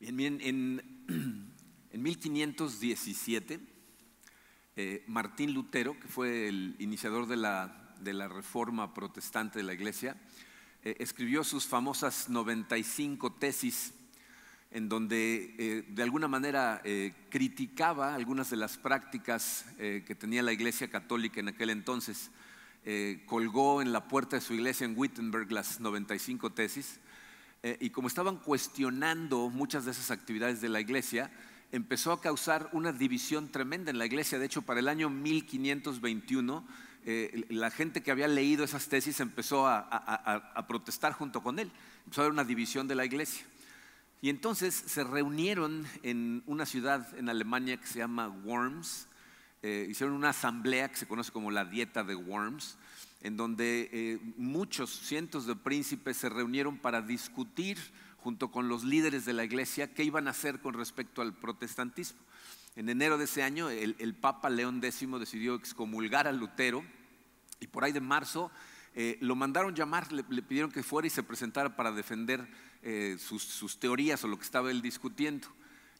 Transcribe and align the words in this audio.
Bien, 0.00 0.40
en, 0.40 0.82
en 1.92 2.02
1517, 2.02 3.60
eh, 4.76 5.04
Martín 5.06 5.52
Lutero, 5.52 6.00
que 6.00 6.08
fue 6.08 6.48
el 6.48 6.74
iniciador 6.78 7.26
de 7.26 7.36
la, 7.36 7.76
reforma 8.28 8.94
protestante 8.94 9.58
de 9.58 9.62
la 9.62 9.74
iglesia, 9.74 10.16
eh, 10.84 10.96
escribió 11.00 11.44
sus 11.44 11.66
famosas 11.66 12.30
95 12.30 13.34
tesis 13.34 13.92
en 14.70 14.88
donde 14.88 15.54
eh, 15.58 15.84
de 15.86 16.02
alguna 16.02 16.28
manera 16.28 16.80
criticaba 17.28 18.14
algunas 18.14 18.48
de 18.48 18.56
las 18.56 18.78
prácticas 18.78 19.66
que 19.76 20.16
tenía 20.18 20.42
la 20.42 20.52
Iglesia 20.52 20.88
Católica 20.88 21.40
en 21.40 21.48
aquel 21.48 21.68
entonces. 21.70 22.30
colgó 23.26 23.82
en 23.82 23.92
la 23.92 24.08
puerta 24.08 24.36
de 24.36 24.42
su 24.42 24.54
iglesia 24.54 24.86
en 24.86 24.96
Wittenberg 24.96 25.52
las 25.52 25.80
95 25.80 26.50
tesis 26.52 27.00
y 27.62 27.90
como 27.90 28.08
estaban 28.08 28.36
cuestionando 28.36 29.50
muchas 29.50 29.84
de 29.84 29.90
esas 29.90 30.10
actividades 30.10 30.60
de 30.60 30.68
la 30.68 30.80
iglesia, 30.80 31.30
empezó 31.72 32.12
a 32.12 32.20
causar 32.20 32.68
una 32.72 32.92
división 32.92 33.48
tremenda 33.52 33.90
en 33.90 33.98
la 33.98 34.06
iglesia. 34.06 34.38
De 34.38 34.46
hecho, 34.46 34.62
para 34.62 34.80
el 34.80 34.88
año 34.88 35.10
1521, 35.10 36.66
la 37.50 37.70
gente 37.70 38.02
que 38.02 38.10
había 38.10 38.28
leído 38.28 38.64
esas 38.64 38.88
tesis 38.88 39.20
empezó 39.20 39.66
a, 39.66 39.80
a 39.80 40.66
protestar 40.66 41.12
junto 41.12 41.42
con 41.42 41.58
él. 41.58 41.70
Empezó 42.04 42.22
a 42.22 42.24
haber 42.24 42.32
una 42.32 42.44
división 42.44 42.88
de 42.88 42.94
la 42.94 43.04
iglesia. 43.04 43.44
Y 44.22 44.28
entonces 44.28 44.74
se 44.74 45.02
reunieron 45.02 45.86
en 46.02 46.42
una 46.46 46.66
ciudad 46.66 47.06
en 47.16 47.28
Alemania 47.28 47.78
que 47.78 47.86
se 47.86 48.00
llama 48.00 48.28
Worms, 48.28 49.06
eh, 49.62 49.86
hicieron 49.88 50.14
una 50.14 50.30
asamblea 50.30 50.88
que 50.88 50.96
se 50.96 51.06
conoce 51.06 51.32
como 51.32 51.50
la 51.50 51.64
Dieta 51.64 52.04
de 52.04 52.14
Worms, 52.14 52.76
en 53.22 53.36
donde 53.36 53.90
eh, 53.92 54.18
muchos 54.36 54.90
cientos 54.90 55.46
de 55.46 55.56
príncipes 55.56 56.16
se 56.16 56.28
reunieron 56.28 56.78
para 56.78 57.02
discutir 57.02 57.78
junto 58.18 58.50
con 58.50 58.68
los 58.68 58.84
líderes 58.84 59.24
de 59.24 59.32
la 59.32 59.44
iglesia 59.44 59.92
qué 59.92 60.04
iban 60.04 60.28
a 60.28 60.30
hacer 60.30 60.60
con 60.60 60.74
respecto 60.74 61.22
al 61.22 61.34
protestantismo. 61.34 62.20
En 62.76 62.88
enero 62.88 63.18
de 63.18 63.24
ese 63.24 63.42
año 63.42 63.68
el, 63.68 64.14
Papa 64.14 64.48
León 64.48 64.80
X 64.82 65.08
decidió 65.18 65.54
excomulgar 65.54 66.28
a 66.28 66.32
Lutero 66.32 66.84
y 67.58 67.66
por 67.66 67.84
ahí 67.84 67.92
de 67.92 68.00
marzo 68.00 68.50
eh, 68.94 69.18
lo 69.20 69.34
mandaron 69.36 69.74
llamar, 69.74 70.12
le, 70.12 70.24
le, 70.28 70.42
pidieron 70.42 70.70
que 70.70 70.82
fuera 70.82 71.06
y 71.06 71.10
se 71.10 71.22
presentara 71.22 71.76
para 71.76 71.92
defender 71.92 72.46
eh, 72.82 73.16
sus, 73.18 73.78
teorías 73.78 74.24
o 74.24 74.28
lo 74.28 74.38
que 74.38 74.44
estaba 74.44 74.70
él 74.70 74.80
discutiendo. 74.80 75.48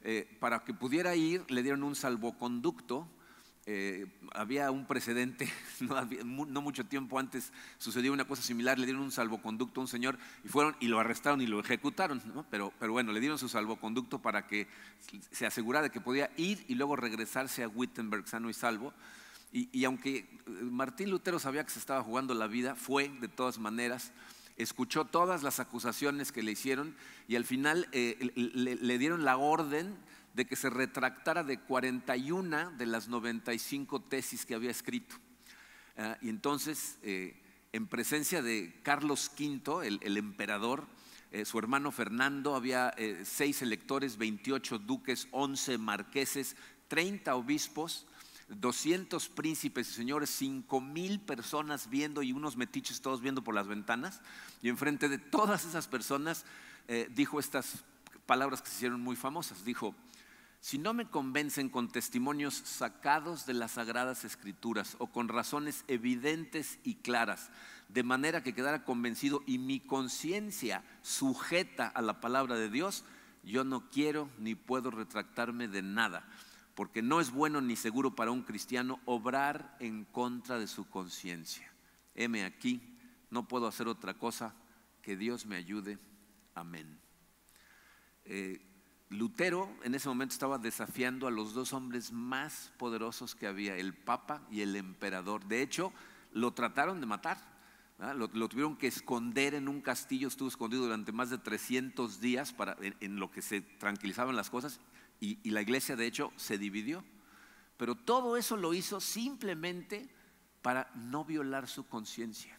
Eh, 0.03 0.27
para 0.41 0.65
que 0.65 0.73
pudiera 0.73 1.15
ir, 1.15 1.45
le 1.51 1.62
dieron 1.62 1.83
un 1.83 1.95
salvoconducto. 1.95 3.06
Eh, 3.73 4.05
había 4.33 4.73
un 4.73 4.85
precedente, 4.85 5.49
no, 6.25 6.61
mucho 6.61 6.85
tiempo 6.87 7.21
antes 7.21 7.53
sucedió 7.79 8.12
una 8.12 8.25
cosa 8.25 8.43
similar, 8.43 8.81
le 8.81 8.87
dieron 8.87 9.01
un 9.01 9.12
salvoconducto 9.12 9.81
a 9.81 9.85
un 9.85 9.87
señor 9.87 10.19
y 10.45 10.49
fueron 10.49 10.75
y 10.81 10.89
lo 10.89 10.99
arrestaron 10.99 11.41
y 11.41 11.47
lo 11.47 11.61
ejecutaron, 11.61 12.21
pero, 12.51 12.73
pero 12.81 12.91
bueno, 12.91 13.12
le 13.12 13.21
dieron 13.21 13.39
su 13.39 13.49
salvoconducto 13.49 14.19
para 14.19 14.49
que 14.49 14.67
se 15.31 15.47
asegurara 15.47 15.85
de 15.85 15.91
que 15.91 16.01
podía 16.01 16.33
ir 16.37 16.65
y 16.67 16.75
luego 16.75 16.97
regresarse 16.97 17.62
a 17.62 17.69
Wittenberg 17.69 18.27
sano 18.27 18.51
y 18.51 18.55
salvo. 18.55 18.93
Y, 19.53 19.69
y 19.71 19.84
aunque 19.84 20.27
Martín 20.47 21.09
Lutero 21.09 21.39
sabía 21.39 21.62
que 21.62 21.71
se 21.71 21.79
estaba 21.79 22.03
jugando 22.03 22.34
la 22.34 22.49
vida, 22.49 22.75
fue 22.75 23.09
de 23.21 23.29
todas 23.29 23.61
maneras 23.61 24.11
escuchó 24.57 25.05
todas 25.05 25.45
las 25.45 25.61
acusaciones 25.61 26.33
que 26.33 26.43
le 26.43 26.53
hicieron 26.53 26.97
y 27.29 27.37
al 27.37 27.45
final 27.45 27.89
eh, 27.93 28.33
le, 28.34 28.99
dieron 28.99 29.25
la 29.25 29.37
orden 29.37 29.97
de 30.34 30.47
que 30.47 30.56
se 30.56 30.70
retractara 30.70 31.42
de 31.42 31.61
41 31.61 32.73
de 32.73 32.86
las 32.86 33.09
95 33.09 34.03
tesis 34.03 34.47
que 34.47 34.55
había 34.55 34.70
escrito. 34.70 35.17
Ah, 35.97 36.17
y 36.20 36.28
entonces, 36.28 36.98
eh, 37.03 37.41
en 37.72 37.87
presencia 37.87 38.42
de 38.42 38.81
Carlos 38.82 39.31
V, 39.38 39.87
el, 39.87 40.16
emperador, 40.16 40.87
eh, 41.31 41.44
su 41.44 41.59
hermano 41.59 41.93
Fernando, 41.93 42.55
había 42.55 42.94
seis 43.25 43.62
electores, 43.62 44.16
28 44.16 44.78
duques, 44.78 45.28
11 45.31 45.78
marqueses, 45.78 46.56
30 46.88 47.37
obispos, 47.37 48.06
200 48.50 49.28
príncipes 49.28 49.88
y 49.91 49.94
señores, 49.94 50.31
5 50.31 50.81
mil 50.81 51.21
personas 51.21 51.88
viendo 51.88 52.22
y 52.22 52.32
unos 52.32 52.56
metiches 52.56 53.00
todos 53.00 53.21
viendo 53.21 53.44
por 53.44 53.55
las 53.55 53.69
ventanas. 53.69 54.21
Y 54.60 54.69
enfrente 54.69 55.09
de 55.09 55.19
todas 55.19 55.65
esas 55.65 55.87
personas 55.87 56.44
eh, 56.88 57.09
dijo 57.15 57.38
estas 57.38 57.84
palabras 58.26 58.60
que 58.60 58.69
se 58.69 58.76
hicieron 58.76 59.00
muy 59.00 59.15
famosas. 59.15 59.65
Dijo, 59.65 59.94
si 60.60 60.78
no 60.78 60.93
me 60.94 61.09
convencen 61.09 61.69
con 61.69 61.88
testimonios 61.88 62.54
sacados 62.54 63.47
de 63.47 63.54
las 63.54 63.72
sagradas 63.72 64.25
escrituras 64.25 64.97
o 64.98 65.09
con 65.09 65.28
razones 65.28 65.84
evidentes 65.88 66.78
y 66.84 66.97
claras, 66.97 67.50
de 67.88 68.03
manera 68.03 68.43
que 68.43 68.54
quedara 68.54 68.84
convencido 68.84 69.43
y 69.47 69.59
mi 69.59 69.81
conciencia 69.81 70.84
sujeta 71.03 71.88
a 71.88 72.03
la 72.03 72.20
palabra 72.20 72.56
de 72.56 72.70
Dios, 72.70 73.04
yo 73.43 73.65
no 73.65 73.91
quiero 73.91 74.28
ni 74.38 74.54
puedo 74.54 74.91
retractarme 74.91 75.66
de 75.66 75.82
nada 75.82 76.28
porque 76.81 77.03
no 77.03 77.20
es 77.20 77.31
bueno 77.31 77.60
ni 77.60 77.76
seguro 77.76 78.15
para 78.15 78.31
un 78.31 78.43
cristiano 78.43 79.00
obrar 79.04 79.76
en 79.81 80.06
contra 80.06 80.59
de 80.59 80.66
su 80.66 80.88
conciencia. 80.88 81.70
Heme 82.15 82.44
aquí, 82.44 82.97
no 83.28 83.47
puedo 83.47 83.66
hacer 83.66 83.87
otra 83.87 84.15
cosa, 84.15 84.54
que 85.03 85.15
Dios 85.15 85.44
me 85.44 85.56
ayude. 85.56 85.99
Amén. 86.54 86.99
Eh, 88.25 88.66
Lutero 89.10 89.69
en 89.82 89.94
ese 89.94 90.09
momento 90.09 90.32
estaba 90.32 90.59
desafiando 90.59 91.26
a 91.26 91.32
los 91.32 91.53
dos 91.53 91.72
hombres 91.72 92.12
más 92.12 92.72
poderosos 92.78 93.34
que 93.34 93.48
había, 93.48 93.76
el 93.76 93.93
Papa 93.93 94.41
y 94.50 94.60
el 94.60 94.76
Emperador. 94.76 95.44
De 95.47 95.62
hecho, 95.62 95.93
lo 96.32 96.53
trataron 96.53 97.00
de 97.00 97.06
matar. 97.06 97.38
Lo, 98.15 98.28
tuvieron 98.49 98.76
que 98.76 98.87
esconder 98.87 99.54
en 99.54 99.69
un 99.69 99.82
castillo, 99.82 100.28
estuvo 100.28 100.49
escondido 100.49 100.84
durante 100.84 101.12
más 101.12 101.28
de 101.28 101.37
300 101.37 102.20
días 102.20 102.53
para, 102.54 102.76
en 102.81 103.16
lo 103.16 103.31
que 103.31 103.43
se 103.43 103.60
tranquilizaban 103.60 104.37
las 104.37 104.49
cosas 104.49 104.81
y, 105.20 105.50
la 105.50 105.60
iglesia 105.60 105.97
de 105.97 106.06
hecho 106.06 106.32
se 106.37 106.56
dividió. 106.56 107.04
Pero 107.76 107.97
todo 107.97 108.37
eso 108.37 108.56
lo 108.56 108.75
hizo 108.75 109.00
simplemente 109.00 110.09
para 110.62 110.91
no 110.94 111.25
violar 111.25 111.66
su 111.66 111.87
conciencia, 111.88 112.59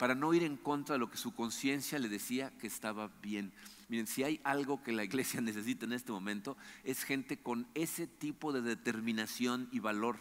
para 0.00 0.14
no 0.14 0.32
ir 0.32 0.44
en 0.44 0.56
contra 0.56 0.94
de 0.94 0.98
lo 0.98 1.10
que 1.10 1.18
su 1.18 1.34
conciencia 1.34 1.98
le 1.98 2.08
decía 2.08 2.50
que 2.58 2.66
estaba 2.66 3.10
bien. 3.20 3.52
Miren, 3.90 4.06
si 4.06 4.24
hay 4.24 4.40
algo 4.44 4.82
que 4.82 4.92
la 4.92 5.04
iglesia 5.04 5.40
necesita 5.42 5.84
en 5.84 5.92
este 5.92 6.10
momento, 6.10 6.56
es 6.84 7.04
gente 7.04 7.36
con 7.36 7.66
ese 7.74 8.06
tipo 8.06 8.50
de 8.50 8.62
determinación 8.62 9.68
y 9.70 9.78
valor, 9.78 10.16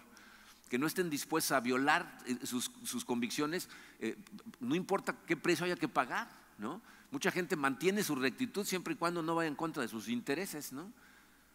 que 0.68 0.78
no 0.78 0.86
estén 0.86 1.10
dispuestos 1.10 1.54
a 1.54 1.62
violar 1.62 2.18
eh, 2.26 2.46
sus, 2.46 2.70
convicciones, 3.06 3.70
eh, 4.02 4.18
no 4.60 4.76
importa 4.76 5.16
qué 5.26 5.38
precio 5.38 5.66
haya 5.66 5.78
que 5.78 5.88
pagar, 5.88 6.30
¿no? 6.58 6.82
Mucha 7.10 7.32
gente 7.32 7.56
mantiene 7.56 8.04
su 8.04 8.16
rectitud 8.16 8.66
siempre 8.66 8.96
y 8.96 8.98
cuando 8.98 9.24
no 9.24 9.34
vaya 9.34 9.48
en 9.48 9.56
contra 9.56 9.82
de 9.82 9.88
sus 9.88 10.10
intereses. 10.10 10.74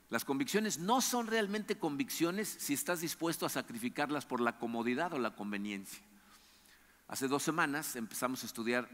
Las 0.09 0.25
convicciones 0.25 0.79
no 0.79 1.03
son 1.03 1.27
realmente 1.27 1.77
convicciones 1.77 2.57
si 2.59 2.73
estás 2.73 3.03
dispuesto 3.03 3.45
a 3.45 3.51
sacrificarlas 3.51 4.25
por 4.25 4.41
la 4.41 4.57
comodidad 4.57 5.13
o 5.13 5.19
la 5.19 5.37
conveniencia. 5.37 6.03
Hace 7.07 7.29
dos 7.29 7.43
semanas 7.43 7.97
empezamos 7.97 8.43
a 8.43 8.47
estudiar 8.47 8.89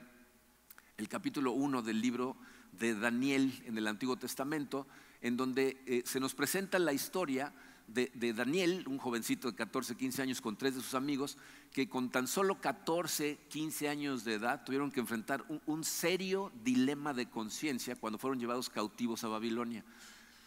el 0.97 1.09
capítulo 1.09 1.53
1 1.53 1.81
del 1.83 2.01
libro 2.01 2.37
de 2.73 2.97
Daniel 2.97 3.63
en 3.67 3.79
el 3.79 3.87
Antiguo 3.87 4.17
Testamento, 4.17 4.89
en 5.21 5.37
donde 5.37 5.81
eh, 5.87 6.03
se 6.05 6.19
nos 6.19 6.35
presenta 6.35 6.81
la 6.81 6.93
historia 6.93 7.55
de, 7.87 8.33
Daniel, 8.33 8.85
un 8.89 8.99
jovencito 8.99 9.49
de 9.49 9.57
14, 9.57 9.97
15 9.97 10.23
años 10.23 10.41
con 10.41 10.57
tres 10.57 10.75
de 10.75 10.81
sus 10.81 10.95
amigos, 10.95 11.39
que 11.73 11.89
con 11.89 12.11
tan 12.11 12.27
solo 12.27 12.61
14, 12.61 13.39
15 13.49 13.89
años 13.89 14.25
de 14.25 14.35
edad 14.35 14.65
tuvieron 14.65 14.91
que 14.91 15.01
enfrentar 15.01 15.45
un 15.67 15.85
serio 15.85 16.51
dilema 16.65 17.15
de 17.15 17.31
conciencia 17.31 17.95
cuando 17.95 18.19
fueron 18.19 18.41
llevados 18.41 18.71
cautivos 18.71 19.23
a 19.23 19.29
Babilonia. 19.29 19.85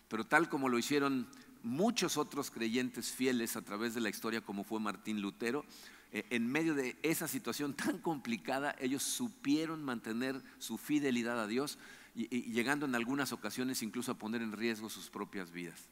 Pero 0.10 0.26
tal 0.26 0.50
como 0.50 0.68
lo 0.68 0.78
hicieron 0.78 1.28
muchos 1.64 2.18
otros 2.18 2.52
creyentes 2.52 3.12
fieles 3.12 3.56
a 3.56 3.62
través 3.62 3.94
de 3.94 4.02
la 4.02 4.10
historia, 4.10 4.42
como 4.42 4.66
fue 4.66 4.82
Martín 4.82 5.22
Lutero, 5.22 5.66
en 6.14 6.48
medio 6.48 6.76
de 6.76 6.96
esa 7.02 7.28
situación 7.28 7.74
tan 7.76 7.98
complicada, 7.98 8.76
ellos 8.80 9.04
supieron 9.04 9.84
mantener 9.84 10.42
su 10.60 10.78
fidelidad 10.78 11.40
a 11.42 11.48
Dios 11.48 11.78
y, 12.16 12.52
llegando 12.52 12.86
en 12.86 12.96
algunas 12.96 13.32
ocasiones 13.32 13.82
incluso 13.82 14.12
a 14.12 14.18
poner 14.18 14.42
en 14.42 14.52
riesgo 14.52 14.90
sus 14.90 15.10
propias 15.10 15.52
vidas. 15.52 15.90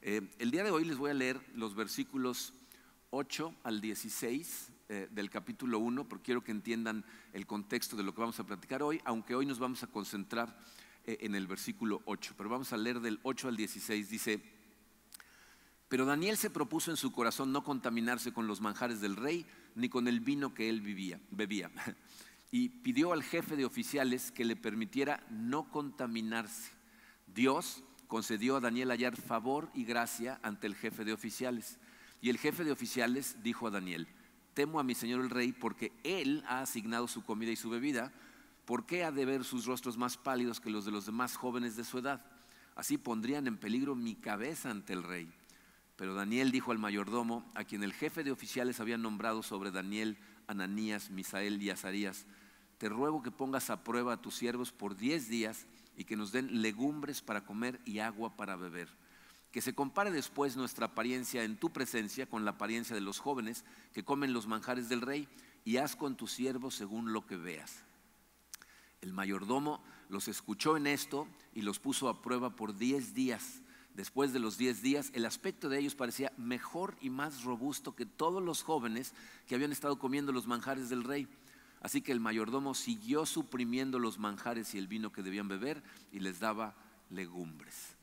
Eh, 0.00 0.22
el 0.38 0.50
día 0.50 0.64
de 0.64 0.70
hoy 0.70 0.84
les 0.84 0.96
voy 0.96 1.10
a 1.10 1.14
leer 1.14 1.40
los 1.54 1.74
versículos 1.74 2.54
8 3.10 3.54
al 3.64 3.80
16 3.80 4.72
eh, 4.88 5.08
del 5.10 5.28
capítulo 5.28 5.78
1, 5.78 6.08
porque 6.08 6.26
quiero 6.26 6.44
que 6.44 6.52
entiendan 6.52 7.04
el 7.32 7.46
contexto 7.46 7.96
de 7.96 8.02
lo 8.02 8.14
que 8.14 8.20
vamos 8.20 8.38
a 8.40 8.46
platicar 8.46 8.82
hoy, 8.82 9.00
aunque 9.04 9.34
hoy 9.34 9.44
nos 9.44 9.58
vamos 9.58 9.82
a 9.82 9.88
concentrar 9.88 10.56
eh, 11.04 11.18
en 11.20 11.34
el 11.34 11.46
versículo 11.46 12.02
8, 12.06 12.34
pero 12.36 12.48
vamos 12.48 12.72
a 12.72 12.76
leer 12.76 13.00
del 13.00 13.18
8 13.22 13.48
al 13.48 13.56
16. 13.56 14.08
Dice, 14.08 14.40
pero 15.88 16.04
Daniel 16.04 16.36
se 16.36 16.50
propuso 16.50 16.90
en 16.90 16.96
su 16.96 17.12
corazón 17.12 17.52
no 17.52 17.64
contaminarse 17.64 18.32
con 18.32 18.46
los 18.46 18.60
manjares 18.60 19.00
del 19.00 19.16
rey 19.16 19.46
ni 19.74 19.88
con 19.88 20.08
el 20.08 20.20
vino 20.20 20.54
que 20.54 20.68
él 20.68 20.80
vivía, 20.80 21.20
bebía. 21.30 21.70
Y 22.50 22.70
pidió 22.70 23.12
al 23.12 23.22
jefe 23.22 23.56
de 23.56 23.66
oficiales 23.66 24.32
que 24.32 24.46
le 24.46 24.56
permitiera 24.56 25.22
no 25.28 25.70
contaminarse. 25.70 26.72
Dios 27.26 27.84
concedió 28.06 28.56
a 28.56 28.60
Daniel 28.60 28.90
hallar 28.90 29.16
favor 29.16 29.70
y 29.74 29.84
gracia 29.84 30.40
ante 30.42 30.66
el 30.66 30.74
jefe 30.74 31.04
de 31.04 31.12
oficiales. 31.12 31.78
Y 32.22 32.30
el 32.30 32.38
jefe 32.38 32.64
de 32.64 32.72
oficiales 32.72 33.36
dijo 33.42 33.66
a 33.66 33.70
Daniel, 33.70 34.08
temo 34.54 34.80
a 34.80 34.82
mi 34.82 34.94
señor 34.94 35.20
el 35.20 35.28
rey 35.28 35.52
porque 35.52 35.92
él 36.04 36.42
ha 36.48 36.62
asignado 36.62 37.06
su 37.06 37.22
comida 37.22 37.50
y 37.50 37.56
su 37.56 37.68
bebida 37.68 38.14
¿por 38.68 38.84
qué 38.84 39.02
ha 39.02 39.10
de 39.10 39.24
ver 39.24 39.44
sus 39.44 39.64
rostros 39.64 39.96
más 39.96 40.18
pálidos 40.18 40.60
que 40.60 40.68
los 40.68 40.84
de 40.84 40.90
los 40.90 41.06
demás 41.06 41.36
jóvenes 41.36 41.74
de 41.74 41.84
su 41.84 41.96
edad? 41.96 42.22
Así 42.76 42.98
pondrían 42.98 43.46
en 43.46 43.56
peligro 43.56 43.94
mi 43.94 44.14
cabeza 44.14 44.70
ante 44.70 44.92
el 44.92 45.04
rey. 45.04 45.32
Pero 45.98 46.14
Daniel 46.14 46.52
dijo 46.52 46.70
al 46.70 46.78
mayordomo, 46.78 47.44
a 47.56 47.64
quien 47.64 47.82
el 47.82 47.92
jefe 47.92 48.22
de 48.22 48.30
oficiales 48.30 48.78
había 48.78 48.96
nombrado 48.96 49.42
sobre 49.42 49.72
Daniel, 49.72 50.16
Ananías, 50.46 51.10
Misael 51.10 51.60
y 51.60 51.70
Azarías, 51.70 52.24
te 52.78 52.88
ruego 52.88 53.20
que 53.20 53.32
pongas 53.32 53.68
a 53.68 53.82
prueba 53.82 54.12
a 54.12 54.22
tus 54.22 54.36
siervos 54.36 54.70
por 54.70 54.96
diez 54.96 55.28
días 55.28 55.66
y 55.96 56.04
que 56.04 56.14
nos 56.14 56.30
den 56.30 56.62
legumbres 56.62 57.20
para 57.20 57.44
comer 57.44 57.80
y 57.84 57.98
agua 57.98 58.36
para 58.36 58.54
beber. 58.54 58.88
Que 59.50 59.60
se 59.60 59.74
compare 59.74 60.12
después 60.12 60.56
nuestra 60.56 60.86
apariencia 60.86 61.42
en 61.42 61.56
tu 61.56 61.72
presencia 61.72 62.26
con 62.26 62.44
la 62.44 62.52
apariencia 62.52 62.94
de 62.94 63.02
los 63.02 63.18
jóvenes 63.18 63.64
que 63.92 64.04
comen 64.04 64.32
los 64.32 64.46
manjares 64.46 64.88
del 64.88 65.00
rey 65.00 65.26
y 65.64 65.78
haz 65.78 65.96
con 65.96 66.16
tus 66.16 66.30
siervos 66.30 66.76
según 66.76 67.12
lo 67.12 67.26
que 67.26 67.36
veas. 67.36 67.82
El 69.00 69.12
mayordomo 69.12 69.82
los 70.08 70.28
escuchó 70.28 70.76
en 70.76 70.86
esto 70.86 71.26
y 71.54 71.62
los 71.62 71.80
puso 71.80 72.08
a 72.08 72.22
prueba 72.22 72.54
por 72.54 72.78
diez 72.78 73.14
días. 73.14 73.62
Después 73.98 74.32
de 74.32 74.38
los 74.38 74.56
diez 74.56 74.80
días, 74.80 75.10
el 75.12 75.26
aspecto 75.26 75.68
de 75.68 75.76
ellos 75.80 75.96
parecía 75.96 76.32
mejor 76.36 76.96
y 77.00 77.10
más 77.10 77.42
robusto 77.42 77.96
que 77.96 78.06
todos 78.06 78.40
los 78.40 78.62
jóvenes 78.62 79.12
que 79.48 79.56
habían 79.56 79.72
estado 79.72 79.98
comiendo 79.98 80.30
los 80.30 80.46
manjares 80.46 80.88
del 80.88 81.02
rey. 81.02 81.26
Así 81.80 82.00
que 82.00 82.12
el 82.12 82.20
mayordomo 82.20 82.76
siguió 82.76 83.26
suprimiendo 83.26 83.98
los 83.98 84.20
manjares 84.20 84.72
y 84.72 84.78
el 84.78 84.86
vino 84.86 85.10
que 85.10 85.24
debían 85.24 85.48
beber 85.48 85.82
y 86.12 86.20
les 86.20 86.38
daba 86.38 86.76
legumbres. 87.10 87.96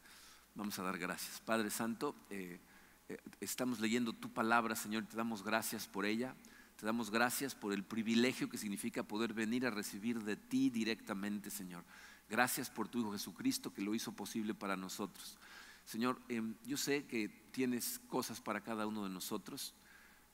Vamos 0.53 0.77
a 0.79 0.83
dar 0.83 0.97
gracias. 0.97 1.39
Padre 1.39 1.69
Santo, 1.69 2.13
eh, 2.29 2.59
eh, 3.07 3.17
estamos 3.39 3.79
leyendo 3.79 4.11
tu 4.11 4.29
palabra, 4.29 4.75
Señor, 4.75 5.03
y 5.03 5.05
te 5.05 5.15
damos 5.15 5.45
gracias 5.45 5.87
por 5.87 6.05
ella. 6.05 6.35
Te 6.75 6.85
damos 6.85 7.09
gracias 7.09 7.55
por 7.55 7.71
el 7.71 7.85
privilegio 7.85 8.49
que 8.49 8.57
significa 8.57 9.03
poder 9.03 9.33
venir 9.33 9.65
a 9.65 9.69
recibir 9.69 10.21
de 10.25 10.35
ti 10.35 10.69
directamente, 10.69 11.49
Señor. 11.49 11.85
Gracias 12.29 12.69
por 12.69 12.89
tu 12.89 12.99
Hijo 12.99 13.13
Jesucristo 13.13 13.73
que 13.73 13.81
lo 13.81 13.95
hizo 13.95 14.11
posible 14.11 14.53
para 14.53 14.75
nosotros. 14.75 15.37
Señor, 15.85 16.19
em, 16.29 16.55
yo 16.65 16.77
sé 16.77 17.05
que 17.05 17.29
tienes 17.51 17.99
cosas 18.07 18.41
para 18.41 18.61
cada 18.61 18.87
uno 18.87 19.03
de 19.03 19.09
nosotros. 19.09 19.75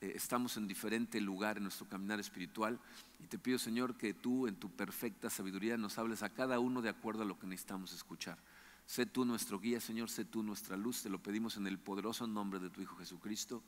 Eh, 0.00 0.12
estamos 0.16 0.56
en 0.56 0.66
diferente 0.66 1.20
lugar 1.20 1.58
en 1.58 1.64
nuestro 1.64 1.86
caminar 1.86 2.18
espiritual 2.18 2.80
y 3.20 3.26
te 3.26 3.38
pido, 3.38 3.58
Señor, 3.58 3.96
que 3.96 4.14
tú 4.14 4.48
en 4.48 4.56
tu 4.56 4.70
perfecta 4.70 5.28
sabiduría 5.28 5.76
nos 5.76 5.98
hables 5.98 6.22
a 6.22 6.30
cada 6.30 6.58
uno 6.58 6.80
de 6.80 6.88
acuerdo 6.88 7.22
a 7.22 7.26
lo 7.26 7.38
que 7.38 7.46
necesitamos 7.46 7.92
escuchar. 7.92 8.38
Sé 8.86 9.06
tú 9.06 9.24
nuestro 9.24 9.60
guía, 9.60 9.78
Señor, 9.78 10.10
sé 10.10 10.24
tú 10.24 10.42
nuestra 10.42 10.76
luz. 10.76 11.02
Te 11.02 11.10
lo 11.10 11.22
pedimos 11.22 11.56
en 11.58 11.66
el 11.66 11.78
poderoso 11.78 12.26
nombre 12.26 12.58
de 12.58 12.70
tu 12.70 12.80
Hijo 12.80 12.96
Jesucristo. 12.96 13.62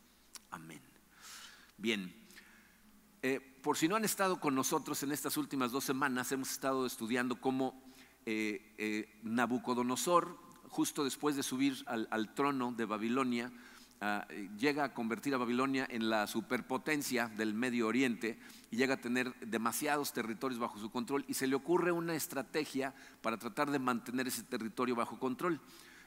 Amén. 0.50 0.80
Bien, 1.76 2.12
eh, 3.22 3.40
por 3.62 3.76
si 3.76 3.88
no 3.88 3.96
han 3.96 4.04
estado 4.04 4.40
con 4.40 4.54
nosotros 4.54 5.02
en 5.02 5.12
estas 5.12 5.36
últimas 5.36 5.70
dos 5.70 5.84
semanas, 5.84 6.32
hemos 6.32 6.50
estado 6.50 6.86
estudiando 6.86 7.40
cómo 7.40 7.94
eh, 8.26 9.20
Nabucodonosor, 9.22 10.43
justo 10.74 11.04
después 11.04 11.36
de 11.36 11.42
subir 11.42 11.84
al 11.86 12.34
trono 12.34 12.72
de 12.72 12.84
Babilonia, 12.84 13.52
Ah, 14.06 14.26
llega 14.58 14.84
a 14.84 14.92
convertir 14.92 15.32
a 15.32 15.38
Babilonia 15.38 15.86
en 15.88 16.10
la 16.10 16.26
superpotencia 16.26 17.28
del 17.28 17.54
Medio 17.54 17.86
Oriente 17.86 18.38
y 18.70 18.76
llega 18.76 18.94
a 18.94 19.00
tener 19.00 19.34
demasiados 19.40 20.12
territorios 20.12 20.60
bajo 20.60 20.78
su 20.78 20.90
control 20.90 21.24
y 21.26 21.32
se 21.32 21.46
le 21.46 21.54
ocurre 21.54 21.90
una 21.90 22.14
estrategia 22.14 22.92
para 23.22 23.38
tratar 23.38 23.70
de 23.70 23.78
mantener 23.78 24.26
ese 24.26 24.42
territorio 24.42 24.94
bajo 24.94 25.18
control. 25.18 25.58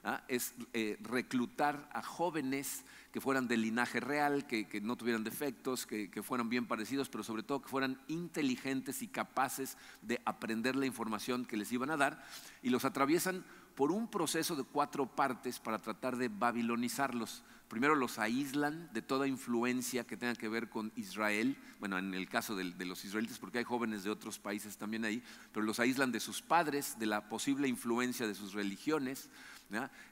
Ah, 0.04 0.24
es 0.28 0.54
eh, 0.74 0.98
reclutar 1.02 1.90
a 1.92 2.04
jóvenes 2.04 2.86
que 3.12 3.20
fueran 3.20 3.48
de 3.48 3.58
linaje 3.58 4.00
real, 4.00 4.46
que, 4.46 4.68
no 4.84 4.96
tuvieran 4.96 5.24
defectos, 5.24 5.88
que, 5.88 6.12
que, 6.12 6.22
fueran 6.22 6.50
bien 6.50 6.68
parecidos, 6.68 7.10
pero 7.10 7.24
sobre 7.24 7.42
todo 7.42 7.64
que 7.64 7.70
fueran 7.70 8.00
inteligentes 8.08 9.02
y 9.02 9.08
capaces 9.08 9.76
de 10.04 10.22
aprender 10.24 10.76
la 10.76 10.86
información 10.86 11.46
que 11.46 11.58
les 11.58 11.72
iban 11.72 11.90
a 11.90 11.98
dar, 11.98 12.24
y 12.62 12.70
los 12.70 12.86
atraviesan 12.86 13.44
por 13.78 13.92
un 13.92 14.10
proceso 14.10 14.58
de 14.58 14.64
cuatro 14.64 15.06
partes 15.06 15.60
para 15.60 15.80
tratar 15.80 16.18
de 16.18 16.28
babilonizarlos 16.28 17.44
primero 17.68 17.96
los 17.96 18.18
aíslan 18.20 18.90
de 18.94 19.02
toda 19.02 19.28
influencia 19.28 20.06
que 20.06 20.18
tenga 20.18 20.36
que 20.36 20.48
ver 20.48 20.70
con 20.70 20.92
Israel, 20.96 21.58
bueno, 21.80 21.98
en 21.98 22.14
el 22.14 22.28
caso 22.30 22.56
de, 22.56 22.64
los 22.86 23.04
israelitas, 23.06 23.40
porque 23.40 23.60
hay 23.60 23.64
jóvenes 23.64 24.04
de 24.04 24.10
otros 24.10 24.40
países 24.40 24.78
también 24.78 25.06
ahí, 25.06 25.22
pero 25.54 25.66
los 25.66 25.80
aíslan 25.80 26.12
de 26.12 26.20
sus 26.20 26.42
padres, 26.42 26.98
de 27.00 27.06
la 27.06 27.30
posible 27.30 27.68
influencia 27.68 28.28
de 28.28 28.36
sus 28.36 28.54
religiones. 28.54 29.30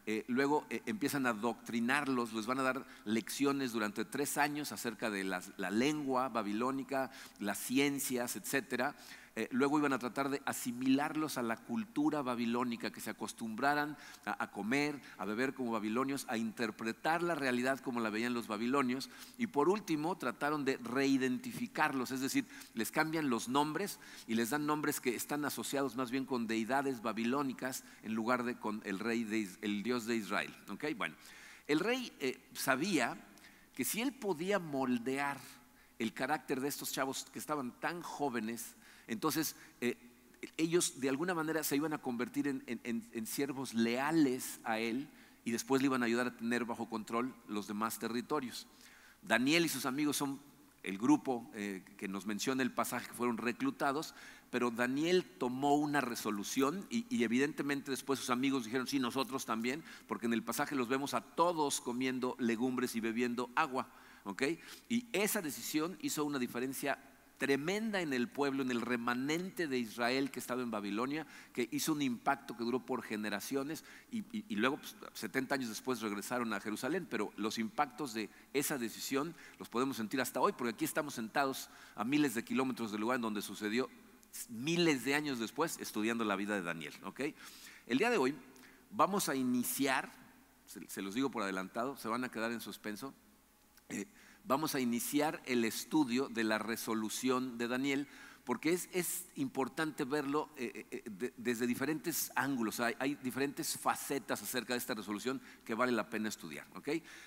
Eh, 0.05 0.25
luego 0.27 0.65
eh, 0.69 0.81
empiezan 0.85 1.25
a 1.25 1.29
adoctrinarlos, 1.29 2.33
les 2.33 2.45
van 2.45 2.59
a 2.59 2.63
dar 2.63 2.85
lecciones 3.05 3.71
durante 3.71 4.03
tres 4.03 4.37
años 4.37 4.73
acerca 4.73 5.09
de 5.09 5.23
la 5.23 5.71
lengua 5.71 6.27
babilónica, 6.27 7.09
las 7.39 7.57
ciencias, 7.57 8.35
etcétera. 8.35 8.95
Eh, 9.37 9.49
luego 9.51 9.77
iban 9.77 9.91
a 9.91 9.99
tratar 9.99 10.29
de 10.29 10.41
asimilarlos 10.45 11.37
a 11.37 11.43
la 11.43 11.57
cultura 11.57 12.21
babilónica, 12.21 12.91
que 12.91 13.01
se 13.01 13.09
acostumbraran 13.09 13.97
a, 14.25 14.49
comer, 14.49 15.01
a 15.17 15.25
beber 15.25 15.53
como 15.53 15.73
babilonios, 15.73 16.25
a 16.29 16.37
interpretar 16.37 17.21
la 17.21 17.35
realidad 17.35 17.79
como 17.79 17.99
la 17.99 18.09
veían 18.09 18.33
los 18.33 18.47
babilonios. 18.47 19.09
Y 19.37 19.47
por 19.47 19.67
último, 19.67 20.17
trataron 20.17 20.63
de 20.63 20.77
reidentificarlos, 20.77 22.11
es 22.11 22.21
decir, 22.21 22.45
les 22.73 22.91
cambian 22.91 23.29
los 23.29 23.49
nombres 23.49 23.99
y 24.25 24.35
les 24.35 24.51
dan 24.51 24.65
nombres 24.65 25.01
que 25.01 25.15
están 25.15 25.43
asociados 25.43 25.97
más 25.97 26.11
bien 26.11 26.25
con 26.25 26.47
deidades 26.47 27.01
babilónicas 27.01 27.83
en 28.03 28.13
lugar 28.13 28.43
de 28.43 28.57
con 28.57 28.81
el 28.85 28.99
rey, 28.99 29.25
de, 29.25 29.49
el 29.61 29.83
dios 29.83 30.05
de 30.05 30.15
Israel. 30.15 30.55
Bueno, 30.95 31.15
el 31.67 31.81
rey 31.81 32.13
eh, 32.21 32.39
sabía 32.53 33.17
que 33.75 33.83
si 33.83 34.01
él 34.01 34.13
podía 34.13 34.59
moldear 34.59 35.37
el 35.99 36.13
carácter 36.13 36.61
de 36.61 36.69
estos 36.69 36.91
chavos 36.93 37.25
que 37.33 37.39
estaban 37.39 37.77
tan 37.79 38.01
jóvenes, 38.01 38.75
entonces, 39.07 39.55
eh, 39.81 39.97
ellos 40.57 40.99
de 40.99 41.09
alguna 41.09 41.33
manera 41.33 41.63
se 41.63 41.75
iban 41.75 41.93
a 41.93 41.97
convertir 41.97 42.47
en, 42.47 43.27
siervos 43.27 43.73
leales 43.73 44.59
a 44.63 44.79
él 44.79 45.07
y 45.43 45.51
después 45.51 45.81
le 45.81 45.87
iban 45.87 46.03
a 46.03 46.05
ayudar 46.05 46.27
a 46.27 46.37
tener 46.37 46.65
bajo 46.65 46.89
control 46.89 47.33
los 47.47 47.67
demás 47.67 47.99
territorios. 47.99 48.67
Daniel 49.21 49.65
y 49.65 49.69
sus 49.69 49.85
amigos 49.85 50.17
son 50.17 50.39
el 50.83 50.97
grupo 50.97 51.49
eh, 51.55 51.83
que 51.97 52.07
nos 52.07 52.27
menciona 52.27 52.61
el 52.61 52.71
pasaje 52.71 53.07
que 53.07 53.13
fueron 53.13 53.37
reclutados, 53.37 54.13
pero 54.51 54.69
Daniel 54.69 55.25
tomó 55.39 55.75
una 55.75 55.99
resolución 55.99 56.85
y, 56.89 57.23
evidentemente 57.23 57.89
después 57.89 58.19
sus 58.19 58.29
amigos 58.29 58.65
dijeron, 58.65 58.87
sí, 58.87 58.99
nosotros 58.99 59.45
también, 59.45 59.83
porque 60.07 60.27
en 60.27 60.33
el 60.33 60.43
pasaje 60.43 60.75
los 60.75 60.87
vemos 60.87 61.13
a 61.15 61.21
todos 61.21 61.81
comiendo 61.81 62.35
legumbres 62.39 62.95
y 62.95 62.99
bebiendo 62.99 63.49
agua. 63.55 63.87
Y 64.89 65.05
esa 65.13 65.41
decisión 65.41 65.97
hizo 66.01 66.23
una 66.25 66.39
diferencia 66.39 66.97
tremenda 67.37 68.01
en 68.01 68.13
el 68.13 68.27
pueblo, 68.27 68.63
en 68.63 68.71
el 68.71 68.81
remanente 68.81 69.67
de 69.67 69.77
Israel 69.77 70.31
que 70.31 70.39
estaba 70.39 70.61
en 70.61 70.71
Babilonia, 70.71 71.27
que 71.53 71.67
hizo 71.71 71.93
un 71.93 72.01
impacto 72.01 72.55
que 72.55 72.63
duró 72.63 72.85
por 72.85 73.01
generaciones 73.01 73.83
y, 74.11 74.23
luego, 74.55 74.79
70 75.13 75.47
pues, 75.47 75.59
años 75.59 75.69
después, 75.69 76.01
regresaron 76.01 76.53
a 76.53 76.59
Jerusalén, 76.59 77.07
pero 77.09 77.31
los 77.35 77.57
impactos 77.57 78.13
de 78.13 78.29
esa 78.53 78.77
decisión 78.77 79.35
los 79.59 79.69
podemos 79.69 79.97
sentir 79.97 80.21
hasta 80.21 80.39
hoy, 80.39 80.53
porque 80.53 80.73
aquí 80.73 80.85
estamos 80.85 81.13
sentados 81.15 81.69
a 81.95 82.03
miles 82.03 82.35
de 82.35 82.43
kilómetros 82.43 82.91
del 82.91 83.01
lugar 83.01 83.17
en 83.17 83.21
donde 83.21 83.41
sucedió 83.41 83.89
miles 84.49 85.05
de 85.05 85.15
años 85.15 85.39
después, 85.39 85.77
estudiando 85.79 86.25
la 86.25 86.35
vida 86.35 86.55
de 86.55 86.61
Daniel. 86.61 86.93
El 87.87 87.97
día 87.97 88.09
de 88.09 88.17
hoy 88.17 88.35
vamos 88.91 89.29
a 89.29 89.35
iniciar, 89.35 90.11
se, 90.65 91.01
los 91.01 91.13
digo 91.13 91.29
por 91.29 91.43
adelantado, 91.43 91.97
se 91.97 92.07
van 92.07 92.23
a 92.23 92.29
quedar 92.29 92.51
en 92.51 92.61
suspenso. 92.61 93.13
Eh, 93.89 94.07
vamos 94.45 94.75
a 94.75 94.79
iniciar 94.79 95.41
el 95.45 95.65
estudio 95.65 96.29
de 96.29 96.43
la 96.43 96.57
resolución 96.57 97.57
de 97.57 97.67
Daniel, 97.67 98.07
porque 98.43 98.71
es, 98.71 99.25
importante 99.35 100.03
verlo 100.03 100.49
eh, 100.55 100.85
eh, 100.91 101.03
eh, 101.03 101.33
desde 101.35 101.65
diferentes 101.65 102.31
ángulos, 102.35 102.79
hay, 102.79 103.15
diferentes 103.15 103.77
facetas 103.77 104.41
acerca 104.43 104.73
de 104.73 104.77
esta 104.77 104.93
resolución 104.93 105.41
que 105.65 105.73
vale 105.73 105.91
la 105.91 106.09
pena 106.09 106.29
estudiar. 106.29 106.67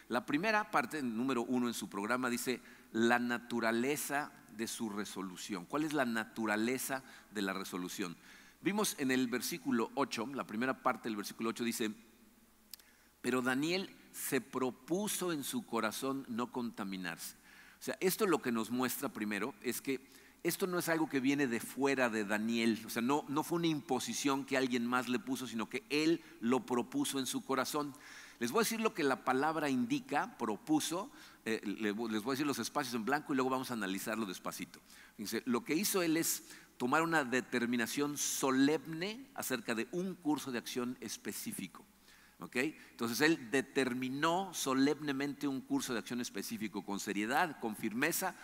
La 0.08 0.24
primera 0.24 0.70
parte, 0.70 1.02
número 1.02 1.42
uno 1.42 1.66
en 1.66 1.74
su 1.74 1.88
programa, 1.88 2.30
dice 2.30 2.60
la 2.92 3.18
naturaleza 3.18 4.32
de 4.56 4.68
su 4.68 4.90
resolución. 4.90 5.66
¿Cuál 5.66 5.84
es 5.84 5.92
la 5.92 6.04
naturaleza 6.04 7.02
de 7.32 7.42
la 7.42 7.52
resolución? 7.52 8.16
Vimos 8.60 8.94
en 8.98 9.10
el 9.10 9.26
versículo 9.26 9.90
8, 9.94 10.30
la 10.34 10.46
primera 10.46 10.82
parte 10.82 11.08
del 11.08 11.16
versículo 11.16 11.50
8 11.50 11.64
dice, 11.64 11.90
pero 13.20 13.42
Daniel 13.42 13.90
se 14.26 14.40
propuso 14.40 15.32
en 15.32 15.44
su 15.44 15.64
corazón 15.64 16.24
no 16.28 16.50
contaminarse. 16.50 17.36
O 17.80 17.82
sea, 17.82 17.96
esto 18.00 18.26
lo 18.26 18.42
que 18.42 18.52
nos 18.52 18.70
muestra 18.70 19.08
primero 19.08 19.54
es 19.62 19.80
que 19.80 20.00
esto 20.42 20.66
no 20.66 20.78
es 20.78 20.88
algo 20.88 21.08
que 21.08 21.20
viene 21.20 21.46
de 21.46 21.60
fuera 21.60 22.08
de 22.08 22.24
Daniel, 22.24 22.80
o 22.86 22.90
sea, 22.90 23.02
no, 23.02 23.24
no 23.28 23.42
fue 23.42 23.56
una 23.58 23.66
imposición 23.66 24.44
que 24.44 24.56
alguien 24.56 24.86
más 24.86 25.08
le 25.08 25.18
puso, 25.18 25.46
sino 25.46 25.68
que 25.68 25.84
él 25.90 26.22
lo 26.40 26.64
propuso 26.64 27.18
en 27.18 27.26
su 27.26 27.44
corazón. 27.44 27.94
Les 28.38 28.52
voy 28.52 28.60
a 28.60 28.64
decir 28.64 28.80
lo 28.80 28.94
que 28.94 29.02
la 29.02 29.24
palabra 29.24 29.68
indica, 29.68 30.36
propuso, 30.38 31.10
eh, 31.44 31.60
les 31.64 31.94
voy 31.94 32.18
a 32.24 32.30
decir 32.30 32.46
los 32.46 32.58
espacios 32.58 32.94
en 32.94 33.04
blanco 33.04 33.32
y 33.32 33.36
luego 33.36 33.50
vamos 33.50 33.70
a 33.70 33.74
analizarlo 33.74 34.26
despacito. 34.26 34.80
lo 35.44 35.64
que 35.64 35.74
hizo 35.74 36.02
él 36.02 36.16
es 36.16 36.44
tomar 36.76 37.02
una 37.02 37.24
determinación 37.24 38.16
solemne 38.16 39.26
acerca 39.34 39.74
de 39.74 39.88
un 39.90 40.14
curso 40.14 40.52
de 40.52 40.58
acción 40.58 40.96
específico. 41.00 41.84
Entonces 42.40 43.20
él 43.20 43.50
determinó 43.50 44.52
solemnemente 44.54 45.48
un 45.48 45.60
curso 45.60 45.92
de 45.92 45.98
acción 45.98 46.20
específico, 46.20 46.84
con 46.84 47.00
seriedad, 47.00 47.58
con 47.60 47.74
firmeza, 47.74 48.34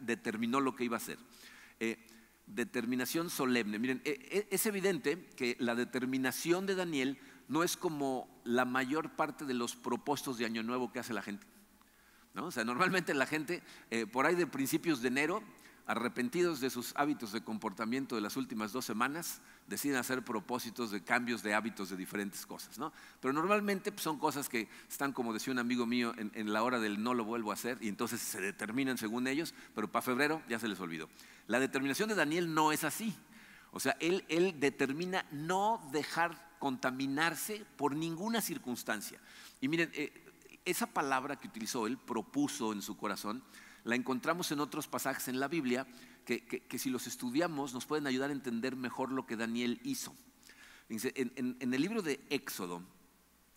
determinó 0.00 0.60
lo 0.60 0.74
que 0.74 0.84
iba 0.84 0.96
a 0.96 0.98
hacer. 0.98 1.18
Eh, 1.78 1.98
determinación 2.46 3.30
solemne. 3.30 3.78
Miren, 3.78 4.02
e, 4.04 4.10
e, 4.10 4.48
es 4.54 4.66
evidente 4.66 5.28
que 5.36 5.56
la 5.60 5.74
determinación 5.74 6.66
de 6.66 6.74
Daniel 6.74 7.18
no 7.48 7.62
es 7.62 7.76
como 7.76 8.28
la 8.44 8.64
mayor 8.64 9.10
parte 9.16 9.44
de 9.44 9.54
los 9.54 9.76
propósitos 9.76 10.36
de 10.38 10.46
Año 10.46 10.62
Nuevo 10.62 10.92
que 10.92 10.98
hace 10.98 11.14
la 11.14 11.22
gente. 11.22 11.46
¿no? 12.34 12.46
O 12.46 12.50
sea, 12.50 12.64
normalmente 12.64 13.14
la 13.14 13.26
gente, 13.26 13.62
eh, 13.90 14.06
por 14.06 14.26
ahí 14.26 14.34
de 14.34 14.46
principios 14.46 15.00
de 15.00 15.08
enero, 15.08 15.42
arrepentidos 15.86 16.60
de 16.60 16.70
sus 16.70 16.92
hábitos 16.96 17.32
de 17.32 17.42
comportamiento 17.42 18.14
de 18.14 18.22
las 18.22 18.36
últimas 18.36 18.72
dos 18.72 18.84
semanas, 18.84 19.40
deciden 19.68 19.96
hacer 19.98 20.24
propósitos 20.24 20.90
de 20.90 21.02
cambios 21.02 21.42
de 21.42 21.54
hábitos 21.54 21.90
de 21.90 21.96
diferentes 21.96 22.46
cosas. 22.46 22.78
¿no? 22.78 22.92
Pero 23.20 23.34
normalmente 23.34 23.92
pues, 23.92 24.02
son 24.02 24.18
cosas 24.18 24.48
que 24.48 24.68
están, 24.88 25.12
como 25.12 25.32
decía 25.32 25.52
un 25.52 25.58
amigo 25.58 25.86
mío, 25.86 26.14
en, 26.16 26.32
en, 26.34 26.52
la 26.52 26.62
hora 26.62 26.80
del 26.80 27.02
no 27.02 27.12
lo 27.14 27.24
vuelvo 27.24 27.50
a 27.50 27.54
hacer 27.54 27.78
y 27.80 27.88
entonces 27.88 28.20
se 28.20 28.40
determinan 28.40 28.96
según 28.96 29.26
ellos, 29.26 29.54
pero 29.74 29.90
para 29.90 30.02
febrero 30.02 30.42
ya 30.48 30.58
se 30.58 30.68
les 30.68 30.80
olvidó. 30.80 31.08
La 31.46 31.60
determinación 31.60 32.08
de 32.08 32.14
Daniel 32.14 32.54
no 32.54 32.72
es 32.72 32.84
así. 32.84 33.14
O 33.72 33.80
sea, 33.80 33.96
él, 34.00 34.24
él 34.28 34.58
determina 34.60 35.26
no 35.32 35.86
dejar 35.92 36.54
contaminarse 36.58 37.66
por 37.76 37.94
ninguna 37.94 38.40
circunstancia. 38.40 39.20
Y 39.60 39.68
miren, 39.68 39.90
eh, 39.92 40.12
esa 40.64 40.86
palabra 40.86 41.36
que 41.38 41.48
utilizó 41.48 41.86
él, 41.86 41.98
propuso 41.98 42.72
en 42.72 42.80
su 42.80 42.96
corazón, 42.96 43.42
la 43.84 43.94
encontramos 43.96 44.50
en 44.52 44.60
otros 44.60 44.88
pasajes 44.88 45.28
en 45.28 45.38
la 45.38 45.48
Biblia 45.48 45.86
que, 46.24 46.78
si 46.78 46.90
los 46.90 47.06
estudiamos 47.06 47.74
nos 47.74 47.86
pueden 47.86 48.06
ayudar 48.06 48.30
a 48.30 48.32
entender 48.32 48.76
mejor 48.76 49.12
lo 49.12 49.26
que 49.26 49.36
Daniel 49.36 49.80
hizo. 49.84 50.14
En, 50.88 51.56
en 51.60 51.74
el 51.74 51.80
libro 51.80 52.02
de 52.02 52.20
Éxodo, 52.30 52.82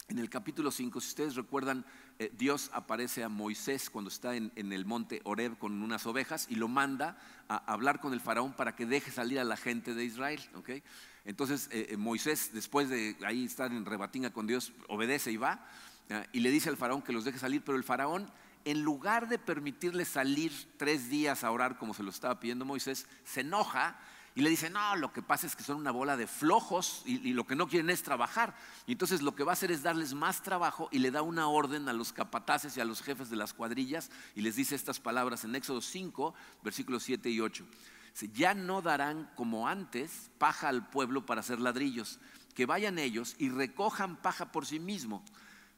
en 0.09 0.19
el 0.19 0.29
capítulo 0.29 0.71
5, 0.71 1.01
si 1.01 1.07
ustedes 1.09 1.35
recuerdan, 1.35 1.85
eh, 2.17 2.31
Dios 2.37 2.69
aparece 2.71 3.23
a 3.23 3.29
Moisés 3.29 3.89
cuando 3.89 4.09
está 4.09 4.35
en, 4.35 4.51
el 4.55 4.85
monte 4.85 5.19
Oreb 5.25 5.57
con 5.57 5.81
unas 5.81 6.05
ovejas 6.05 6.47
y 6.49 6.55
lo 6.55 6.69
manda 6.69 7.17
a 7.49 7.57
hablar 7.71 7.99
con 7.99 8.13
el 8.13 8.21
faraón 8.21 8.53
para 8.53 8.73
que 8.73 8.85
deje 8.85 9.11
salir 9.11 9.37
a 9.37 9.43
la 9.43 9.57
gente 9.57 9.93
de 9.93 10.05
Israel. 10.05 10.39
Entonces 11.25 11.67
eh, 11.73 11.87
eh, 11.89 11.97
Moisés, 11.97 12.51
después 12.53 12.87
de 12.87 13.17
ahí 13.25 13.43
estar 13.43 13.71
en 13.73 13.85
rebatinga 13.85 14.31
con 14.31 14.47
Dios, 14.47 14.71
obedece 14.87 15.31
y 15.31 15.37
va 15.37 15.67
y 16.31 16.39
le 16.39 16.51
dice 16.51 16.69
al 16.69 16.77
faraón 16.77 17.01
que 17.01 17.11
los 17.11 17.25
deje 17.25 17.37
salir, 17.37 17.61
pero 17.65 17.77
el 17.77 17.83
faraón, 17.83 18.31
en 18.65 18.81
lugar 18.81 19.27
de 19.29 19.39
permitirle 19.39 20.05
salir 20.05 20.51
tres 20.77 21.09
días 21.09 21.43
a 21.43 21.51
orar 21.51 21.77
como 21.77 21.93
se 21.93 22.03
lo 22.03 22.09
estaba 22.09 22.39
pidiendo 22.39 22.65
Moisés, 22.65 23.07
se 23.23 23.41
enoja 23.41 23.97
y 24.37 24.41
le 24.41 24.51
dice, 24.51 24.69
no, 24.69 24.95
lo 24.97 25.11
que 25.11 25.23
pasa 25.23 25.47
es 25.47 25.55
que 25.55 25.63
son 25.63 25.77
una 25.77 25.89
bola 25.89 26.15
de 26.15 26.27
flojos 26.27 27.01
y, 27.05 27.33
lo 27.33 27.47
que 27.47 27.55
no 27.55 27.67
quieren 27.67 27.89
es 27.89 28.03
trabajar. 28.03 28.55
Y 28.85 28.91
entonces 28.91 29.23
lo 29.23 29.33
que 29.33 29.43
va 29.43 29.51
a 29.51 29.53
hacer 29.53 29.71
es 29.71 29.81
darles 29.81 30.13
más 30.13 30.43
trabajo 30.43 30.89
y 30.91 30.99
le 30.99 31.09
da 31.09 31.23
una 31.23 31.47
orden 31.47 31.89
a 31.89 31.93
los 31.93 32.13
capataces 32.13 32.77
y 32.77 32.79
a 32.79 32.85
los 32.85 33.01
jefes 33.01 33.31
de 33.31 33.35
las 33.35 33.55
cuadrillas 33.55 34.11
y 34.35 34.41
les 34.41 34.55
dice 34.55 34.75
estas 34.75 34.99
palabras 34.99 35.43
en 35.43 35.55
Éxodo 35.55 35.81
5, 35.81 36.35
versículos 36.63 37.01
7 37.01 37.31
y 37.31 37.39
8. 37.39 37.65
Ya 38.33 38.53
no 38.53 38.83
darán 38.83 39.27
como 39.35 39.67
antes 39.67 40.29
paja 40.37 40.69
al 40.69 40.87
pueblo 40.87 41.25
para 41.25 41.41
hacer 41.41 41.59
ladrillos, 41.59 42.19
que 42.53 42.67
vayan 42.67 42.99
ellos 42.99 43.35
y 43.39 43.49
recojan 43.49 44.17
paja 44.17 44.51
por 44.51 44.67
sí 44.67 44.79
mismos 44.79 45.23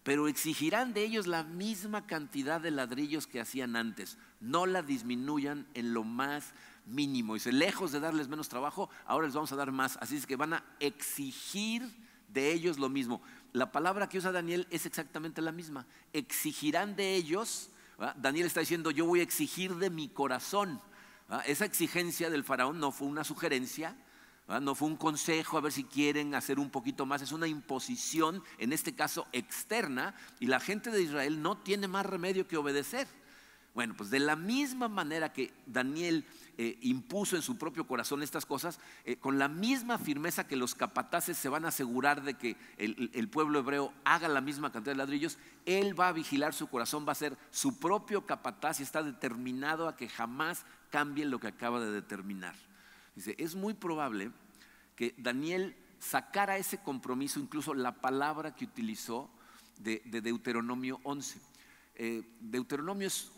pero 0.10 0.28
exigirán 0.28 0.92
de 0.92 1.04
ellos 1.04 1.28
la 1.28 1.44
misma 1.44 2.08
cantidad 2.08 2.60
de 2.60 2.72
ladrillos 2.72 3.28
que 3.28 3.40
hacían 3.40 3.76
antes. 3.76 4.18
No 4.40 4.66
la 4.66 4.82
disminuyan 4.82 5.68
en 5.76 5.94
lo 5.94 6.04
más 6.04 6.56
mínimo. 6.88 7.36
Y 7.36 7.40
lejos 7.52 7.92
de 7.92 8.00
darles 8.00 8.28
menos 8.28 8.50
trabajo, 8.50 8.90
ahora 9.06 9.28
les 9.28 9.36
vamos 9.36 9.52
a 9.52 9.56
dar 9.56 9.72
más. 9.72 9.98
Así 10.02 10.18
es 10.18 10.26
que 10.26 10.36
van 10.36 10.54
a 10.54 10.64
exigir 10.80 11.88
de 12.28 12.52
ellos 12.52 12.80
lo 12.80 12.90
mismo. 12.90 13.22
La 13.54 13.72
palabra 13.72 14.10
que 14.10 14.18
usa 14.18 14.32
Daniel 14.32 14.66
es 14.72 14.88
exactamente 14.88 15.44
la 15.44 15.52
misma. 15.52 15.86
Exigirán 16.12 16.96
de 16.96 17.14
ellos. 17.14 17.70
Daniel 18.16 18.48
está 18.48 18.62
diciendo, 18.62 18.90
yo 18.90 19.06
voy 19.06 19.20
a 19.20 19.24
exigir 19.24 19.76
de 19.76 19.92
mi 19.92 20.10
corazón. 20.10 20.82
Esa 21.46 21.66
exigencia 21.66 22.32
del 22.32 22.44
faraón 22.44 22.80
no 22.80 22.92
fue 22.92 23.08
una 23.08 23.24
sugerencia, 23.24 23.96
no 24.60 24.74
fue 24.74 24.88
un 24.88 24.96
consejo 24.96 25.58
a 25.58 25.62
ver 25.62 25.72
si 25.72 25.84
quieren 25.84 26.34
hacer 26.34 26.58
un 26.58 26.72
poquito 26.72 27.06
más, 27.06 27.22
es 27.22 27.32
una 27.32 27.48
imposición, 27.48 28.44
en 28.58 28.74
este 28.74 28.96
caso 28.96 29.28
externa, 29.32 30.16
y 30.40 30.48
la 30.48 30.60
gente 30.60 30.90
de 30.90 31.04
Israel 31.04 31.44
no 31.44 31.58
tiene 31.58 31.88
más 31.88 32.06
remedio 32.06 32.48
que 32.48 32.58
obedecer. 32.58 33.08
Bueno, 33.76 33.94
pues 33.96 34.10
de 34.10 34.20
la 34.20 34.36
misma 34.36 34.88
manera 34.88 35.32
que 35.32 35.54
Daniel 35.68 36.26
eh, 36.58 36.78
impuso 36.82 37.36
en 37.36 37.44
su 37.44 37.58
propio 37.58 37.86
corazón 37.86 38.24
estas 38.24 38.46
cosas, 38.46 38.80
eh, 39.06 39.18
con 39.18 39.38
la 39.38 39.48
misma 39.48 40.00
firmeza 40.00 40.48
que 40.48 40.56
los 40.56 40.74
capataces 40.74 41.38
se 41.38 41.48
van 41.48 41.66
a 41.66 41.70
asegurar 41.70 42.24
de 42.24 42.34
que 42.34 42.58
el, 42.78 43.30
pueblo 43.30 43.60
hebreo 43.60 43.94
haga 44.04 44.28
la 44.28 44.42
misma 44.42 44.72
cantidad 44.72 44.94
de 44.94 44.98
ladrillos, 44.98 45.38
él 45.66 45.98
va 45.98 46.08
a 46.08 46.14
vigilar 46.14 46.56
su 46.56 46.68
corazón, 46.68 47.06
va 47.08 47.12
a 47.12 47.16
ser 47.16 47.38
su 47.52 47.80
propio 47.80 48.26
capataz 48.26 48.80
y 48.80 48.84
está 48.84 49.04
determinado 49.04 49.88
a 49.88 49.96
que 49.96 50.10
jamás 50.10 50.66
cambie 50.90 51.26
lo 51.26 51.40
que 51.40 51.48
acaba 51.48 51.80
de 51.80 51.92
determinar. 51.92 52.56
Dice, 53.20 53.36
es 53.38 53.54
muy 53.54 53.74
probable 53.74 54.32
que 54.96 55.14
Daniel 55.18 55.76
sacara 56.00 56.58
ese 56.58 56.78
compromiso, 56.78 57.42
incluso 57.42 57.74
la 57.74 58.00
palabra 58.00 58.56
que 58.56 58.64
utilizó 58.64 59.30
de, 59.78 60.02
Deuteronomio 60.06 61.02
11. 61.04 61.42
Eh, 61.96 62.24
Deuteronomio 62.40 63.08
es 63.08 63.30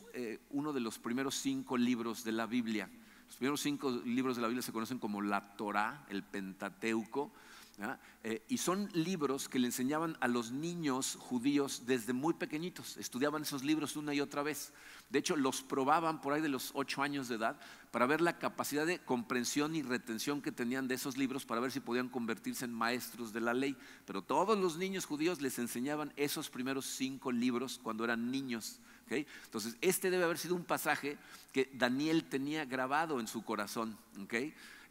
uno 0.51 0.71
de 0.71 0.81
los 0.81 0.99
primeros 0.99 1.33
cinco 1.33 1.77
libros 1.77 2.23
de 2.23 2.31
la 2.31 2.45
Biblia. 2.45 2.91
Los 3.25 3.37
primeros 3.37 3.61
cinco 3.61 3.89
libros 4.05 4.35
de 4.35 4.43
la 4.43 4.49
Biblia 4.49 4.61
se 4.61 4.71
conocen 4.71 4.99
como 4.99 5.19
la 5.19 5.55
Torah, 5.55 6.05
el 6.09 6.21
Pentateuco, 6.21 7.31
eh, 8.23 8.43
y 8.47 8.57
son 8.57 8.89
libros 8.93 9.49
que 9.49 9.59
le 9.59 9.67
enseñaban 9.67 10.17
a 10.19 10.27
los 10.27 10.51
niños 10.51 11.17
judíos 11.19 11.83
desde 11.85 12.13
muy 12.13 12.33
pequeñitos. 12.33 12.97
Estudiaban 12.97 13.41
esos 13.41 13.63
libros 13.63 13.95
una 13.95 14.13
y 14.13 14.21
otra 14.21 14.43
vez. 14.43 14.73
De 15.09 15.19
hecho, 15.19 15.35
los 15.35 15.61
probaban 15.61 16.21
por 16.21 16.33
ahí 16.33 16.41
de 16.41 16.49
los 16.49 16.71
ocho 16.73 17.01
años 17.01 17.27
de 17.27 17.35
edad 17.35 17.59
para 17.91 18.05
ver 18.05 18.21
la 18.21 18.37
capacidad 18.37 18.85
de 18.85 18.99
comprensión 18.99 19.75
y 19.75 19.81
retención 19.81 20.41
que 20.41 20.51
tenían 20.51 20.87
de 20.87 20.95
esos 20.95 21.17
libros 21.17 21.45
para 21.45 21.61
ver 21.61 21.71
si 21.71 21.79
podían 21.79 22.09
convertirse 22.09 22.65
en 22.65 22.73
maestros 22.73 23.33
de 23.33 23.41
la 23.41 23.53
ley. 23.53 23.75
Pero 24.05 24.21
todos 24.21 24.57
los 24.57 24.77
niños 24.77 25.05
judíos 25.05 25.41
les 25.41 25.59
enseñaban 25.59 26.13
esos 26.15 26.49
primeros 26.49 26.85
cinco 26.85 27.31
libros 27.31 27.79
cuando 27.81 28.03
eran 28.03 28.31
niños. 28.31 28.79
Entonces, 29.19 29.75
este 29.81 30.09
debe 30.09 30.23
haber 30.23 30.37
sido 30.37 30.55
un 30.55 30.63
pasaje 30.63 31.17
que 31.51 31.69
Daniel 31.73 32.23
tenía 32.25 32.65
grabado 32.65 33.19
en 33.19 33.27
su 33.27 33.43
corazón. 33.43 33.97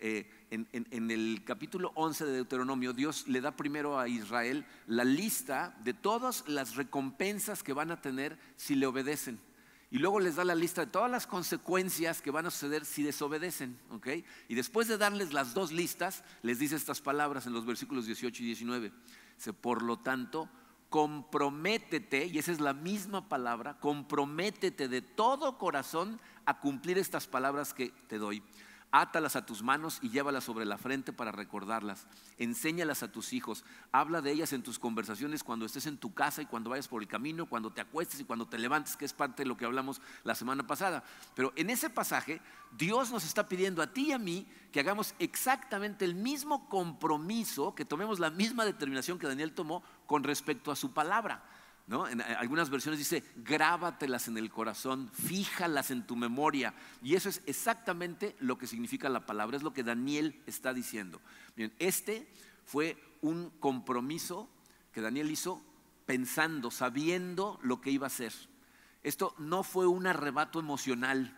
Eh, 0.02 0.26
en, 0.50 1.10
el 1.10 1.42
capítulo 1.44 1.92
11 1.94 2.24
de 2.24 2.32
Deuteronomio, 2.32 2.94
Dios 2.94 3.28
le 3.28 3.42
da 3.42 3.54
primero 3.54 3.98
a 3.98 4.08
Israel 4.08 4.64
la 4.86 5.04
lista 5.04 5.76
de 5.84 5.92
todas 5.92 6.48
las 6.48 6.74
recompensas 6.74 7.62
que 7.62 7.74
van 7.74 7.90
a 7.90 8.00
tener 8.00 8.38
si 8.56 8.74
le 8.74 8.86
obedecen. 8.86 9.38
Y 9.90 9.98
luego 9.98 10.18
les 10.18 10.36
da 10.36 10.44
la 10.44 10.54
lista 10.54 10.86
de 10.86 10.90
todas 10.90 11.10
las 11.10 11.26
consecuencias 11.26 12.22
que 12.22 12.30
van 12.30 12.46
a 12.46 12.50
suceder 12.50 12.86
si 12.86 13.02
desobedecen. 13.02 13.78
Y 14.48 14.54
después 14.54 14.88
de 14.88 14.96
darles 14.96 15.34
las 15.34 15.52
dos 15.52 15.70
listas, 15.70 16.24
les 16.42 16.58
dice 16.58 16.76
estas 16.76 17.02
palabras 17.02 17.46
en 17.46 17.52
los 17.52 17.66
versículos 17.66 18.06
18 18.06 18.42
y 18.42 18.46
19. 18.46 18.92
por 19.60 19.82
lo 19.82 19.98
tanto, 19.98 20.48
comprométete, 20.88 22.26
y 22.26 22.38
esa 22.38 22.52
es 22.52 22.60
la 22.60 22.72
misma 22.72 23.28
palabra, 23.28 23.78
comprométete 23.78 24.88
de 24.88 25.02
todo 25.02 25.58
corazón 25.58 26.20
a 26.46 26.58
cumplir 26.58 26.96
estas 26.96 27.26
palabras 27.26 27.74
que 27.74 27.92
te 28.08 28.18
doy. 28.18 28.42
Átalas 28.92 29.36
a 29.36 29.46
tus 29.46 29.62
manos 29.62 29.98
y 30.02 30.10
llévalas 30.10 30.42
sobre 30.42 30.64
la 30.64 30.76
frente 30.76 31.12
para 31.12 31.30
recordarlas. 31.30 32.08
Enséñalas 32.38 33.04
a 33.04 33.12
tus 33.12 33.32
hijos. 33.32 33.64
Habla 33.92 34.20
de 34.20 34.32
ellas 34.32 34.52
en 34.52 34.64
tus 34.64 34.80
conversaciones 34.80 35.44
cuando 35.44 35.64
estés 35.64 35.86
en 35.86 35.96
tu 35.96 36.12
casa 36.12 36.42
y 36.42 36.46
cuando 36.46 36.70
vayas 36.70 36.88
por 36.88 37.00
el 37.00 37.06
camino, 37.06 37.46
cuando 37.46 37.72
te 37.72 37.80
acuestes 37.80 38.18
y 38.18 38.24
cuando 38.24 38.48
te 38.48 38.58
levantes, 38.58 38.96
que 38.96 39.04
es 39.04 39.12
parte 39.12 39.44
de 39.44 39.48
lo 39.48 39.56
que 39.56 39.64
hablamos 39.64 40.00
la 40.24 40.34
semana 40.34 40.66
pasada. 40.66 41.04
Pero 41.36 41.52
en 41.54 41.70
ese 41.70 41.88
pasaje, 41.88 42.40
Dios 42.76 43.12
nos 43.12 43.24
está 43.24 43.48
pidiendo 43.48 43.80
a 43.80 43.92
ti 43.92 44.08
y 44.08 44.12
a 44.12 44.18
mí 44.18 44.46
que 44.72 44.80
hagamos 44.80 45.14
exactamente 45.20 46.04
el 46.04 46.16
mismo 46.16 46.68
compromiso, 46.68 47.76
que 47.76 47.84
tomemos 47.84 48.18
la 48.18 48.30
misma 48.30 48.64
determinación 48.64 49.20
que 49.20 49.28
Daniel 49.28 49.52
tomó 49.52 49.84
con 50.06 50.24
respecto 50.24 50.72
a 50.72 50.76
su 50.76 50.92
palabra. 50.92 51.44
En 51.90 52.20
algunas 52.20 52.70
versiones 52.70 53.00
dice, 53.00 53.24
grábatelas 53.36 54.28
en 54.28 54.38
el 54.38 54.48
corazón, 54.48 55.10
fíjalas 55.12 55.90
en 55.90 56.06
tu 56.06 56.14
memoria. 56.14 56.72
Y 57.02 57.16
eso 57.16 57.28
es 57.28 57.42
exactamente 57.46 58.36
lo 58.38 58.58
que 58.58 58.68
significa 58.68 59.08
la 59.08 59.26
palabra, 59.26 59.56
es 59.56 59.64
lo 59.64 59.72
que 59.72 59.82
Daniel 59.82 60.40
está 60.46 60.72
diciendo. 60.72 61.20
Bien, 61.56 61.72
este 61.80 62.32
fue 62.64 62.96
un 63.22 63.50
compromiso 63.58 64.48
que 64.92 65.00
Daniel 65.00 65.32
hizo 65.32 65.64
pensando, 66.06 66.70
sabiendo 66.70 67.58
lo 67.62 67.80
que 67.80 67.90
iba 67.90 68.06
a 68.06 68.08
hacer. 68.08 68.32
Esto 69.02 69.34
no 69.38 69.64
fue 69.64 69.88
un 69.88 70.06
arrebato 70.06 70.60
emocional, 70.60 71.36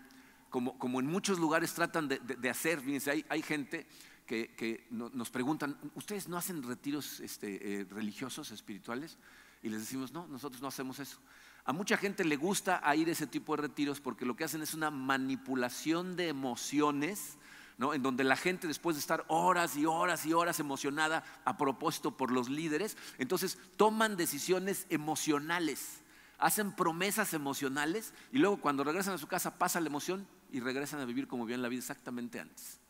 como, 0.51 0.79
como 0.79 1.01
en 1.01 1.07
muchos 1.07 1.39
lugares 1.39 1.73
tratan 1.73 2.09
de, 2.09 2.51
hacer. 2.51 2.81
Fíjense, 2.81 3.25
hay, 3.27 3.43
gente 3.43 3.87
que, 4.27 4.87
nos 4.91 5.31
preguntan, 5.31 5.79
¿ustedes 5.95 6.29
no 6.29 6.37
hacen 6.37 6.63
retiros 6.63 7.21
este, 7.21 7.81
eh, 7.81 7.87
religiosos, 7.89 8.51
espirituales? 8.51 9.17
Y 9.63 9.69
les 9.69 9.81
decimos, 9.81 10.13
no, 10.13 10.27
nosotros 10.27 10.61
no 10.61 10.69
hacemos 10.69 10.99
eso. 10.99 11.19
A 11.65 11.73
mucha 11.73 11.97
gente 11.97 12.25
le 12.25 12.37
gusta 12.37 12.83
ir 12.97 13.09
a 13.09 13.13
ese 13.13 13.27
tipo 13.27 13.55
de 13.55 13.63
retiros 13.63 14.01
porque 14.01 14.27
lo 14.27 14.35
que 14.35 14.45
hacen 14.45 14.63
es 14.63 14.75
una 14.75 14.91
manipulación 14.91 16.17
de 16.17 16.29
emociones, 16.29 17.39
¿no? 17.79 17.95
en 17.95 18.03
donde 18.03 18.25
la 18.25 18.37
gente 18.37 18.67
después 18.67 18.97
de 18.97 19.01
estar 19.01 19.25
horas 19.29 19.77
y 19.77 19.87
horas 19.87 20.27
y 20.27 20.33
horas 20.33 20.59
emocionada 20.59 21.23
a 21.45 21.57
propósito 21.57 22.17
por 22.17 22.33
los 22.33 22.49
líderes, 22.49 22.97
entonces 23.19 23.59
toman 23.77 24.17
decisiones 24.17 24.87
emocionales, 24.91 26.01
hacen 26.39 26.73
promesas 26.73 27.33
emocionales 27.33 28.13
y 28.33 28.39
luego 28.39 28.61
cuando 28.61 28.83
regresan 28.83 29.15
a 29.15 29.19
su 29.19 29.29
casa 29.29 29.57
pasa 29.57 29.81
la 29.81 29.87
emoción 29.87 30.27
y 30.51 30.59
regresan 30.59 31.01
a 31.01 31.05
vivir 31.05 31.29
como 31.29 31.47
bien 31.47 31.63
la 31.63 31.69
vida 31.69 31.79
exactamente 31.79 32.41
antes. 32.41 32.81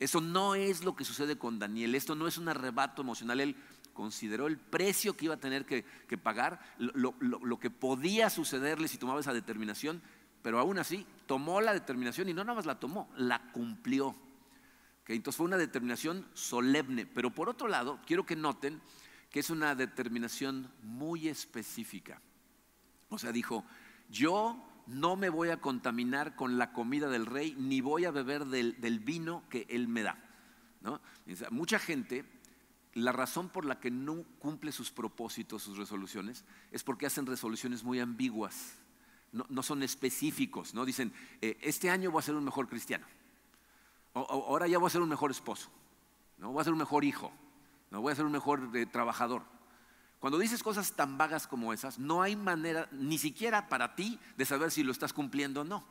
Eso 0.00 0.20
no 0.20 0.56
es 0.56 0.82
lo 0.82 0.96
que 0.96 1.04
sucede 1.04 1.38
con 1.38 1.60
Daniel, 1.60 1.94
esto 1.94 2.16
no 2.16 2.26
es 2.26 2.36
un 2.36 2.48
arrebato 2.48 3.02
emocional, 3.02 3.38
él 3.38 3.56
consideró 3.92 4.46
el 4.46 4.58
precio 4.58 5.16
que 5.16 5.26
iba 5.26 5.34
a 5.34 5.40
tener 5.40 5.66
que, 5.66 5.84
pagar, 6.18 6.60
lo, 6.78 7.58
que 7.58 7.70
podía 7.70 8.30
sucederle 8.30 8.88
si 8.88 8.98
tomaba 8.98 9.20
esa 9.20 9.32
determinación, 9.32 10.02
pero 10.42 10.58
aún 10.58 10.78
así 10.78 11.06
tomó 11.26 11.60
la 11.60 11.72
determinación 11.72 12.28
y 12.28 12.34
no 12.34 12.44
nada 12.44 12.56
más 12.56 12.66
la 12.66 12.80
tomó, 12.80 13.08
la 13.16 13.50
cumplió. 13.52 14.16
Entonces 15.06 15.36
fue 15.36 15.46
una 15.46 15.58
determinación 15.58 16.26
solemne, 16.32 17.06
pero 17.06 17.30
por 17.30 17.48
otro 17.48 17.68
lado, 17.68 18.00
quiero 18.06 18.24
que 18.24 18.36
noten 18.36 18.80
que 19.30 19.40
es 19.40 19.50
una 19.50 19.74
determinación 19.74 20.70
muy 20.82 21.28
específica. 21.28 22.20
O 23.08 23.18
sea, 23.18 23.32
dijo, 23.32 23.64
yo 24.10 24.62
no 24.86 25.16
me 25.16 25.28
voy 25.28 25.50
a 25.50 25.60
contaminar 25.60 26.36
con 26.36 26.58
la 26.58 26.72
comida 26.72 27.08
del 27.08 27.26
rey, 27.26 27.54
ni 27.58 27.80
voy 27.80 28.04
a 28.04 28.10
beber 28.10 28.46
del, 28.46 29.00
vino 29.00 29.44
que 29.48 29.66
él 29.68 29.88
me 29.88 30.02
da. 30.02 30.18
Mucha 31.50 31.78
gente, 31.78 32.24
la 32.94 33.12
razón 33.12 33.48
por 33.48 33.64
la 33.64 33.80
que 33.80 33.90
no 33.90 34.24
cumple 34.38 34.72
sus 34.72 34.90
propósitos, 34.90 35.62
sus 35.62 35.78
resoluciones, 35.78 36.44
es 36.70 36.82
porque 36.84 37.06
hacen 37.06 37.26
resoluciones 37.26 37.84
muy 37.84 38.00
ambiguas, 38.00 38.78
no, 39.32 39.62
son 39.62 39.82
específicos, 39.82 40.74
¿no? 40.74 40.84
Dicen, 40.84 41.12
eh, 41.40 41.56
este 41.62 41.88
año 41.88 42.10
voy 42.10 42.20
a 42.20 42.22
ser 42.22 42.34
un 42.34 42.44
mejor 42.44 42.68
cristiano, 42.68 43.06
ahora 44.14 44.66
ya 44.66 44.78
voy 44.78 44.88
a 44.88 44.90
ser 44.90 45.00
un 45.00 45.08
mejor 45.08 45.30
esposo, 45.30 45.70
¿no? 46.36 46.52
voy 46.52 46.60
a 46.60 46.64
ser 46.64 46.72
un 46.72 46.78
mejor 46.78 47.04
hijo, 47.04 47.32
¿no? 47.90 48.02
voy 48.02 48.12
a 48.12 48.16
ser 48.16 48.26
un 48.26 48.32
mejor 48.32 48.70
eh, 48.74 48.84
trabajador. 48.84 49.42
Cuando 50.20 50.38
dices 50.38 50.62
cosas 50.62 50.92
tan 50.92 51.18
vagas 51.18 51.48
como 51.48 51.72
esas, 51.72 51.98
no 51.98 52.22
hay 52.22 52.36
manera, 52.36 52.88
ni 52.92 53.18
siquiera 53.18 53.68
para 53.68 53.96
ti, 53.96 54.20
de 54.36 54.44
saber 54.44 54.70
si 54.70 54.84
lo 54.84 54.92
estás 54.92 55.12
cumpliendo 55.12 55.62
o 55.62 55.64
no. 55.64 55.84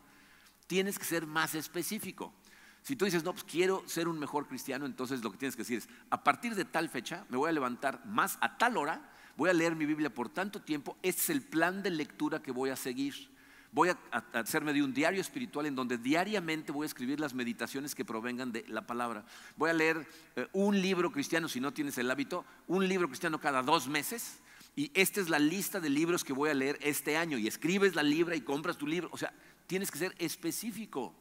Tienes 0.67 0.97
que 0.97 1.03
ser 1.03 1.27
más 1.27 1.53
específico. 1.53 2.33
Si 2.83 2.95
tú 2.95 3.05
dices, 3.05 3.23
no, 3.23 3.33
pues 3.33 3.43
quiero 3.43 3.83
ser 3.87 4.07
un 4.07 4.17
mejor 4.17 4.47
cristiano, 4.47 4.85
entonces 4.85 5.23
lo 5.23 5.31
que 5.31 5.37
tienes 5.37 5.55
que 5.55 5.61
decir 5.61 5.77
es, 5.77 5.89
a 6.09 6.23
partir 6.23 6.55
de 6.55 6.65
tal 6.65 6.89
fecha 6.89 7.25
me 7.29 7.37
voy 7.37 7.49
a 7.49 7.53
levantar 7.53 8.03
más 8.05 8.37
a 8.41 8.57
tal 8.57 8.77
hora, 8.77 9.11
voy 9.37 9.49
a 9.49 9.53
leer 9.53 9.75
mi 9.75 9.85
Biblia 9.85 10.13
por 10.13 10.29
tanto 10.29 10.61
tiempo, 10.61 10.97
este 11.03 11.21
es 11.21 11.29
el 11.29 11.41
plan 11.41 11.83
de 11.83 11.91
lectura 11.91 12.41
que 12.41 12.51
voy 12.51 12.69
a 12.69 12.75
seguir. 12.75 13.29
Voy 13.73 13.87
a, 13.87 13.97
hacerme 14.33 14.73
de 14.73 14.83
un 14.83 14.93
diario 14.93 15.21
espiritual 15.21 15.65
en 15.65 15.75
donde 15.75 15.97
diariamente 15.97 16.73
voy 16.73 16.83
a 16.83 16.87
escribir 16.87 17.21
las 17.21 17.33
meditaciones 17.33 17.95
que 17.95 18.03
provengan 18.03 18.51
de 18.51 18.65
la 18.67 18.85
palabra. 18.85 19.23
Voy 19.55 19.69
a 19.69 19.73
leer 19.73 20.05
eh, 20.35 20.47
un 20.51 20.81
libro 20.81 21.11
cristiano, 21.11 21.47
si 21.47 21.61
no 21.61 21.71
tienes 21.71 21.97
el 21.97 22.11
hábito, 22.11 22.43
un 22.67 22.85
libro 22.85 23.07
cristiano 23.07 23.39
cada 23.39 23.63
dos 23.63 23.87
meses. 23.87 24.39
Y 24.75 24.91
esta 24.93 25.21
es 25.21 25.29
la 25.29 25.39
lista 25.39 25.79
de 25.79 25.89
libros 25.89 26.25
que 26.25 26.33
voy 26.33 26.49
a 26.49 26.53
leer 26.53 26.77
este 26.81 27.15
año. 27.15 27.37
Y 27.37 27.47
escribes 27.47 27.95
la 27.95 28.03
libra 28.03 28.35
y 28.35 28.41
compras 28.41 28.77
tu 28.77 28.87
libro. 28.87 29.09
O 29.13 29.17
sea, 29.17 29.33
tienes 29.67 29.89
que 29.89 29.99
ser 29.99 30.15
específico. 30.17 31.15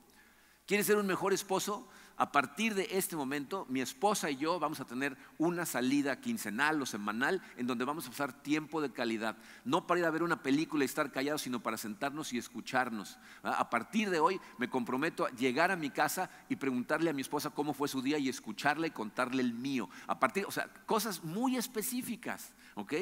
¿Quieres 0.71 0.87
ser 0.87 0.99
un 0.99 1.07
mejor 1.09 1.33
esposo? 1.33 1.89
a 2.17 2.31
partir 2.31 2.75
de 2.75 2.87
este 2.93 3.17
momento, 3.17 3.67
mi 3.71 3.81
esposa 3.81 4.31
y 4.31 4.37
yo 4.37 4.61
vamos 4.61 4.79
a 4.79 4.85
tener 4.85 5.17
una 5.39 5.65
salida 5.65 6.21
quincenal 6.21 6.81
o 6.83 6.87
semanal 6.87 7.43
en 7.57 7.67
donde 7.67 7.87
vamos 7.87 8.07
a 8.07 8.11
pasar 8.11 8.43
tiempo 8.43 8.83
de 8.83 8.93
calidad. 8.93 9.39
No 9.65 9.87
para 9.87 10.00
ir 10.00 10.07
a 10.07 10.11
ver 10.11 10.23
una 10.23 10.43
película 10.43 10.85
y 10.85 10.87
estar 10.87 11.11
callados, 11.11 11.43
sino 11.43 11.62
para 11.62 11.79
sentarnos 11.79 12.35
y 12.35 12.39
escucharnos. 12.39 13.19
A 13.43 13.71
partir 13.71 14.11
de 14.11 14.21
hoy 14.21 14.39
me 14.59 14.69
comprometo 14.69 15.25
a 15.25 15.31
llegar 15.31 15.71
a 15.71 15.77
mi 15.77 15.89
casa 15.89 16.31
y 16.50 16.57
preguntarle 16.57 17.09
a 17.09 17.15
mi 17.15 17.23
esposa 17.23 17.50
cómo 17.50 17.73
fue 17.73 17.89
su 17.89 18.03
día 18.03 18.19
y 18.19 18.29
escucharle 18.29 18.89
y 18.89 18.91
contarle 18.91 19.43
el 19.43 19.55
mío. 19.55 19.89
A 20.07 20.21
partir, 20.21 20.45
o 20.45 20.53
sea, 20.53 20.69
cosas 20.85 21.25
muy 21.25 21.57
específicas, 21.57 22.53
¿ok? 22.75 22.93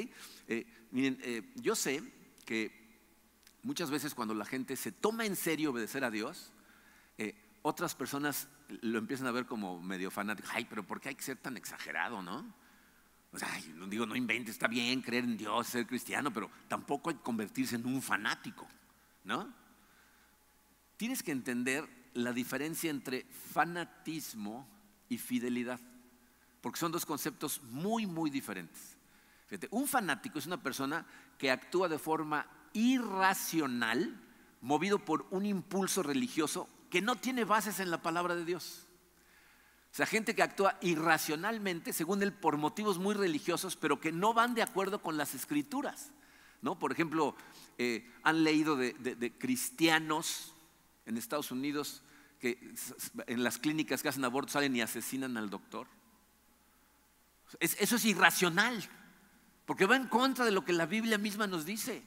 Eh, 0.46 0.64
miren, 0.92 1.18
eh, 1.22 1.42
yo 1.56 1.75
sé 1.75 2.04
que 2.46 2.70
muchas 3.64 3.90
veces 3.90 4.14
cuando 4.14 4.32
la 4.32 4.44
gente 4.44 4.76
se 4.76 4.92
toma 4.92 5.26
en 5.26 5.34
serio 5.34 5.72
obedecer 5.72 6.04
a 6.04 6.10
Dios, 6.10 6.52
eh, 7.20 7.35
otras 7.62 7.94
personas 7.94 8.49
lo 8.83 8.99
empiezan 8.99 9.27
a 9.27 9.33
ver 9.33 9.47
como 9.47 9.81
medio 9.81 10.11
fanático. 10.11 10.49
Ay, 10.53 10.66
pero 10.68 10.83
¿por 10.87 11.01
qué 11.01 11.11
hay 11.11 11.14
que 11.14 11.23
ser 11.23 11.38
tan 11.38 11.57
exagerado, 11.57 12.23
no? 12.23 12.55
O 13.33 13.38
sea, 13.38 13.49
digo, 13.88 14.07
no 14.07 14.16
inventes, 14.16 14.55
está 14.55 14.68
bien 14.68 15.03
creer 15.03 15.25
en 15.25 15.37
Dios, 15.37 15.66
ser 15.66 15.87
cristiano, 15.87 16.33
pero 16.33 16.51
tampoco 16.66 17.11
hay 17.11 17.16
que 17.16 17.23
convertirse 17.23 17.77
en 17.77 17.87
un 17.87 18.01
fanático, 18.01 18.66
¿no? 19.25 19.53
Tienes 20.97 21.23
que 21.23 21.33
entender 21.33 21.87
la 22.14 22.33
diferencia 22.33 22.90
entre 22.90 23.25
fanatismo 23.25 24.66
y 25.09 25.18
fidelidad, 25.18 25.79
porque 26.62 26.81
son 26.81 26.90
dos 26.90 27.05
conceptos 27.05 27.62
muy, 27.64 28.07
muy 28.07 28.31
diferentes. 28.31 28.97
Fíjate, 29.47 29.68
un 29.71 29.87
fanático 29.87 30.38
es 30.38 30.47
una 30.47 30.62
persona 30.62 31.07
que 31.38 31.51
actúa 31.51 31.88
de 31.88 31.99
forma 31.99 32.47
irracional, 32.73 34.21
movido 34.61 35.05
por 35.05 35.27
un 35.31 35.47
impulso 35.47 36.03
religioso 36.03 36.68
que 36.90 37.01
no 37.01 37.16
tiene 37.16 37.44
bases 37.44 37.81
en 37.81 37.90
la 37.90 38.03
palabra 38.03 38.35
de 38.35 38.44
Dios. 38.44 38.87
O 39.92 39.94
sea, 39.94 40.07
gente 40.07 40.35
que 40.35 40.42
actúa 40.42 40.79
irracionalmente, 40.83 41.92
según 41.92 42.22
él, 42.22 42.33
por 42.33 42.57
motivos 42.57 42.98
muy 42.98 43.14
religiosos, 43.14 43.77
pero 43.77 44.01
que 44.01 44.12
no 44.12 44.35
van 44.35 44.55
de 44.55 44.62
acuerdo 44.62 45.03
con 45.03 45.16
las 45.16 45.35
escrituras. 45.35 46.12
¿no? 46.61 46.79
Por 46.79 46.92
ejemplo, 46.92 47.35
eh, 47.79 48.11
han 48.22 48.44
leído 48.44 48.77
de, 48.77 49.35
cristianos 49.38 50.55
en 51.07 51.16
Estados 51.16 51.51
Unidos 51.51 52.03
que 52.38 52.74
en 53.27 53.42
las 53.42 53.59
clínicas 53.59 54.03
que 54.03 54.09
hacen 54.09 54.24
aborto 54.24 54.53
salen 54.53 54.77
y 54.77 54.81
asesinan 54.81 55.37
al 55.37 55.51
doctor. 55.51 55.88
eso 57.59 57.96
es 57.96 58.05
irracional, 58.05 58.88
porque 59.64 59.87
va 59.87 59.96
en 59.96 60.07
contra 60.07 60.44
de 60.44 60.53
lo 60.53 60.64
que 60.64 60.72
la 60.72 60.87
Biblia 60.87 61.18
misma 61.18 61.46
nos 61.46 61.64
dice. 61.64 62.05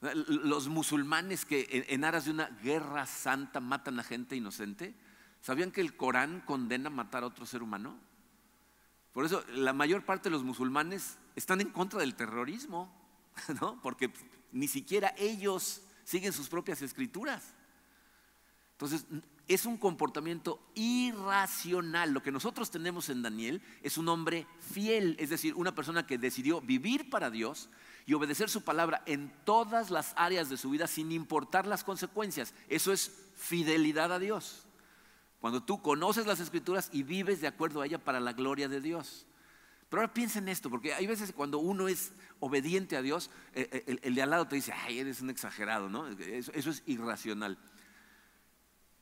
Los 0.00 0.68
musulmanes 0.68 1.44
que 1.44 1.86
en 1.88 2.04
aras 2.04 2.26
de 2.26 2.30
una 2.30 2.46
guerra 2.62 3.04
santa 3.06 3.60
matan 3.60 3.98
a 3.98 4.04
gente 4.04 4.36
inocente, 4.36 4.94
¿sabían 5.40 5.72
que 5.72 5.80
el 5.80 5.96
Corán 5.96 6.40
condena 6.42 6.88
matar 6.88 7.24
a 7.24 7.26
otro 7.26 7.46
ser 7.46 7.62
humano? 7.62 7.98
Por 9.12 9.24
eso 9.24 9.44
la 9.54 9.72
mayor 9.72 10.04
parte 10.04 10.28
de 10.28 10.34
los 10.34 10.44
musulmanes 10.44 11.18
están 11.34 11.60
en 11.60 11.70
contra 11.70 11.98
del 11.98 12.14
terrorismo, 12.14 12.94
¿no? 13.60 13.82
Porque 13.82 14.12
ni 14.52 14.68
siquiera 14.68 15.14
ellos 15.18 15.82
siguen 16.04 16.32
sus 16.32 16.48
propias 16.48 16.80
escrituras. 16.82 17.54
Entonces, 18.72 19.04
es 19.48 19.66
un 19.66 19.78
comportamiento 19.78 20.70
irracional. 20.74 22.12
Lo 22.12 22.22
que 22.22 22.30
nosotros 22.30 22.70
tenemos 22.70 23.08
en 23.08 23.22
Daniel 23.22 23.60
es 23.82 23.98
un 23.98 24.08
hombre 24.08 24.46
fiel, 24.60 25.16
es 25.18 25.30
decir, 25.30 25.54
una 25.54 25.74
persona 25.74 26.06
que 26.06 26.18
decidió 26.18 26.60
vivir 26.60 27.10
para 27.10 27.30
Dios 27.30 27.70
y 28.08 28.14
obedecer 28.14 28.48
su 28.48 28.62
palabra 28.62 29.02
en 29.04 29.30
todas 29.44 29.90
las 29.90 30.14
áreas 30.16 30.48
de 30.48 30.56
su 30.56 30.70
vida 30.70 30.86
sin 30.86 31.12
importar 31.12 31.66
las 31.66 31.84
consecuencias. 31.84 32.54
Eso 32.70 32.90
es 32.90 33.12
fidelidad 33.34 34.10
a 34.14 34.18
Dios. 34.18 34.64
Cuando 35.40 35.62
tú 35.62 35.82
conoces 35.82 36.26
las 36.26 36.40
escrituras 36.40 36.88
y 36.90 37.02
vives 37.02 37.42
de 37.42 37.48
acuerdo 37.48 37.82
a 37.82 37.86
ella 37.86 38.02
para 38.02 38.18
la 38.18 38.32
gloria 38.32 38.66
de 38.66 38.80
Dios. 38.80 39.26
Pero 39.90 40.00
ahora 40.00 40.14
piensa 40.14 40.38
en 40.38 40.48
esto, 40.48 40.70
porque 40.70 40.94
hay 40.94 41.06
veces 41.06 41.34
cuando 41.34 41.58
uno 41.58 41.86
es 41.86 42.12
obediente 42.40 42.96
a 42.96 43.02
Dios, 43.02 43.28
eh, 43.52 43.84
eh, 43.86 43.98
el, 44.02 44.14
de 44.14 44.22
al 44.22 44.30
lado 44.30 44.48
te 44.48 44.56
dice, 44.56 44.72
ay, 44.72 45.00
eres 45.00 45.20
un 45.20 45.28
exagerado, 45.28 45.90
¿no? 45.90 46.08
Eso, 46.08 46.50
eso 46.54 46.70
es 46.70 46.82
irracional. 46.86 47.58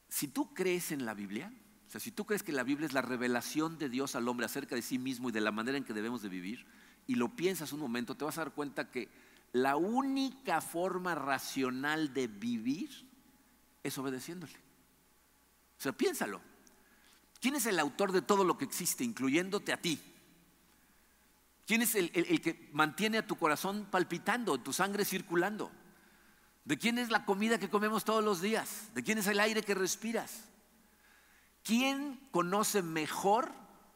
Si 0.08 0.26
tú 0.26 0.52
crees 0.52 0.90
en 0.90 1.06
la 1.06 1.14
Biblia, 1.14 1.52
o 1.86 1.90
sea, 1.92 2.00
si 2.00 2.10
tú 2.10 2.26
crees 2.26 2.42
que 2.42 2.50
la 2.50 2.64
Biblia 2.64 2.86
es 2.86 2.92
la 2.92 3.02
revelación 3.02 3.78
de 3.78 3.88
Dios 3.88 4.16
al 4.16 4.26
hombre 4.26 4.46
acerca 4.46 4.74
de 4.74 4.82
sí 4.82 4.98
mismo 4.98 5.28
y 5.28 5.32
de 5.32 5.42
la 5.42 5.52
manera 5.52 5.78
en 5.78 5.84
que 5.84 5.94
debemos 5.94 6.22
de 6.22 6.28
vivir, 6.28 6.66
y 7.06 7.14
lo 7.14 7.34
piensas 7.34 7.72
un 7.72 7.80
momento, 7.80 8.16
te 8.16 8.24
vas 8.24 8.38
a 8.38 8.42
dar 8.42 8.52
cuenta 8.52 8.90
que 8.90 9.08
la 9.52 9.76
única 9.76 10.60
forma 10.60 11.14
racional 11.14 12.12
de 12.12 12.26
vivir 12.26 12.90
es 13.82 13.96
obedeciéndole. 13.96 14.56
O 15.78 15.82
sea, 15.82 15.92
piénsalo. 15.92 16.40
¿Quién 17.40 17.54
es 17.54 17.66
el 17.66 17.78
autor 17.78 18.12
de 18.12 18.22
todo 18.22 18.44
lo 18.44 18.58
que 18.58 18.64
existe, 18.64 19.04
incluyéndote 19.04 19.72
a 19.72 19.80
ti? 19.80 20.00
¿Quién 21.66 21.82
es 21.82 21.94
el, 21.94 22.10
que 22.40 22.68
mantiene 22.72 23.18
a 23.18 23.26
tu 23.26 23.36
corazón 23.36 23.86
palpitando, 23.90 24.58
tu 24.58 24.72
sangre 24.72 25.04
circulando? 25.04 25.70
¿De 26.64 26.78
quién 26.78 26.98
es 26.98 27.10
la 27.10 27.24
comida 27.24 27.58
que 27.58 27.70
comemos 27.70 28.04
todos 28.04 28.24
los 28.24 28.40
días? 28.40 28.90
¿De 28.94 29.02
quién 29.02 29.18
es 29.18 29.26
el 29.26 29.40
aire 29.40 29.62
que 29.62 29.74
respiras? 29.74 30.44
¿Quién 31.62 32.20
conoce 32.30 32.82
mejor 32.82 33.52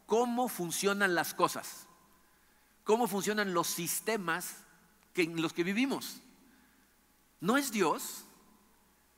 cómo 0.06 0.48
funcionan 0.48 1.14
las 1.14 1.34
cosas? 1.34 1.86
Cómo 2.90 3.06
funcionan 3.06 3.54
los 3.54 3.68
sistemas 3.68 4.64
en 5.14 5.40
los 5.40 5.52
que 5.52 5.62
vivimos. 5.62 6.20
¿No 7.38 7.56
es 7.56 7.70
Dios? 7.70 8.24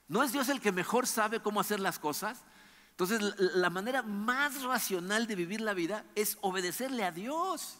¿No 0.08 0.22
es 0.22 0.30
Dios 0.30 0.50
el 0.50 0.60
que 0.60 0.72
mejor 0.72 1.06
sabe 1.06 1.40
cómo 1.40 1.58
hacer 1.58 1.80
las 1.80 1.98
cosas? 1.98 2.44
Entonces, 2.90 3.22
la 3.38 3.70
manera 3.70 4.02
más 4.02 4.62
racional 4.62 5.26
de 5.26 5.36
vivir 5.36 5.62
la 5.62 5.72
vida 5.72 6.04
es 6.14 6.36
obedecerle 6.42 7.02
a 7.02 7.12
Dios. 7.12 7.78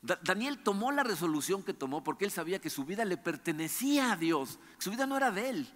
Daniel 0.00 0.64
tomó 0.64 0.90
la 0.90 1.04
resolución 1.04 1.62
que 1.62 1.74
tomó 1.74 2.02
porque 2.02 2.24
él 2.24 2.32
sabía 2.32 2.60
que 2.60 2.68
su 2.68 2.84
vida 2.84 3.04
le 3.04 3.16
pertenecía 3.16 4.10
a 4.10 4.16
Dios. 4.16 4.58
Su 4.78 4.90
vida 4.90 5.06
no 5.06 5.16
era 5.16 5.30
de 5.30 5.48
él, 5.48 5.68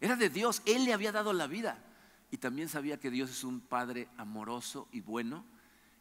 era 0.00 0.16
de 0.16 0.30
Dios. 0.30 0.62
Él 0.64 0.86
le 0.86 0.94
había 0.94 1.12
dado 1.12 1.34
la 1.34 1.46
vida. 1.46 1.84
Y 2.30 2.38
también 2.38 2.70
sabía 2.70 2.98
que 2.98 3.10
Dios 3.10 3.28
es 3.28 3.44
un 3.44 3.60
Padre 3.60 4.08
amoroso 4.16 4.88
y 4.92 5.02
bueno. 5.02 5.44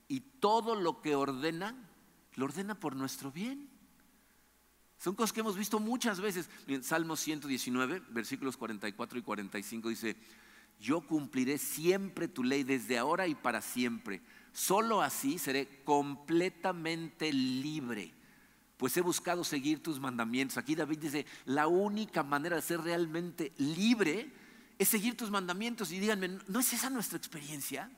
Y 0.08 0.22
todo 0.22 0.76
lo 0.76 1.02
que 1.02 1.16
ordena 1.16 1.76
lo 2.36 2.46
ordena 2.46 2.76
por 2.76 2.96
nuestro 2.96 3.32
bien. 3.32 3.70
Son 4.98 5.16
cosas 5.16 5.34
que 5.34 5.42
hemos 5.42 5.58
visto 5.58 5.80
muchas 5.80 6.20
veces. 6.20 6.50
En 6.68 6.84
Salmo 6.84 7.16
119, 7.16 8.02
versículos 8.10 8.58
44 8.58 9.20
y 9.20 9.22
45 9.22 9.90
dice, 9.90 10.16
yo 10.80 11.02
cumpliré 11.02 11.58
siempre 11.58 12.28
tu 12.28 12.44
ley 12.44 12.64
desde 12.64 12.98
ahora 12.98 13.28
y 13.28 13.36
para 13.36 13.62
siempre. 13.62 14.22
Solo 14.52 15.02
así 15.02 15.38
seré 15.38 15.84
completamente 15.84 17.32
libre, 17.32 18.14
pues 18.78 18.96
he 18.98 19.02
buscado 19.02 19.44
seguir 19.44 19.84
tus 19.84 20.00
mandamientos. 20.00 20.58
Aquí 20.58 20.76
David 20.76 21.00
dice, 21.00 21.26
la 21.46 21.68
única 21.68 22.24
manera 22.24 22.56
de 22.56 22.62
ser 22.62 22.82
realmente 22.82 23.52
libre 23.58 24.32
es 24.78 24.88
seguir 24.88 25.16
tus 25.18 25.30
mandamientos. 25.30 25.92
Y 25.92 26.00
díganme, 26.00 26.40
¿no 26.48 26.60
es 26.60 26.74
esa 26.74 26.90
nuestra 26.90 27.18
experiencia? 27.18 27.90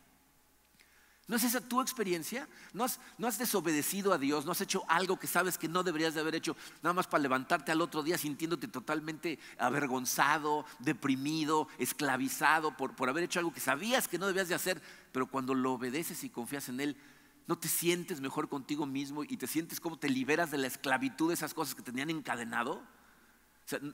¿No 1.28 1.36
es 1.36 1.44
esa 1.44 1.60
tu 1.60 1.82
experiencia? 1.82 2.48
¿No 2.74 2.86
has, 2.86 3.02
¿No 3.18 3.28
has, 3.28 3.38
desobedecido 3.38 4.13
a 4.13 4.18
Dios? 4.18 4.46
¿No 4.46 4.54
has 4.54 4.62
hecho 4.62 4.84
algo 4.88 5.20
que 5.20 5.28
sabes 5.28 5.58
que 5.58 5.68
no 5.68 5.84
deberías 5.84 6.13
de 6.13 6.22
haber 6.22 6.36
hecho 6.36 6.56
nada 6.82 6.94
más 6.94 7.08
para 7.08 7.22
levantarte 7.22 7.72
al 7.72 7.82
otro 7.82 8.02
día 8.02 8.18
sintiéndote 8.18 8.70
totalmente 8.70 9.38
avergonzado, 9.58 10.66
deprimido, 10.80 11.68
esclavizado 11.80 12.78
por, 12.78 12.96
por 12.96 13.10
haber 13.10 13.26
hecho 13.26 13.40
algo 13.40 13.54
que 13.54 13.60
sabías 13.60 14.08
que 14.08 14.18
no 14.18 14.28
debías 14.28 14.48
de 14.48 14.56
hacer, 14.56 14.82
pero 15.12 15.28
cuando 15.28 15.54
lo 15.54 15.74
obedeces 15.74 16.24
y 16.24 16.30
confías 16.30 16.70
en 16.70 16.80
Él, 16.80 16.98
¿no 17.46 17.58
te 17.58 17.68
sientes 17.68 18.22
mejor 18.22 18.48
contigo 18.48 18.86
mismo 18.86 19.26
y 19.26 19.36
te 19.36 19.48
sientes 19.48 19.82
como 19.82 20.00
te 20.00 20.10
liberas 20.10 20.52
de 20.52 20.60
la 20.60 20.68
esclavitud 20.68 21.28
de 21.28 21.34
esas 21.34 21.54
cosas 21.54 21.76
que 21.76 21.82
te 21.82 21.92
tenían 21.92 22.10
encadenado? 22.10 22.82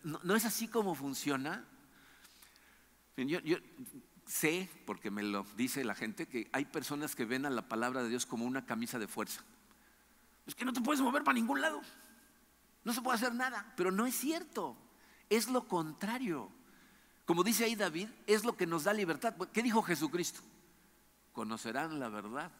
¿no, 0.04 0.36
es 0.36 0.46
así 0.46 0.67
como 0.67 0.93
funciona? 0.93 1.65
Yo, 3.17 3.39
sé, 4.26 4.70
porque 4.86 5.12
me 5.12 5.24
lo 5.24 5.46
dice 5.56 5.84
la 5.84 5.96
gente, 5.96 6.28
que 6.28 6.50
hay 6.52 6.66
personas 6.66 7.16
que 7.16 7.26
ven 7.26 7.46
a 7.46 7.50
la 7.50 7.68
palabra 7.68 8.04
de 8.04 8.10
Dios 8.10 8.26
como 8.26 8.46
una 8.46 8.66
camisa 8.66 9.00
de 9.00 9.08
fuerza. 9.08 9.44
Es 10.46 10.56
que 10.56 10.66
no 10.66 10.74
te 10.74 10.82
puedes 10.82 11.02
mover 11.02 11.24
para 11.24 11.36
ningún 11.36 11.62
lado. 11.62 11.82
No 12.84 12.94
se 12.94 13.02
puede 13.02 13.16
hacer 13.16 13.34
nada. 13.34 13.74
Pero 13.78 13.92
no 13.92 14.06
es 14.06 14.16
cierto. 14.16 14.76
Es 15.30 15.50
lo 15.50 15.68
contrario. 15.68 16.50
Como 17.26 17.44
dice 17.44 17.66
ahí 17.66 17.76
David, 17.76 18.10
es 18.28 18.44
lo 18.44 18.58
que 18.58 18.68
nos 18.68 18.84
da 18.84 18.94
libertad. 18.94 19.36
¿Qué 19.54 19.64
dijo 19.64 19.82
Jesucristo? 19.82 20.42
Conocerán 21.32 22.00
la 22.00 22.10
verdad 22.10 22.52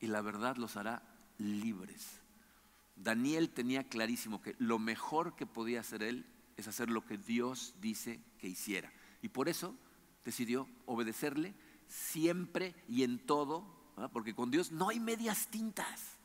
y 0.00 0.06
la 0.06 0.20
verdad 0.20 0.56
los 0.56 0.76
hará 0.76 1.02
libres. 1.38 2.20
Daniel 2.96 3.50
tenía 3.50 3.88
clarísimo 3.88 4.42
que 4.42 4.54
lo 4.58 4.78
mejor 4.78 5.34
que 5.36 5.46
podía 5.46 5.80
hacer 5.80 6.02
él 6.02 6.26
es 6.56 6.68
hacer 6.68 6.90
lo 6.90 7.06
que 7.06 7.16
Dios 7.16 7.74
dice 7.80 8.20
que 8.38 8.48
hiciera. 8.48 8.92
Y 9.22 9.28
por 9.28 9.48
eso 9.48 9.74
decidió 10.24 10.68
obedecerle 10.86 11.54
siempre 11.86 12.74
y 12.88 13.02
en 13.02 13.18
todo, 13.18 13.64
porque 14.12 14.34
con 14.34 14.50
Dios 14.50 14.72
no 14.72 14.88
hay 14.88 15.00
medias 15.00 15.48
tintas. 15.48 16.18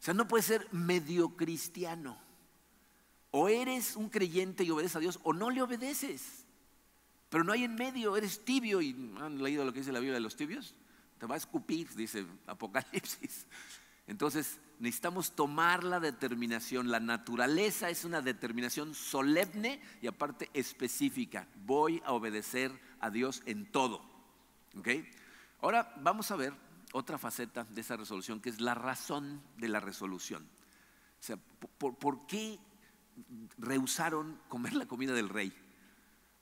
O 0.00 0.02
sea, 0.02 0.14
no 0.14 0.26
puede 0.26 0.42
ser 0.42 0.66
medio 0.72 1.36
cristiano. 1.36 2.18
O 3.30 3.48
eres 3.48 3.96
un 3.96 4.08
creyente 4.08 4.64
y 4.64 4.70
obedeces 4.70 4.96
a 4.96 5.00
Dios 5.00 5.20
o 5.22 5.32
no 5.32 5.50
le 5.50 5.62
obedeces. 5.62 6.46
Pero 7.28 7.44
no 7.44 7.52
hay 7.52 7.64
en 7.64 7.76
medio, 7.76 8.16
eres 8.16 8.44
tibio 8.44 8.82
y 8.82 8.90
han 9.20 9.42
leído 9.42 9.64
lo 9.64 9.72
que 9.72 9.78
dice 9.78 9.92
la 9.92 10.00
Biblia 10.00 10.14
de 10.14 10.20
los 10.20 10.36
tibios. 10.36 10.74
Te 11.18 11.26
va 11.26 11.34
a 11.36 11.38
escupir, 11.38 11.88
dice 11.94 12.26
Apocalipsis. 12.46 13.46
Entonces 14.06 14.58
necesitamos 14.80 15.32
tomar 15.32 15.84
la 15.84 16.00
determinación. 16.00 16.90
La 16.90 17.00
naturaleza 17.00 17.90
es 17.90 18.04
una 18.04 18.20
determinación 18.20 18.94
solemne 18.94 19.80
y 20.02 20.06
aparte 20.06 20.50
específica. 20.54 21.46
Voy 21.64 22.02
a 22.04 22.12
obedecer 22.12 22.72
a 22.98 23.10
Dios 23.10 23.42
en 23.46 23.70
todo. 23.70 24.02
Ahora 25.60 25.94
vamos 26.00 26.30
a 26.30 26.36
ver 26.36 26.54
otra 26.92 27.18
faceta 27.18 27.64
de 27.64 27.80
esa 27.82 27.96
resolución, 27.96 28.40
que 28.40 28.48
es 28.48 28.60
la 28.60 28.74
razón 28.74 29.42
de 29.58 29.68
la 29.68 29.80
resolución. 29.80 30.42
O 30.42 31.22
sea, 31.22 31.36
¿por, 31.36 32.26
qué 32.26 32.58
rehusaron 33.58 34.40
comer 34.48 34.72
la 34.72 34.86
comida 34.86 35.12
del 35.12 35.28
rey? 35.28 35.52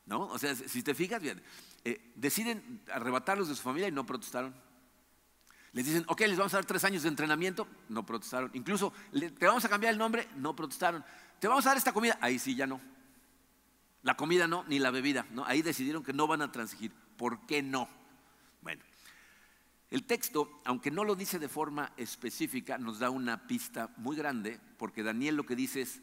¿No? 0.06 0.28
O 0.28 0.38
sea, 0.38 0.54
si 0.54 0.82
te 0.82 0.94
fijas 0.94 1.20
bien, 1.20 1.42
eh, 1.84 2.12
deciden 2.14 2.82
arrebatarlos 2.92 3.48
de 3.48 3.56
su 3.56 3.62
familia 3.62 3.88
y 3.88 3.92
no 3.92 4.06
protestaron. 4.06 4.54
Les 5.72 5.84
dicen, 5.84 6.04
ok, 6.08 6.20
les 6.20 6.36
vamos 6.36 6.54
a 6.54 6.58
dar 6.58 6.64
tres 6.64 6.84
años 6.84 7.02
de 7.02 7.08
entrenamiento, 7.08 7.68
no 7.88 8.04
protestaron. 8.04 8.50
Incluso, 8.54 8.92
te 9.12 9.46
vamos 9.46 9.64
a 9.64 9.68
cambiar 9.68 9.92
el 9.92 9.98
nombre, 9.98 10.28
no 10.36 10.56
protestaron. 10.56 11.04
Te 11.38 11.46
vamos 11.46 11.66
a 11.66 11.70
dar 11.70 11.78
esta 11.78 11.92
comida, 11.92 12.18
ahí 12.20 12.38
sí 12.38 12.54
ya 12.54 12.66
no. 12.66 12.80
La 14.02 14.16
comida 14.16 14.46
no, 14.46 14.64
ni 14.64 14.78
la 14.78 14.90
bebida, 14.90 15.26
¿no? 15.30 15.44
Ahí 15.44 15.62
decidieron 15.62 16.02
que 16.02 16.12
no 16.12 16.26
van 16.26 16.42
a 16.42 16.52
transigir. 16.52 16.92
¿Por 17.16 17.46
qué 17.46 17.62
no? 17.62 17.88
Bueno, 18.62 18.82
el 19.90 20.04
texto, 20.04 20.60
aunque 20.64 20.90
no 20.90 21.04
lo 21.04 21.14
dice 21.14 21.38
de 21.38 21.48
forma 21.48 21.92
específica, 21.96 22.78
nos 22.78 22.98
da 22.98 23.10
una 23.10 23.46
pista 23.46 23.90
muy 23.96 24.16
grande, 24.16 24.60
porque 24.78 25.02
Daniel 25.02 25.36
lo 25.36 25.46
que 25.46 25.56
dice 25.56 25.82
es, 25.82 26.00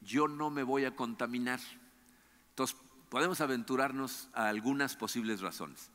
yo 0.00 0.28
no 0.28 0.50
me 0.50 0.62
voy 0.62 0.84
a 0.84 0.96
contaminar. 0.96 1.60
Entonces, 2.50 2.76
podemos 3.08 3.40
aventurarnos 3.40 4.28
a 4.32 4.48
algunas 4.48 4.96
posibles 4.96 5.40
razones. 5.40 5.90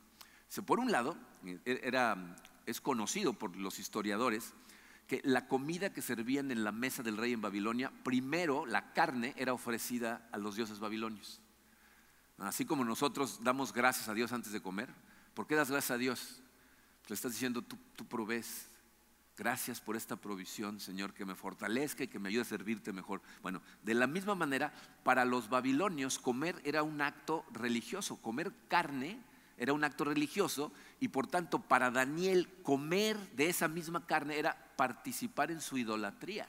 Por 0.66 0.80
un 0.80 0.90
lado, 0.90 1.16
e-, 1.44 1.80
era 1.82 2.36
es 2.68 2.80
conocido 2.80 3.32
por 3.32 3.56
los 3.56 3.78
historiadores 3.78 4.52
que 5.06 5.22
la 5.24 5.48
comida 5.48 5.92
que 5.92 6.02
servían 6.02 6.50
en 6.50 6.64
la 6.64 6.70
mesa 6.70 7.02
del 7.02 7.16
rey 7.16 7.32
en 7.32 7.40
Babilonia, 7.40 7.90
primero 8.04 8.66
la 8.66 8.92
carne 8.92 9.32
era 9.38 9.54
ofrecida 9.54 10.28
a 10.32 10.38
los 10.38 10.54
dioses 10.54 10.78
babilonios. 10.78 11.40
Así 12.36 12.66
como 12.66 12.84
nosotros 12.84 13.40
damos 13.42 13.72
gracias 13.72 14.08
a 14.08 14.14
Dios 14.14 14.32
antes 14.32 14.52
de 14.52 14.60
comer, 14.60 14.90
¿por 15.32 15.46
qué 15.46 15.54
das 15.54 15.70
gracias 15.70 15.92
a 15.92 15.98
Dios? 15.98 16.42
Le 17.08 17.14
estás 17.14 17.32
diciendo, 17.32 17.62
tú, 17.62 17.78
tú 17.96 18.06
provees. 18.06 18.68
Gracias 19.34 19.80
por 19.80 19.96
esta 19.96 20.16
provisión, 20.16 20.80
Señor, 20.80 21.14
que 21.14 21.24
me 21.24 21.36
fortalezca 21.36 22.04
y 22.04 22.08
que 22.08 22.18
me 22.18 22.28
ayude 22.28 22.42
a 22.42 22.44
servirte 22.44 22.92
mejor. 22.92 23.22
Bueno, 23.40 23.62
de 23.84 23.94
la 23.94 24.08
misma 24.08 24.34
manera, 24.34 24.74
para 25.04 25.24
los 25.24 25.48
babilonios 25.48 26.18
comer 26.18 26.60
era 26.64 26.82
un 26.82 27.00
acto 27.00 27.46
religioso. 27.52 28.20
Comer 28.20 28.52
carne 28.66 29.22
era 29.56 29.72
un 29.72 29.84
acto 29.84 30.04
religioso 30.04 30.72
y 31.00 31.08
por 31.08 31.26
tanto 31.26 31.60
para 31.60 31.90
Daniel 31.90 32.48
comer 32.62 33.16
de 33.32 33.48
esa 33.48 33.68
misma 33.68 34.06
carne 34.06 34.38
era 34.38 34.74
participar 34.76 35.50
en 35.50 35.60
su 35.60 35.78
idolatría. 35.78 36.48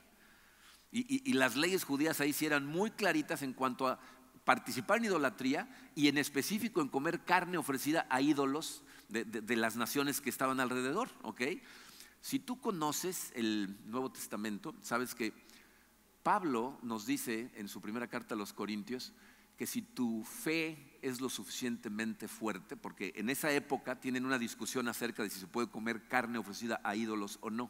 Y, 0.92 1.34
las 1.34 1.56
leyes 1.56 1.84
judías 1.84 2.20
ahí 2.20 2.34
sí 2.34 2.48
eran 2.48 2.66
muy 2.66 2.90
claritas 2.90 3.44
en 3.44 3.54
cuanto 3.54 3.88
a 3.88 4.00
participar 4.44 4.98
en 4.98 5.06
idolatría 5.06 5.70
y 5.94 6.08
en 6.08 6.18
específico 6.18 6.82
en 6.82 6.88
comer 6.88 7.24
carne 7.24 7.60
ofrecida 7.60 8.08
a 8.10 8.22
ídolos 8.22 8.82
de, 9.08 9.56
las 9.56 9.76
naciones 9.76 10.20
que 10.20 10.32
estaban 10.32 10.60
alrededor. 10.60 11.10
Si 12.22 12.40
tú 12.40 12.60
conoces 12.60 13.32
el 13.36 13.78
Nuevo 13.86 14.12
Testamento, 14.12 14.74
sabes 14.82 15.14
que 15.14 15.32
Pablo 16.24 16.80
nos 16.82 17.06
dice 17.06 17.52
en 17.56 17.68
su 17.68 17.82
primera 17.82 18.08
carta 18.08 18.34
a 18.34 18.38
los 18.38 18.54
Corintios 18.54 19.14
que 19.60 19.68
si 19.68 19.82
tu 19.82 20.24
fe 20.24 20.98
es 21.02 21.20
lo 21.20 21.28
suficientemente 21.28 22.30
fuerte, 22.30 22.78
porque 22.78 23.12
en 23.18 23.30
esa 23.30 23.52
época 23.52 24.00
tienen 24.00 24.26
una 24.26 24.40
discusión 24.40 24.88
acerca 24.88 25.22
de 25.22 25.30
si 25.30 25.38
se 25.38 25.48
puede 25.48 25.68
comer 25.68 26.08
carne 26.08 26.38
ofrecida 26.38 26.80
a 26.82 26.96
ídolos 26.96 27.40
o 27.42 27.50
no. 27.50 27.70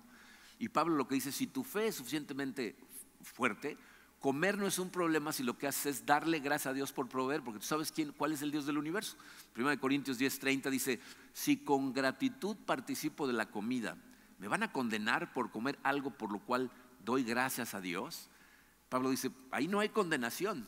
Y 0.59 0.69
Pablo 0.69 0.95
lo 0.95 1.07
que 1.07 1.15
dice, 1.15 1.31
si 1.31 1.47
tu 1.47 1.63
fe 1.63 1.87
es 1.87 1.95
suficientemente 1.95 2.75
fuerte, 3.23 3.75
comer 4.19 4.59
no 4.59 4.67
es 4.67 4.77
un 4.77 4.91
problema 4.91 5.33
si 5.33 5.41
lo 5.41 5.57
que 5.57 5.65
haces 5.65 5.87
es 5.87 6.05
darle 6.05 6.41
gracias 6.41 6.67
a 6.67 6.73
Dios 6.73 6.93
por 6.93 7.09
proveer, 7.09 7.41
porque 7.41 7.59
tú 7.59 7.65
sabes 7.65 7.91
quién, 7.91 8.11
cuál 8.11 8.33
es 8.33 8.43
el 8.43 8.51
Dios 8.51 8.67
del 8.67 8.77
universo. 8.77 9.17
Primero 9.53 9.71
de 9.71 9.79
Corintios 9.79 10.19
10:30 10.19 10.69
dice, 10.69 10.99
si 11.33 11.57
con 11.57 11.91
gratitud 11.91 12.55
participo 12.67 13.25
de 13.25 13.33
la 13.33 13.47
comida, 13.49 13.97
¿me 14.37 14.47
van 14.47 14.61
a 14.61 14.71
condenar 14.71 15.33
por 15.33 15.49
comer 15.49 15.79
algo 15.81 16.11
por 16.11 16.31
lo 16.31 16.37
cual 16.37 16.69
doy 17.03 17.23
gracias 17.23 17.73
a 17.73 17.81
Dios? 17.81 18.29
Pablo 18.89 19.09
dice, 19.09 19.31
ahí 19.49 19.67
no 19.67 19.79
hay 19.79 19.89
condenación. 19.89 20.67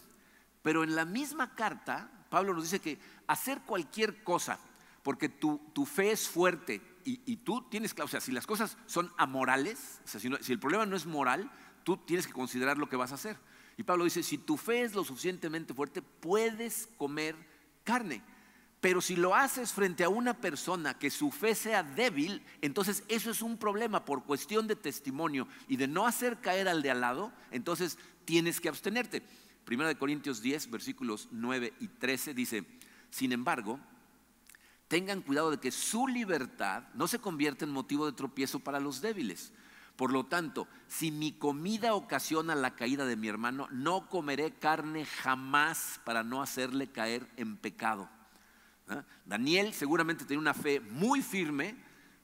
Pero 0.61 0.83
en 0.83 0.95
la 0.95 1.05
misma 1.05 1.55
carta, 1.55 2.11
Pablo 2.29 2.53
nos 2.53 2.63
dice 2.63 2.79
que 2.79 2.99
hacer 3.27 3.61
cualquier 3.61 4.23
cosa, 4.23 4.59
porque 5.03 5.29
tu, 5.29 5.59
fe 5.85 6.11
es 6.11 6.27
fuerte 6.27 6.81
y, 7.03 7.35
tú 7.37 7.67
tienes, 7.69 7.95
o 7.99 8.07
sea, 8.07 8.21
si 8.21 8.31
las 8.31 8.45
cosas 8.45 8.77
son 8.85 9.11
amorales, 9.17 10.01
o 10.05 10.07
sea, 10.07 10.21
si, 10.21 10.29
si 10.41 10.51
el 10.51 10.59
problema 10.59 10.85
no 10.85 10.95
es 10.95 11.05
moral, 11.05 11.51
tú 11.83 11.97
tienes 11.97 12.27
que 12.27 12.33
considerar 12.33 12.77
lo 12.77 12.87
que 12.87 12.95
vas 12.95 13.11
a 13.11 13.15
hacer. 13.15 13.37
Y 13.77 13.83
Pablo 13.83 14.03
dice, 14.03 14.21
si 14.21 14.37
tu 14.37 14.57
fe 14.57 14.83
es 14.83 14.93
lo 14.93 15.03
suficientemente 15.03 15.73
fuerte, 15.73 16.01
puedes 16.01 16.87
comer 16.97 17.35
carne. 17.83 18.21
Pero 18.81 18.99
si 18.99 19.15
lo 19.15 19.35
haces 19.35 19.73
frente 19.73 20.03
a 20.03 20.09
una 20.09 20.33
persona 20.33 20.97
que 20.97 21.11
su 21.11 21.31
fe 21.31 21.53
sea 21.53 21.83
débil, 21.83 22.43
entonces 22.61 23.03
eso 23.07 23.29
es 23.29 23.43
un 23.43 23.57
problema 23.57 24.05
por 24.05 24.23
cuestión 24.23 24.67
de 24.67 24.75
testimonio 24.75 25.47
y 25.67 25.77
de 25.77 25.87
no 25.87 26.07
hacer 26.07 26.41
caer 26.41 26.67
al 26.67 26.81
de 26.81 26.89
al 26.89 27.01
lado, 27.01 27.31
entonces 27.51 27.99
tienes 28.25 28.59
que 28.59 28.69
abstenerte. 28.69 29.21
Primera 29.65 29.89
de 29.89 29.97
Corintios 29.97 30.41
10, 30.41 30.69
versículos 30.71 31.27
9 31.31 31.73
y 31.79 31.87
13 31.87 32.33
dice, 32.33 32.65
sin 33.09 33.31
embargo, 33.31 33.79
tengan 34.87 35.21
cuidado 35.21 35.51
de 35.51 35.59
que 35.59 35.71
su 35.71 36.07
libertad 36.07 36.83
no 36.95 37.07
se 37.07 37.19
convierta 37.19 37.63
en 37.63 37.71
motivo 37.71 38.05
de 38.05 38.11
tropiezo 38.11 38.59
para 38.59 38.79
los 38.79 39.01
débiles. 39.01 39.53
Por 39.95 40.11
lo 40.11 40.25
tanto, 40.25 40.67
si 40.87 41.11
mi 41.11 41.31
comida 41.31 41.93
ocasiona 41.93 42.55
la 42.55 42.75
caída 42.75 43.05
de 43.05 43.15
mi 43.15 43.27
hermano, 43.27 43.67
no 43.71 44.09
comeré 44.09 44.51
carne 44.51 45.05
jamás 45.05 46.01
para 46.03 46.23
no 46.23 46.41
hacerle 46.41 46.91
caer 46.91 47.29
en 47.37 47.55
pecado. 47.55 48.09
¿Ah? 48.87 49.05
Daniel 49.25 49.73
seguramente 49.73 50.25
tenía 50.25 50.39
una 50.39 50.53
fe 50.53 50.79
muy 50.79 51.21
firme, 51.21 51.75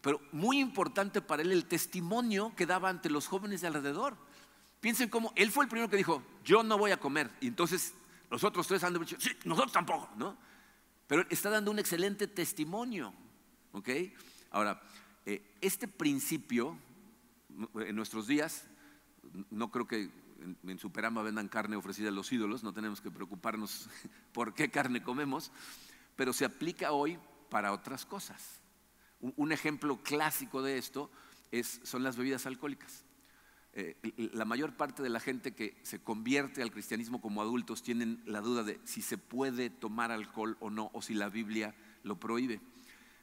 pero 0.02 0.19
muy 0.32 0.60
importante 0.60 1.21
para 1.21 1.43
él 1.43 1.52
el 1.52 1.65
testimonio 1.65 2.54
que 2.56 2.65
daba 2.65 2.89
ante 2.89 3.10
los 3.10 3.28
jóvenes 3.28 3.62
de 3.62 3.67
alrededor. 3.67 4.17
Piensen 4.80 5.10
cómo 5.10 5.34
él 5.36 5.52
fue 5.52 5.66
el 5.66 5.70
primero 5.70 5.90
que 5.90 5.98
dijo, 5.98 6.24
yo 6.44 6.63
no 6.63 6.78
voy 6.78 6.92
a 6.92 6.98
comer. 6.98 7.30
Y 7.42 7.48
entonces 7.48 7.94
los 8.30 8.44
otros 8.44 8.68
tres 8.68 8.84
han 8.84 8.94
dicho, 9.00 9.18
sí, 9.20 9.32
nosotros 9.46 9.72
tampoco, 9.72 10.10
¿no? 10.18 10.38
Pero 11.08 11.26
está 11.30 11.50
dando 11.50 11.72
un 11.72 11.80
excelente 11.80 12.28
testimonio. 12.28 13.13
Ahora, 14.52 14.82
eh, 15.26 15.56
este 15.62 15.88
principio 15.88 16.78
en 17.76 17.96
nuestros 17.96 18.28
días, 18.28 18.66
no 19.50 19.72
creo 19.72 19.88
que 19.88 20.10
en, 20.63 20.80
Superama 20.80 21.22
vendan 21.22 21.48
carne 21.48 21.76
ofrecida 21.76 22.10
a 22.10 22.12
los 22.12 22.32
ídolos, 22.32 22.63
no 22.63 22.74
tenemos 22.74 23.02
que 23.02 23.12
preocuparnos 23.12 23.90
por 24.34 24.54
qué 24.54 24.70
carne 24.70 25.04
comemos, 25.04 25.52
pero 26.16 26.34
se 26.34 26.46
aplica 26.46 26.92
hoy 26.92 27.20
para 27.50 27.72
otras 27.72 28.06
cosas. 28.06 28.62
Un, 29.20 29.52
ejemplo 29.52 29.98
clásico 30.04 30.62
de 30.62 30.78
esto 30.78 31.10
es, 31.52 31.82
son 31.84 32.04
las 32.04 32.18
bebidas 32.18 32.46
alcohólicas. 32.46 33.04
Eh, 33.80 33.96
la 34.34 34.44
mayor 34.44 34.76
parte 34.76 35.04
de 35.04 35.10
la 35.10 35.20
gente 35.20 35.54
que 35.54 35.78
se 35.84 36.00
convierte 36.00 36.63
al 36.63 36.72
cristianismo 36.72 37.22
como 37.22 37.44
adultos 37.44 37.84
tienen 37.84 38.24
la 38.26 38.42
duda 38.42 38.63
de 38.63 38.80
si 38.86 39.04
se 39.04 39.20
puede 39.20 39.70
tomar 39.70 40.12
alcohol 40.12 40.58
o 40.60 40.72
no, 40.72 40.90
o 40.94 41.04
si 41.04 41.13
la 41.13 41.30
Biblia 41.30 41.76
lo 42.02 42.20
prohíbe. 42.20 42.60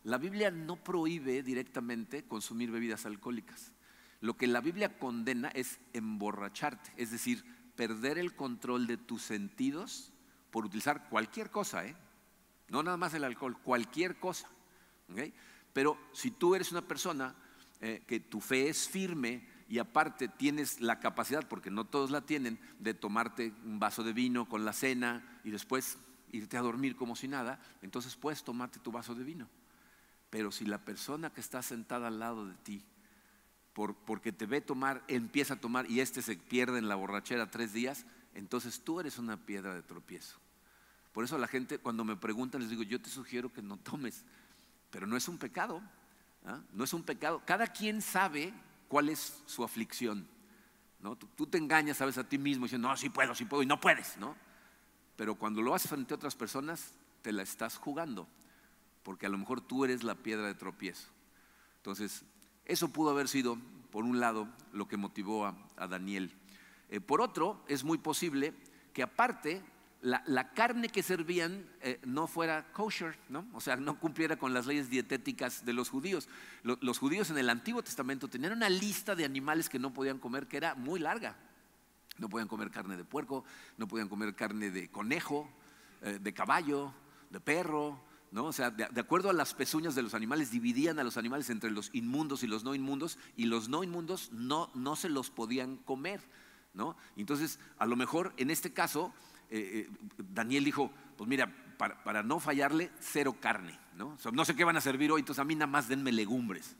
La 0.05 0.17
Biblia 0.17 0.53
no 0.53 0.77
prohíbe 0.77 1.43
directamente 1.43 2.23
consumir 2.23 2.71
bebidas 2.71 3.05
alcohólicas. 3.05 3.73
Lo 4.21 4.37
que 4.37 4.47
la 4.47 4.61
Biblia 4.61 4.97
condena 4.97 5.49
es 5.49 5.81
emborracharte, 5.93 6.93
es 6.97 7.11
decir, 7.11 7.45
perder 7.75 8.17
el 8.17 8.37
control 8.37 8.87
de 8.87 8.97
tus 8.97 9.23
sentidos 9.23 10.12
por 10.53 10.67
utilizar 10.67 11.09
cualquier 11.09 11.51
cosa, 11.51 11.85
¿eh? 11.85 11.97
no 12.69 12.85
nada 12.85 12.97
más 12.97 13.12
el 13.14 13.25
alcohol, 13.25 13.61
cualquier 13.61 14.21
cosa. 14.21 14.49
Pero 15.73 15.99
si 16.12 16.31
tú 16.31 16.55
eres 16.55 16.71
una 16.71 16.87
persona 16.87 17.35
eh, 17.81 18.05
que 18.07 18.21
tu 18.21 18.40
fe 18.40 18.69
es 18.69 18.88
firme 18.88 19.53
y 19.68 19.79
aparte 19.79 20.29
tienes 20.29 20.81
la 20.81 21.00
capacidad, 21.00 21.46
porque 21.48 21.70
no 21.70 21.85
todos 21.85 22.11
la 22.11 22.20
tienen, 22.20 22.59
de 22.79 22.94
tomarte 22.94 23.53
un 23.64 23.79
vaso 23.79 24.03
de 24.03 24.12
vino 24.12 24.48
con 24.48 24.64
la 24.64 24.72
cena 24.72 25.40
y 25.44 25.50
después 25.50 25.98
irte 26.33 26.57
a 26.57 26.62
dormir 26.62 26.96
como 26.96 27.16
si 27.16 27.29
nada, 27.29 27.61
entonces 27.83 28.16
puedes 28.16 28.44
tomarte 28.44 28.79
tu 28.81 28.92
vaso 28.92 29.14
de 29.14 29.24
vino. 29.24 29.48
Pero 30.31 30.50
si 30.50 30.66
la 30.66 30.79
persona 30.79 31.31
que 31.31 31.40
está 31.40 31.62
sentada 31.62 32.09
al 32.09 32.18
lado 32.18 32.46
de 32.46 32.55
ti 32.57 32.85
porque 33.74 34.33
te 34.33 34.46
ve 34.46 34.61
tomar, 34.61 35.03
empieza 35.09 35.55
a 35.55 35.61
tomar 35.61 35.90
y 35.90 36.00
este 36.00 36.22
se 36.22 36.37
pierde 36.37 36.79
en 36.79 36.88
la 36.88 36.94
borrachera 36.94 37.50
tres 37.50 37.72
días, 37.72 38.07
entonces 38.35 38.81
tú 38.83 39.00
eres 39.00 39.18
una 39.18 39.37
piedra 39.37 39.74
de 39.74 39.83
tropiezo. 39.83 40.38
Por 41.12 41.24
eso 41.24 41.38
la 41.38 41.48
gente 41.48 41.79
cuando 41.79 42.05
me 42.05 42.16
preguntan 42.16 42.61
les 42.61 42.70
digo, 42.70 42.83
yo 42.83 43.00
te 43.00 43.11
sugiero 43.11 43.53
que 43.53 43.62
no 43.62 43.77
tomes, 43.77 44.24
pero 44.90 45.07
no 45.07 45.16
es 45.16 45.29
un 45.29 45.38
pecado, 45.38 45.83
¿ah? 46.44 46.61
no 46.72 46.85
es 46.85 46.92
un 46.94 47.03
pecado. 47.03 47.42
Cada 47.44 47.66
quien 47.66 48.00
sabe 48.00 48.53
cuál 48.94 49.09
es 49.09 49.42
su 49.46 49.64
aflicción. 49.64 50.24
¿no? 51.00 51.16
Tú, 51.16 51.48
te 51.48 51.59
engañas, 51.59 51.96
sabes 51.96 52.16
a 52.16 52.28
ti 52.28 52.38
mismo 52.38 52.66
diciendo, 52.66 52.87
no, 52.87 52.96
sí 52.96 53.11
puedo, 53.11 53.35
sí 53.35 53.44
puedo, 53.44 53.61
y 53.61 53.66
no 53.66 53.80
puedes, 53.80 54.16
¿no? 54.18 54.37
Pero 55.16 55.35
cuando 55.35 55.62
lo 55.62 55.74
haces 55.74 55.90
frente 55.90 56.14
a 56.14 56.16
otras 56.16 56.37
personas, 56.37 56.92
te 57.20 57.33
la 57.33 57.42
estás 57.42 57.76
jugando, 57.76 58.28
porque 59.02 59.26
a 59.26 59.30
lo 59.30 59.37
mejor 59.37 59.61
tú 59.61 59.85
eres 59.85 60.04
la 60.04 60.14
piedra 60.14 60.46
de 60.46 60.54
tropiezo. 60.54 61.09
Entonces, 61.78 62.22
eso 62.66 62.87
pudo 62.90 63.11
haber 63.11 63.26
sido, 63.26 63.59
por 63.90 64.04
un 64.04 64.20
lado, 64.20 64.46
lo 64.72 64.87
que 64.87 64.96
motivó 64.96 65.44
a, 65.44 65.88
Daniel. 65.88 66.33
Eh, 66.88 67.00
por 67.00 67.20
otro, 67.20 67.64
es 67.66 67.83
muy 67.83 67.98
posible 67.98 68.54
que 68.92 69.02
aparte 69.02 69.61
la, 70.05 70.53
carne 70.53 70.88
que 70.90 71.03
servían 71.03 71.64
eh, 71.81 71.99
no 72.05 72.27
fuera 72.27 72.71
kosher, 72.73 73.17
¿no? 73.31 73.47
o 73.55 73.61
sea, 73.61 73.77
no 73.77 73.99
cumpliera 73.99 74.37
con 74.37 74.53
las 74.53 74.67
leyes 74.67 74.90
dietéticas 74.90 75.64
de 75.64 75.73
los 75.73 75.88
judíos. 75.88 76.29
los 76.62 76.99
judíos 76.99 77.31
en 77.31 77.38
el 77.38 77.49
Antiguo 77.49 77.83
Testamento 77.83 78.29
tenían 78.29 78.53
una 78.53 78.69
lista 78.69 79.14
de 79.14 79.25
animales 79.25 79.69
que 79.69 79.79
no 79.79 79.95
podían 79.95 80.19
comer 80.19 80.47
que 80.47 80.59
era 80.59 80.75
muy 80.75 81.01
larga. 81.01 81.37
No 82.19 82.29
podían 82.29 82.49
comer 82.49 82.71
carne 82.71 82.97
de 82.97 83.05
puerco, 83.05 83.45
no 83.77 83.88
podían 83.88 84.09
comer 84.09 84.35
carne 84.35 84.71
de 84.71 84.88
conejo, 84.88 85.51
eh, 86.03 86.19
de 86.21 86.35
caballo, 86.35 86.93
de 87.31 87.40
perro, 87.40 87.99
o 88.37 88.53
sea, 88.53 88.71
de, 88.71 89.01
acuerdo 89.01 89.31
a 89.31 89.33
las 89.33 89.55
pezuñas 89.55 89.95
de 89.95 90.03
los 90.03 90.14
animales, 90.14 90.51
dividían 90.51 90.99
a 90.99 91.05
los 91.05 91.17
animales 91.17 91.51
entre 91.51 91.71
los 91.71 91.90
inmundos 91.93 92.43
y 92.43 92.47
los 92.47 92.64
no 92.64 92.75
inmundos, 92.75 93.19
y 93.37 93.47
los 93.47 93.69
no 93.69 93.85
inmundos 93.85 94.31
no, 94.33 94.71
no 94.75 94.97
se 94.97 95.09
los 95.09 95.31
podían 95.31 95.77
comer, 95.77 96.21
¿no? 96.75 96.97
Entonces, 97.17 97.61
a 97.79 97.87
lo 97.87 97.97
mejor 97.97 98.33
en 98.37 98.51
este 98.51 98.73
caso, 98.73 99.14
eh, 99.57 99.88
eh, 99.88 99.90
Daniel 100.19 100.64
dijo, 100.64 100.90
pues 101.17 101.29
mira, 101.29 101.49
para, 101.79 102.25
no 102.25 102.40
fallarle, 102.40 102.90
cero 102.99 103.37
carne, 103.40 103.79
¿no? 103.97 104.17
no 104.33 104.45
sé 104.45 104.57
qué 104.57 104.64
van 104.64 104.77
a 104.77 104.81
servir 104.81 105.12
hoy, 105.12 105.21
entonces 105.21 105.40
a 105.40 105.45
mí 105.45 105.55
nada 105.55 105.69
más 105.69 105.87
denme 105.87 106.11
legumbres, 106.11 106.77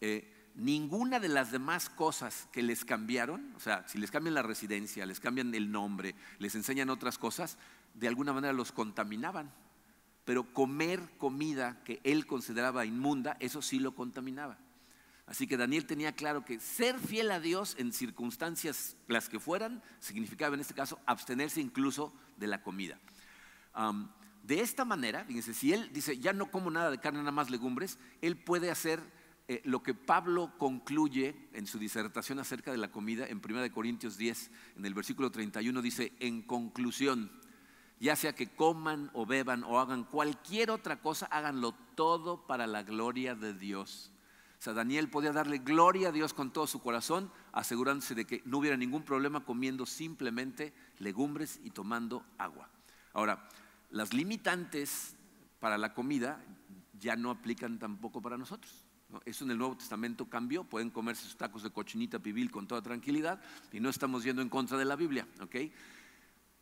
eh, 0.00 0.50
ninguna 0.54 1.20
de 1.20 1.28
las 1.28 1.52
demás 1.52 1.90
cosas 1.90 2.48
que 2.50 2.62
les 2.62 2.86
cambiaron, 2.86 3.52
o 3.56 3.60
sea, 3.60 3.86
si 3.88 3.98
les 3.98 4.10
cambian 4.10 4.34
la 4.34 4.42
residencia, 4.42 5.04
les 5.04 5.20
cambian 5.20 5.54
el 5.54 5.70
nombre, 5.70 6.14
les 6.38 6.54
enseñan 6.54 6.88
otras 6.88 7.18
cosas, 7.18 7.58
de 7.92 8.08
alguna 8.08 8.32
manera 8.32 8.54
los 8.54 8.72
contaminaban 8.72 9.52
pero 10.24 10.44
comer 10.52 11.00
comida 11.18 11.82
que 11.82 12.00
él 12.04 12.24
consideraba 12.24 12.86
inmunda, 12.86 13.36
eso 13.40 13.62
sí 13.62 13.80
lo 13.80 13.96
contaminaba. 13.96 14.58
Así 15.30 15.46
que 15.46 15.56
Daniel 15.56 15.86
tenía 15.86 16.10
claro 16.10 16.44
que 16.44 16.58
ser 16.58 16.98
fiel 16.98 17.30
a 17.30 17.38
Dios 17.38 17.76
en 17.78 17.92
circunstancias 17.92 18.96
las 19.06 19.28
que 19.28 19.38
fueran, 19.38 19.80
significaba 20.00 20.56
en 20.56 20.60
este 20.60 20.74
caso 20.74 20.98
abstenerse 21.06 21.60
incluso 21.60 22.12
de 22.36 22.48
la 22.48 22.64
comida. 22.64 22.98
de 24.42 24.60
esta 24.60 24.84
manera, 24.84 25.24
fíjense, 25.24 25.54
si 25.54 25.72
él 25.72 25.88
dice, 25.92 26.18
ya 26.18 26.32
no 26.32 26.50
como 26.50 26.68
nada 26.68 26.90
de 26.90 26.98
carne, 26.98 27.20
nada 27.20 27.30
más 27.30 27.48
legumbres, 27.48 27.96
él 28.20 28.36
puede 28.36 28.72
hacer 28.72 29.00
eh, 29.46 29.60
lo 29.64 29.84
que 29.84 29.94
Pablo 29.94 30.52
concluye 30.58 31.48
en 31.52 31.68
su 31.68 31.78
disertación 31.78 32.40
acerca 32.40 32.72
de 32.72 32.78
la 32.78 32.90
comida 32.90 33.28
en 33.28 33.40
1 33.44 33.72
Corintios 33.72 34.16
10, 34.16 34.50
en 34.78 34.84
el 34.84 34.94
versículo 34.94 35.30
31, 35.30 35.80
dice, 35.80 36.12
en 36.18 36.42
conclusión, 36.42 37.30
ya 38.00 38.16
sea 38.16 38.34
que 38.34 38.48
coman 38.48 39.10
o 39.12 39.26
beban 39.26 39.62
o 39.62 39.78
hagan 39.78 40.02
cualquier 40.02 40.72
otra 40.72 41.00
cosa, 41.00 41.26
háganlo 41.26 41.70
todo 41.94 42.48
para 42.48 42.66
la 42.66 42.82
gloria 42.82 43.36
de 43.36 43.54
Dios. 43.54 44.10
O 44.60 44.62
sea, 44.62 44.74
Daniel 44.74 45.08
podía 45.08 45.32
darle 45.32 45.56
gloria 45.56 46.10
a 46.10 46.12
Dios 46.12 46.34
con 46.34 46.52
todo 46.52 46.66
su 46.66 46.82
corazón, 46.82 47.32
asegurándose 47.50 48.14
de 48.14 48.26
que 48.26 48.42
no 48.44 48.58
hubiera 48.58 48.76
ningún 48.76 49.02
problema 49.02 49.42
comiendo 49.42 49.86
simplemente 49.86 50.74
legumbres 50.98 51.58
y 51.64 51.70
tomando 51.70 52.26
agua. 52.36 52.68
Ahora, 53.14 53.48
las 53.88 54.12
limitantes 54.12 55.16
para 55.60 55.78
la 55.78 55.94
comida 55.94 56.44
ya 56.98 57.16
no 57.16 57.30
aplican 57.30 57.78
tampoco 57.78 58.20
para 58.20 58.36
nosotros. 58.36 58.84
Eso 59.24 59.46
en 59.46 59.52
el 59.52 59.56
Nuevo 59.56 59.78
Testamento 59.78 60.28
cambió, 60.28 60.62
pueden 60.64 60.90
comerse 60.90 61.22
sus 61.22 61.38
tacos 61.38 61.62
de 61.62 61.70
cochinita 61.70 62.18
pibil 62.18 62.50
con 62.50 62.68
toda 62.68 62.82
tranquilidad 62.82 63.40
y 63.72 63.80
no 63.80 63.88
estamos 63.88 64.24
yendo 64.24 64.42
en 64.42 64.50
contra 64.50 64.76
de 64.76 64.84
la 64.84 64.94
Biblia, 64.94 65.26
¿ok? 65.40 65.56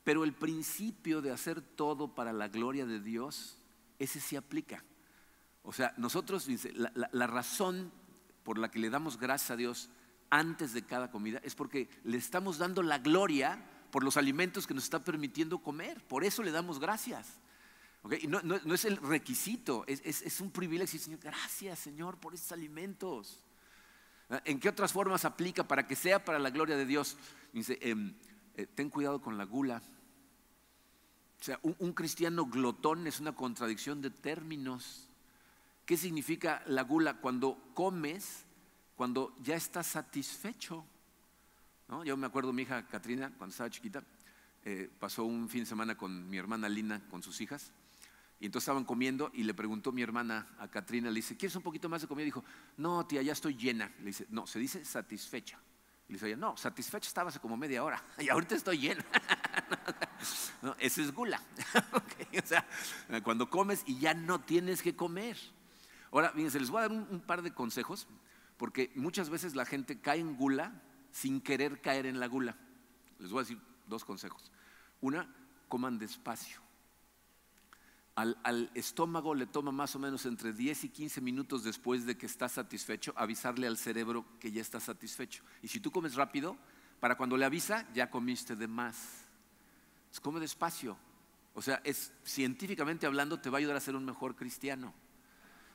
Pero 0.05 0.23
el 0.23 0.35
principio 0.35 1.21
de 1.21 1.33
hacer 1.33 1.61
todo 1.61 2.15
para 2.15 2.33
la 2.33 2.47
gloria 2.47 2.87
de 2.87 3.01
Dios, 3.01 3.59
ese 3.99 4.21
sí 4.21 4.37
aplica. 4.37 4.85
O 5.69 5.73
sea, 5.75 5.93
nosotros, 5.99 6.49
la, 7.13 7.27
razón 7.27 7.93
por 8.43 8.57
la 8.57 8.71
que 8.71 8.79
le 8.79 8.89
damos 8.89 9.19
gracias 9.19 9.51
a 9.51 9.57
Dios 9.57 9.91
antes 10.31 10.73
de 10.73 10.81
cada 10.81 11.11
comida 11.11 11.43
es 11.45 11.55
porque 11.55 11.91
le 12.05 12.17
estamos 12.17 12.57
dando 12.57 12.83
la 12.83 12.97
gloria 12.97 13.63
por 13.91 14.03
los 14.03 14.17
alimentos 14.17 14.67
que 14.67 14.73
nos 14.73 14.85
está 14.85 15.05
permitiendo 15.05 15.59
comer. 15.59 16.03
Por 16.09 16.25
eso 16.25 16.43
le 16.43 16.53
damos 16.53 16.81
gracias. 16.81 17.39
No, 18.29 18.41
no, 18.41 18.75
es 18.75 18.87
el 18.87 18.97
requisito, 18.97 19.85
es, 19.87 20.41
un 20.41 20.51
privilegio. 20.53 20.99
Señor, 20.99 21.21
gracias 21.21 21.81
Señor 21.81 22.17
por 22.17 22.33
esos 22.33 22.51
alimentos. 22.53 23.45
¿En 24.47 24.61
qué 24.61 24.71
otras 24.71 24.91
formas 24.91 25.27
aplica 25.27 25.69
para 25.69 25.87
que 25.87 25.97
sea 25.97 26.25
para 26.25 26.39
la 26.39 26.49
gloria 26.49 26.79
de 26.79 26.87
Dios? 26.87 27.19
Dice, 27.53 27.79
em, 27.83 28.15
eh, 28.55 28.65
ten 28.65 28.89
cuidado 28.89 29.21
con 29.21 29.37
la 29.37 29.45
gula. 29.45 29.83
O 31.39 31.45
sea, 31.45 31.61
un, 31.63 31.93
cristiano 31.93 32.47
glotón 32.47 33.07
es 33.07 33.21
una 33.21 33.35
contradicción 33.35 34.01
de 34.01 34.09
términos. 34.09 35.08
¿Qué 35.89 35.97
significa 35.97 36.63
la 36.67 36.83
gula? 36.83 37.15
Cuando 37.15 37.73
comes, 37.73 38.45
cuando 38.95 39.35
ya 39.41 39.57
estás 39.57 39.87
satisfecho. 39.87 40.85
Yo 42.05 42.15
me 42.15 42.27
acuerdo, 42.27 42.53
mi 42.53 42.65
hija 42.65 42.87
Katrina, 42.87 43.33
cuando 43.39 43.53
estaba 43.53 43.71
chiquita, 43.71 44.05
eh, 44.67 44.91
pasó 44.99 45.25
un 45.25 45.49
fin 45.49 45.61
de 45.61 45.67
semana 45.67 45.97
con 45.97 46.29
mi 46.29 46.37
hermana 46.37 46.69
Lina, 46.69 47.03
con 47.09 47.23
sus 47.23 47.41
hijas, 47.41 47.73
y 48.39 48.45
entonces 48.45 48.65
estaban 48.65 48.85
comiendo 48.85 49.31
y 49.33 49.45
le 49.45 49.55
preguntó 49.55 49.91
mi 49.91 50.03
hermana 50.03 50.47
a 50.59 50.69
Katrina, 50.69 51.09
le 51.09 51.15
dice, 51.21 51.39
¿quieres 51.39 51.57
un 51.57 51.63
poquito 51.63 51.89
más 51.89 52.03
de 52.03 52.07
comida? 52.07 52.27
Dijo, 52.27 52.45
no, 52.77 53.07
tía, 53.07 53.23
ya 53.23 53.33
estoy 53.33 53.57
llena. 53.57 53.91
Le 54.01 54.09
dice, 54.09 54.27
no, 54.29 54.47
se 54.47 54.59
dice 54.59 54.85
satisfecha. 54.85 55.59
Y 56.07 56.13
le 56.13 56.19
dice, 56.19 56.37
no, 56.37 56.55
satisfecha 56.59 57.09
estaba 57.09 57.31
hace 57.31 57.41
como 57.41 57.57
media 57.57 57.83
hora 57.83 58.05
y 58.19 58.29
ahorita 58.29 58.57
estoy 58.57 58.77
llena. 58.77 59.07
no, 60.61 60.77
es 60.79 61.15
gula. 61.15 61.43
o 62.45 62.47
sea, 62.47 62.69
cuando 63.23 63.49
comes 63.49 63.85
y 63.87 63.99
ya 63.99 64.13
no 64.13 64.39
tienes 64.39 64.83
que 64.83 64.95
comer. 64.95 65.39
Ahora, 66.13 66.31
fíjense, 66.31 66.61
les 66.61 66.71
voy 66.71 66.79
a 66.79 66.89
dar 66.89 66.93
un, 66.93 67.21
par 67.21 67.43
de 67.43 67.53
consejos, 67.53 68.09
porque 68.57 68.93
muchas 68.95 69.31
veces 69.31 69.55
la 69.55 69.65
gente 69.65 70.01
cae 70.01 70.21
en 70.21 70.37
gula 70.37 70.83
sin 71.11 71.41
querer 71.41 71.81
caer 71.81 72.07
en 72.07 72.21
la 72.21 72.27
gula. 72.27 72.57
Les 73.19 73.31
voy 73.31 73.41
a 73.41 73.43
decir 73.43 73.61
dos 73.87 74.05
consejos. 74.05 74.51
Una, 75.01 75.29
coman 75.69 75.99
despacio. 75.99 76.61
Al, 78.15 78.71
estómago 78.75 79.33
le 79.35 79.47
toma 79.47 79.71
más 79.71 79.95
o 79.95 80.01
menos 80.01 80.27
entre 80.27 80.53
10 80.53 80.85
y 80.85 80.89
15 80.89 81.21
minutos 81.21 81.63
después 81.63 82.05
de 82.05 82.19
que 82.19 82.27
está 82.27 82.49
satisfecho 82.49 83.13
avisarle 83.17 83.69
al 83.69 83.77
cerebro 83.77 84.25
que 84.41 84.51
ya 84.51 84.61
está 84.61 84.81
satisfecho. 84.81 85.45
Y 85.63 85.69
si 85.69 85.79
tú 85.79 85.93
comes 85.93 86.17
rápido, 86.17 86.57
para 86.99 87.17
cuando 87.17 87.37
le 87.37 87.45
avisa, 87.45 87.87
ya 87.95 88.11
comiste 88.11 88.57
de 88.57 88.67
más 88.67 89.29
come 90.21 90.41
despacio. 90.41 90.97
O 91.55 91.63
sea, 91.63 91.81
es 91.85 92.13
científicamente 92.25 93.07
hablando 93.07 93.41
te 93.41 93.51
va 93.51 93.59
a 93.59 93.61
ayudar 93.61 93.77
a 93.77 93.81
ser 93.81 93.97
un 93.97 94.05
mejor 94.05 94.35
cristiano. 94.37 94.95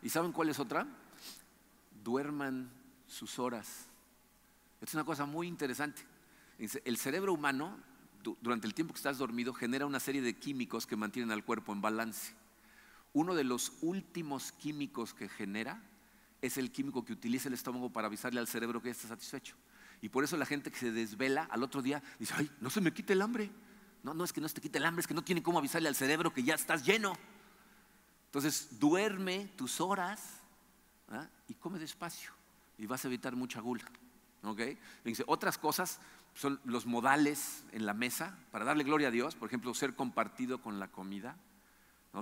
¿Y 0.03 0.09
saben 0.09 0.33
cuál 0.33 0.49
es 0.49 0.59
otra? 0.59 0.85
Duerman 2.03 2.69
sus 3.07 3.39
horas. 3.39 3.87
Es 4.81 4.93
una 4.93 5.05
cosa 5.05 5.25
muy 5.25 5.47
interesante. 5.47 6.03
El 6.59 6.97
cerebro 6.97 7.33
humano, 7.33 7.79
durante 8.41 8.67
el 8.67 8.73
tiempo 8.73 8.93
que 8.93 8.97
estás 8.97 9.17
dormido, 9.17 9.53
genera 9.53 9.85
una 9.85 10.01
serie 10.01 10.21
de 10.21 10.37
químicos 10.37 10.85
que 10.85 10.97
mantienen 10.97 11.31
al 11.31 11.45
cuerpo 11.45 11.71
en 11.71 11.79
balance. 11.79 12.33
Uno 13.13 13.33
de 13.33 13.45
los 13.45 13.71
últimos 13.81 14.51
químicos 14.51 15.13
que 15.13 15.29
genera 15.29 15.81
es 16.41 16.57
el 16.57 16.71
químico 16.71 17.05
que 17.05 17.13
utiliza 17.13 17.47
el 17.47 17.53
estómago 17.53 17.89
para 17.89 18.07
avisarle 18.07 18.41
al 18.41 18.47
cerebro 18.47 18.81
que 18.81 18.89
ya 18.89 18.91
está 18.91 19.07
satisfecho. 19.07 19.55
Y 20.01 20.09
por 20.09 20.25
eso 20.25 20.35
la 20.35 20.45
gente 20.45 20.69
que 20.69 20.77
se 20.77 20.91
desvela 20.91 21.43
al 21.43 21.63
otro 21.63 21.81
día 21.81 22.03
dice, 22.19 22.33
ay, 22.35 22.51
no 22.59 22.69
se 22.69 22.81
me 22.81 22.93
quite 22.93 23.13
el 23.13 23.21
hambre. 23.21 23.49
No, 24.03 24.13
no 24.13 24.25
es 24.25 24.33
que 24.33 24.41
no 24.41 24.49
se 24.49 24.55
te 24.55 24.61
quite 24.61 24.79
el 24.79 24.85
hambre, 24.85 24.99
es 24.99 25.07
que 25.07 25.13
no 25.13 25.23
tiene 25.23 25.41
cómo 25.41 25.59
avisarle 25.59 25.87
al 25.87 25.95
cerebro 25.95 26.33
que 26.33 26.43
ya 26.43 26.55
estás 26.55 26.85
lleno. 26.85 27.13
Entonces, 28.33 28.79
duerme 28.79 29.51
tus 29.55 29.79
horas 29.79 30.39
y 31.47 31.53
come 31.53 31.77
despacio 31.77 32.31
y 32.79 32.87
vas 32.87 33.05
a 33.05 33.07
evitar 33.07 33.35
mucha 33.35 33.61
gula. 33.61 33.83
Dice, 35.05 35.23
otras 35.27 35.59
cosas 35.59 35.99
son 36.33 36.59
los 36.63 36.87
modales 36.87 37.63
en 37.73 37.85
la 37.85 37.93
mesa 37.93 38.35
para 38.51 38.65
darle 38.65 38.85
gloria 38.85 39.09
a 39.09 39.11
Dios, 39.11 39.35
por 39.35 39.49
ejemplo, 39.49 39.71
ser 39.75 39.93
compartido 39.95 40.63
con 40.63 40.79
la 40.79 40.87
comida. 40.87 41.37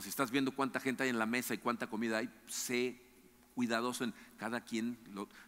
Si 0.01 0.09
estás 0.09 0.31
viendo 0.31 0.51
cuánta 0.51 0.81
gente 0.81 1.03
hay 1.03 1.09
en 1.09 1.17
la 1.17 1.25
mesa 1.25 1.53
y 1.53 1.59
cuánta 1.59 1.87
comida 1.87 2.17
hay, 2.17 2.29
sé 2.45 3.01
cuidadoso 3.55 4.03
en 4.03 4.13
cada 4.37 4.59
quien. 4.65 4.97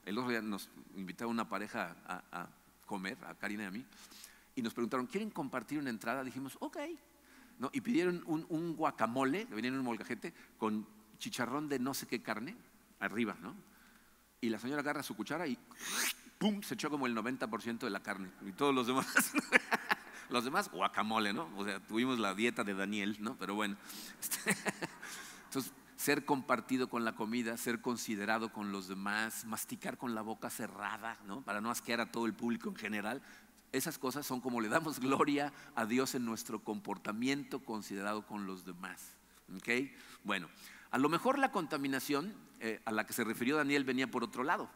el 0.06 0.17
otro 0.17 0.30
día 0.30 0.41
nos 0.41 0.69
invitaba 0.95 1.30
una 1.30 1.49
pareja 1.49 1.97
a, 2.08 2.47
comer, 2.86 3.17
a 3.26 3.36
Karina 3.36 3.63
y 3.63 3.65
a 3.65 3.71
mí, 3.71 3.86
y 4.56 4.62
nos 4.62 4.73
preguntaron, 4.73 5.08
¿quieren 5.08 5.30
compartir 5.30 5.78
una 5.78 5.89
entrada? 5.89 6.23
Dijimos, 6.23 6.56
ok. 6.62 6.78
¿No? 7.60 7.70
Y 7.74 7.82
pidieron 7.82 8.24
un, 8.26 8.76
guacamole, 8.76 9.46
que 9.46 9.56
venía 9.56 9.70
en 9.70 9.78
un 9.78 9.86
molcajete, 9.86 10.34
con 10.58 10.88
chicharrón 11.18 11.70
de 11.70 11.80
no 11.80 11.94
sé 11.94 12.08
qué 12.08 12.22
carne, 12.22 12.56
arriba, 13.00 13.38
¿no? 13.42 13.56
Y 14.42 14.50
la 14.50 14.60
señora 14.60 14.82
agarra 14.82 15.04
su 15.04 15.16
cuchara 15.16 15.48
y 15.48 15.58
¡pum! 16.38 16.62
se 16.62 16.74
echó 16.74 16.89
como 16.89 17.08
el 17.08 17.16
90% 17.16 17.80
de 17.80 17.89
la 17.89 18.02
carne. 18.02 18.30
Y 18.46 18.52
todos 18.52 18.76
los 18.76 18.88
demás, 18.88 19.08
los 20.30 20.44
demás, 20.44 20.70
guacamole, 20.70 21.32
¿no? 21.32 21.50
O 21.56 21.63
sea, 21.63 21.80
tuvimos 21.80 22.20
la 22.20 22.34
dieta 22.34 22.63
de 22.63 22.74
Daniel, 22.74 23.18
¿no? 23.20 23.38
Pero 23.38 23.56
bueno. 23.56 23.78
Este, 24.20 24.56
entonces, 25.46 25.74
ser 26.04 26.26
compartido 26.26 26.89
con 26.89 27.06
la 27.06 27.16
comida, 27.16 27.56
ser 27.56 27.80
considerado 27.80 28.52
con 28.52 28.74
los 28.74 28.89
demás, 28.89 29.46
masticar 29.46 29.98
con 29.98 30.13
la 30.13 30.22
boca 30.22 30.50
cerrada, 30.50 31.18
¿no? 31.26 31.42
Para 31.44 31.62
no 31.62 31.72
asquear 31.72 32.02
a 32.02 32.12
todo 32.12 32.26
el 32.26 32.34
público 32.34 32.68
en 32.68 32.76
general. 32.76 33.22
Esas 33.74 33.98
cosas 33.98 34.26
son 34.26 34.40
como 34.40 34.62
le 34.62 34.70
damos 34.70 35.00
gloria 35.02 35.52
a 35.76 35.86
Dios 35.86 36.16
en 36.16 36.24
nuestro 36.24 36.64
comportamiento 36.64 37.60
considerado 37.60 38.26
con 38.26 38.46
los 38.46 38.64
demás. 38.64 39.16
Bueno, 40.24 40.48
a 40.92 40.98
lo 40.98 41.10
mejor 41.10 41.38
la 41.38 41.52
contaminación 41.52 42.34
eh, 42.60 42.82
a 42.86 42.92
la 42.92 43.06
que 43.06 43.14
se 43.14 43.24
refirió 43.24 43.58
Daniel 43.58 43.84
venía 43.84 44.10
por 44.10 44.24
otro 44.24 44.44
lado, 44.44 44.70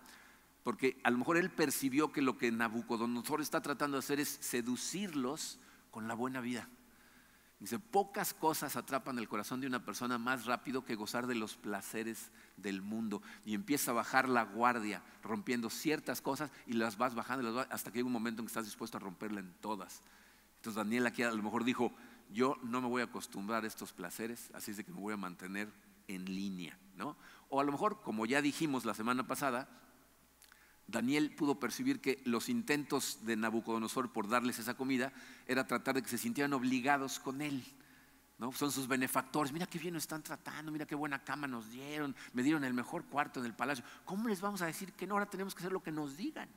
porque 0.64 1.00
a 1.04 1.12
lo 1.12 1.18
mejor 1.18 1.38
él 1.38 1.50
percibió 1.50 2.12
que 2.12 2.22
lo 2.22 2.38
que 2.38 2.52
Nabucodonosor 2.52 3.42
está 3.42 3.62
tratando 3.62 3.98
de 3.98 4.00
hacer 4.00 4.20
es 4.20 4.38
seducirlos 4.42 5.60
con 5.92 6.08
la 6.08 6.14
buena 6.14 6.42
vida. 6.42 6.68
Dice, 7.60 7.80
pocas 7.80 8.36
cosas 8.36 8.76
atrapan 8.76 9.17
el 9.17 9.28
corazón 9.28 9.62
de 9.62 9.67
una 9.67 9.84
persona 9.84 10.20
más 10.20 10.46
rápido 10.46 10.86
que 10.86 10.93
gozar 10.93 11.26
de 11.26 11.34
los 11.34 11.56
placeres 11.56 12.30
del 12.56 12.84
mundo. 12.84 13.24
Y 13.46 13.56
empieza 13.56 13.91
a 13.91 13.96
bajar 13.96 14.30
la 14.30 14.43
guardia, 14.43 15.02
rompiendo 15.24 15.72
ciertas 15.72 16.22
cosas 16.22 16.52
y 16.67 16.74
las 16.74 16.98
vas 16.98 17.15
bajando 17.15 17.65
hasta 17.72 17.91
que 17.91 17.98
llega 17.98 18.08
un 18.08 18.13
momento 18.13 18.41
en 18.41 18.46
que 18.46 18.52
estás 18.52 18.65
dispuesto 18.65 18.98
a 18.98 19.00
romperla 19.00 19.39
en 19.39 19.54
todas. 19.60 20.04
Entonces 20.58 20.76
Daniel 20.76 21.08
aquí 21.08 21.24
a 21.24 21.32
lo 21.32 21.41
mejor 21.41 21.63
dijo, 21.63 21.91
yo 22.32 22.58
no 22.62 22.80
me 22.80 22.88
voy 22.88 23.02
a 23.02 23.06
acostumbrar 23.06 23.63
a 23.63 23.67
estos 23.67 23.91
placeres, 23.91 24.52
así 24.54 24.72
es 24.72 24.78
de 24.78 24.84
que 24.84 24.91
me 24.91 25.00
voy 25.00 25.13
a 25.13 25.17
mantener 25.17 25.72
en 26.08 26.26
línea. 26.26 26.78
¿no? 26.96 27.17
O 27.50 27.60
a 27.60 27.63
lo 27.63 27.72
mejor, 27.72 28.02
como 28.02 28.28
ya 28.28 28.41
dijimos 28.41 28.86
la 28.86 28.93
semana 28.93 29.26
pasada, 29.26 29.67
Daniel 30.88 31.36
pudo 31.36 31.60
percibir 31.60 32.00
que 32.00 32.21
los 32.26 32.47
intentos 32.47 33.19
de 33.23 33.36
Nabucodonosor 33.36 34.13
por 34.13 34.30
darles 34.30 34.60
esa 34.60 34.76
comida 34.76 35.12
era 35.45 35.67
tratar 35.67 35.95
de 35.95 36.02
que 36.02 36.10
se 36.10 36.17
sintieran 36.17 36.54
obligados 36.54 37.19
con 37.19 37.41
él. 37.41 37.63
¿no? 38.38 38.52
Son 38.54 38.71
sus 38.71 38.88
benefactores. 38.88 39.52
Mira 39.52 39.65
qué 39.65 39.80
bien 39.80 39.93
nos 39.93 40.04
están 40.04 40.23
tratando, 40.23 40.71
mira 40.71 40.86
qué 40.86 40.95
buena 40.95 41.23
cama 41.23 41.47
nos 41.47 41.69
dieron, 41.69 42.15
me 42.34 42.43
dieron 42.43 42.63
el 42.63 42.73
mejor 42.73 43.06
cuarto 43.06 43.39
en 43.41 43.47
el 43.47 43.54
palacio. 43.54 43.84
¿Cómo 44.06 44.30
les 44.30 44.39
vamos 44.39 44.62
a 44.62 44.65
decir 44.65 44.93
que 44.93 45.06
no? 45.06 45.15
Ahora 45.15 45.30
tenemos 45.30 45.54
que 45.54 45.60
hacer 45.60 45.73
lo 45.73 45.84
que 45.84 45.91
nos 45.91 46.15
digan. 46.15 46.50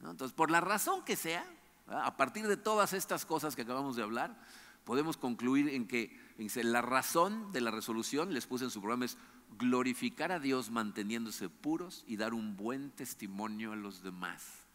Entonces, 0.00 0.34
por 0.34 0.50
la 0.50 0.60
razón 0.60 1.04
que 1.04 1.16
sea, 1.16 1.44
a 1.86 2.16
partir 2.16 2.46
de 2.46 2.56
todas 2.56 2.92
estas 2.92 3.24
cosas 3.24 3.56
que 3.56 3.62
acabamos 3.62 3.96
de 3.96 4.02
hablar, 4.02 4.36
podemos 4.84 5.16
concluir 5.16 5.68
en 5.68 5.86
que 5.86 6.18
la 6.62 6.82
razón 6.82 7.52
de 7.52 7.60
la 7.60 7.70
resolución, 7.70 8.32
les 8.32 8.46
puse 8.46 8.64
en 8.64 8.70
su 8.70 8.80
programa, 8.80 9.04
es 9.04 9.18
glorificar 9.58 10.32
a 10.32 10.40
Dios 10.40 10.70
manteniéndose 10.70 11.48
puros 11.48 12.04
y 12.06 12.16
dar 12.16 12.34
un 12.34 12.56
buen 12.56 12.90
testimonio 12.90 13.72
a 13.72 13.76
los 13.76 14.02
demás. 14.02 14.66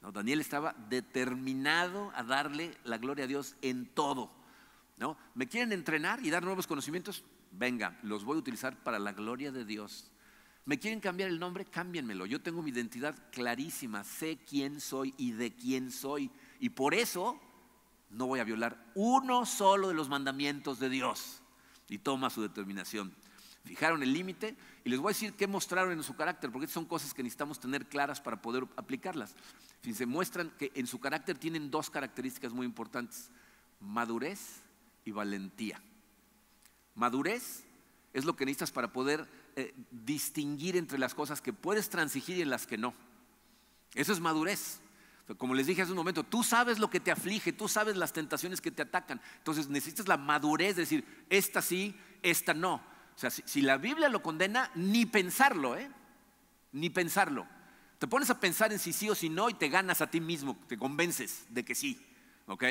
¿No? 0.00 0.12
Daniel 0.12 0.40
estaba 0.40 0.74
determinado 0.88 2.10
a 2.14 2.22
darle 2.22 2.76
la 2.84 2.98
gloria 2.98 3.24
a 3.24 3.28
Dios 3.28 3.56
en 3.62 3.86
todo. 3.86 4.32
¿no? 4.98 5.16
¿Me 5.34 5.48
quieren 5.48 5.72
entrenar 5.72 6.24
y 6.24 6.30
dar 6.30 6.42
nuevos 6.44 6.66
conocimientos? 6.66 7.24
Venga, 7.50 7.98
los 8.02 8.24
voy 8.24 8.36
a 8.36 8.40
utilizar 8.40 8.82
para 8.82 8.98
la 8.98 9.12
gloria 9.12 9.52
de 9.52 9.64
Dios. 9.64 10.10
¿Me 10.64 10.78
quieren 10.78 11.00
cambiar 11.00 11.28
el 11.28 11.40
nombre? 11.40 11.64
Cámbienmelo. 11.64 12.24
Yo 12.24 12.40
tengo 12.40 12.62
mi 12.62 12.70
identidad 12.70 13.16
clarísima, 13.32 14.04
sé 14.04 14.38
quién 14.48 14.80
soy 14.80 15.12
y 15.18 15.32
de 15.32 15.54
quién 15.54 15.90
soy. 15.90 16.30
Y 16.60 16.70
por 16.70 16.94
eso 16.94 17.40
no 18.12 18.26
voy 18.26 18.40
a 18.40 18.44
violar 18.44 18.78
uno 18.94 19.46
solo 19.46 19.88
de 19.88 19.94
los 19.94 20.08
mandamientos 20.08 20.78
de 20.78 20.88
Dios. 20.88 21.40
Y 21.88 21.98
toma 21.98 22.30
su 22.30 22.40
determinación. 22.40 23.12
Fijaron 23.64 24.02
el 24.02 24.12
límite 24.12 24.56
y 24.84 24.90
les 24.90 24.98
voy 24.98 25.10
a 25.10 25.14
decir 25.14 25.34
qué 25.34 25.46
mostraron 25.46 25.92
en 25.92 26.02
su 26.02 26.16
carácter, 26.16 26.50
porque 26.50 26.66
son 26.66 26.84
cosas 26.84 27.14
que 27.14 27.22
necesitamos 27.22 27.60
tener 27.60 27.86
claras 27.86 28.20
para 28.20 28.40
poder 28.40 28.66
aplicarlas. 28.76 29.34
Se 29.82 30.06
muestran 30.06 30.50
que 30.58 30.72
en 30.74 30.86
su 30.86 31.00
carácter 31.00 31.38
tienen 31.38 31.70
dos 31.70 31.90
características 31.90 32.52
muy 32.52 32.66
importantes, 32.66 33.30
madurez 33.80 34.62
y 35.04 35.10
valentía. 35.10 35.80
Madurez 36.94 37.64
es 38.12 38.24
lo 38.24 38.36
que 38.36 38.46
necesitas 38.46 38.72
para 38.72 38.92
poder 38.92 39.28
eh, 39.56 39.74
distinguir 39.90 40.76
entre 40.76 40.98
las 40.98 41.14
cosas 41.14 41.40
que 41.40 41.52
puedes 41.52 41.88
transigir 41.88 42.38
y 42.38 42.42
en 42.42 42.50
las 42.50 42.66
que 42.66 42.78
no. 42.78 42.94
Eso 43.94 44.12
es 44.12 44.20
madurez. 44.20 44.80
Como 45.36 45.54
les 45.54 45.66
dije 45.66 45.82
hace 45.82 45.92
un 45.92 45.98
momento, 45.98 46.24
tú 46.24 46.42
sabes 46.42 46.78
lo 46.78 46.90
que 46.90 47.00
te 47.00 47.10
aflige, 47.10 47.52
tú 47.52 47.68
sabes 47.68 47.96
las 47.96 48.12
tentaciones 48.12 48.60
que 48.60 48.70
te 48.70 48.82
atacan. 48.82 49.20
Entonces 49.38 49.68
necesitas 49.68 50.08
la 50.08 50.16
madurez 50.16 50.76
de 50.76 50.82
decir, 50.82 51.04
esta 51.30 51.62
sí, 51.62 51.94
esta 52.22 52.54
no. 52.54 52.74
O 53.14 53.18
sea, 53.18 53.30
si, 53.30 53.62
la 53.62 53.76
Biblia 53.76 54.08
lo 54.08 54.22
condena, 54.22 54.70
ni 54.74 55.06
pensarlo, 55.06 55.76
¿eh? 55.76 55.90
Ni 56.72 56.90
pensarlo. 56.90 57.46
Te 57.98 58.08
pones 58.08 58.30
a 58.30 58.40
pensar 58.40 58.72
en 58.72 58.78
si 58.78 58.92
sí 58.92 59.08
o 59.10 59.14
si 59.14 59.28
no 59.28 59.48
y 59.48 59.54
te 59.54 59.68
ganas 59.68 60.00
a 60.00 60.10
ti 60.10 60.20
mismo, 60.20 60.58
te 60.66 60.76
convences 60.76 61.46
de 61.50 61.64
que 61.64 61.74
sí. 61.74 62.04
¿Ok? 62.46 62.64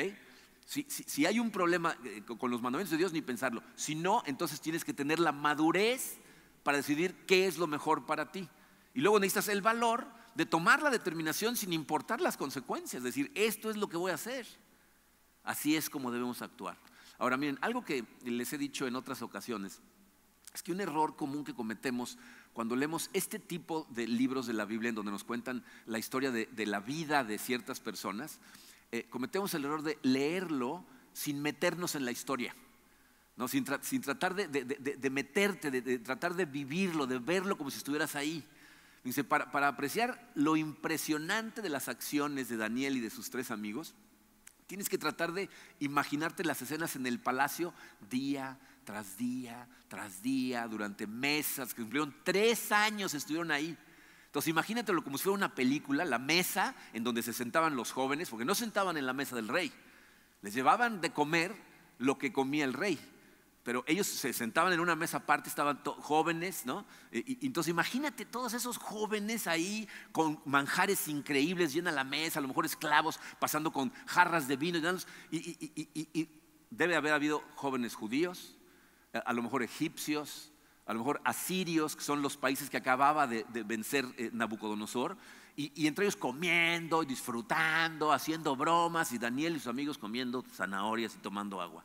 Si, 0.66 0.86
si 0.88 1.26
hay 1.26 1.38
un 1.38 1.50
problema 1.50 1.96
eh, 2.04 2.22
con 2.38 2.50
los 2.50 2.60
mandamientos 2.60 2.90
de 2.90 2.98
Dios, 2.98 3.12
ni 3.12 3.22
pensarlo. 3.22 3.62
Si 3.76 3.94
no, 3.94 4.22
entonces 4.26 4.60
tienes 4.60 4.84
que 4.84 4.92
tener 4.92 5.18
la 5.18 5.32
madurez 5.32 6.18
para 6.62 6.76
decidir 6.76 7.14
qué 7.26 7.46
es 7.46 7.56
lo 7.56 7.66
mejor 7.66 8.04
para 8.04 8.30
ti. 8.30 8.48
Y 8.94 9.00
luego 9.00 9.18
necesitas 9.18 9.48
el 9.48 9.62
valor 9.62 10.06
de 10.34 10.46
tomar 10.46 10.82
la 10.82 10.90
determinación 10.90 11.56
sin 11.56 11.72
importar 11.72 12.20
las 12.20 12.36
consecuencias, 12.36 13.02
decir, 13.02 13.30
esto 13.34 13.70
es 13.70 13.76
lo 13.76 13.88
que 13.88 13.96
voy 13.96 14.12
a 14.12 14.16
hacer. 14.16 14.46
Así 15.44 15.76
es 15.76 15.90
como 15.90 16.10
debemos 16.10 16.42
actuar. 16.42 16.78
Ahora 17.18 17.36
miren, 17.36 17.58
algo 17.60 17.84
que 17.84 18.04
les 18.24 18.52
he 18.52 18.58
dicho 18.58 18.86
en 18.86 18.96
otras 18.96 19.22
ocasiones, 19.22 19.80
es 20.54 20.62
que 20.62 20.72
un 20.72 20.80
error 20.80 21.16
común 21.16 21.44
que 21.44 21.54
cometemos 21.54 22.18
cuando 22.52 22.76
leemos 22.76 23.10
este 23.12 23.38
tipo 23.38 23.86
de 23.90 24.06
libros 24.06 24.46
de 24.46 24.52
la 24.52 24.64
Biblia 24.64 24.90
en 24.90 24.94
donde 24.94 25.12
nos 25.12 25.24
cuentan 25.24 25.64
la 25.86 25.98
historia 25.98 26.30
de, 26.30 26.66
la 26.66 26.80
vida 26.80 27.24
de 27.24 27.38
ciertas 27.38 27.80
personas, 27.80 28.38
eh, 28.90 29.06
cometemos 29.08 29.54
el 29.54 29.64
error 29.64 29.82
de 29.82 29.98
leerlo 30.02 30.84
sin 31.14 31.40
meternos 31.40 31.94
en 31.94 32.04
la 32.04 32.10
historia. 32.10 32.54
¿no? 33.36 33.48
Sin, 33.48 33.64
tratar 33.64 34.34
de 34.34 35.10
meterte, 35.10 35.70
de, 35.70 35.98
tratar 36.00 36.34
de 36.34 36.44
vivirlo, 36.44 37.06
de 37.06 37.18
verlo 37.18 37.56
como 37.56 37.70
si 37.70 37.78
estuvieras 37.78 38.14
ahí. 38.14 38.44
Dice, 39.04 39.24
para, 39.24 39.50
para 39.50 39.68
apreciar 39.68 40.30
lo 40.34 40.56
impresionante 40.56 41.60
de 41.60 41.68
las 41.68 41.88
acciones 41.88 42.48
de 42.48 42.56
Daniel 42.56 42.96
y 42.96 43.00
de 43.00 43.10
sus 43.10 43.30
tres 43.30 43.50
amigos, 43.50 43.94
tienes 44.66 44.88
que 44.88 44.98
tratar 44.98 45.32
de 45.32 45.50
imaginarte 45.80 46.44
las 46.44 46.62
escenas 46.62 46.94
en 46.94 47.06
el 47.06 47.18
palacio 47.18 47.74
día 48.10 48.58
tras 48.84 49.16
día, 49.16 49.68
tras 49.88 50.22
día, 50.22 50.66
durante 50.68 51.06
meses, 51.06 51.74
que 51.74 51.82
cumplieron 51.82 52.14
tres 52.24 52.72
años, 52.72 53.14
estuvieron 53.14 53.50
ahí. 53.50 53.76
Entonces 54.26 54.48
imagínatelo 54.48 55.04
como 55.04 55.18
si 55.18 55.24
fuera 55.24 55.36
una 55.36 55.54
película, 55.54 56.04
la 56.04 56.18
mesa 56.18 56.74
en 56.92 57.04
donde 57.04 57.22
se 57.22 57.32
sentaban 57.32 57.76
los 57.76 57.92
jóvenes, 57.92 58.30
porque 58.30 58.44
no 58.44 58.54
sentaban 58.54 58.96
en 58.96 59.06
la 59.06 59.12
mesa 59.12 59.36
del 59.36 59.48
rey, 59.48 59.72
les 60.40 60.54
llevaban 60.54 61.00
de 61.00 61.10
comer 61.10 61.54
lo 61.98 62.18
que 62.18 62.32
comía 62.32 62.64
el 62.64 62.72
rey 62.72 62.98
pero 63.62 63.84
ellos 63.86 64.06
se 64.06 64.32
sentaban 64.32 64.72
en 64.72 64.80
una 64.80 64.96
mesa 64.96 65.18
aparte, 65.18 65.48
estaban 65.48 65.80
jóvenes, 65.84 66.66
¿no? 66.66 66.84
Y, 67.12 67.46
entonces 67.46 67.70
imagínate 67.70 68.24
todos 68.24 68.54
esos 68.54 68.76
jóvenes 68.76 69.46
ahí 69.46 69.88
con 70.10 70.40
manjares 70.44 71.06
increíbles, 71.08 71.72
llena 71.72 71.92
la 71.92 72.04
mesa, 72.04 72.38
a 72.38 72.42
lo 72.42 72.48
mejor 72.48 72.64
esclavos 72.64 73.20
pasando 73.38 73.72
con 73.72 73.92
jarras 74.06 74.48
de 74.48 74.56
vino 74.56 74.78
y, 75.30 75.36
y, 75.36 76.28
debe 76.70 76.96
haber 76.96 77.12
habido 77.12 77.42
jóvenes 77.54 77.94
judíos, 77.94 78.56
a 79.12 79.32
lo 79.32 79.42
mejor 79.42 79.62
egipcios, 79.62 80.52
a 80.86 80.92
lo 80.92 81.00
mejor 81.00 81.20
asirios, 81.24 81.94
que 81.94 82.02
son 82.02 82.22
los 82.22 82.36
países 82.36 82.68
que 82.70 82.78
acababa 82.78 83.26
de, 83.26 83.44
vencer 83.64 84.06
eh, 84.16 84.30
Nabucodonosor, 84.32 85.16
y, 85.54 85.86
entre 85.86 86.06
ellos 86.06 86.16
comiendo, 86.16 87.04
disfrutando, 87.04 88.10
haciendo 88.10 88.56
bromas, 88.56 89.12
y 89.12 89.18
Daniel 89.18 89.54
y 89.54 89.58
sus 89.58 89.68
amigos 89.68 89.98
comiendo 89.98 90.42
zanahorias 90.50 91.14
y 91.14 91.18
tomando 91.18 91.60
agua. 91.60 91.84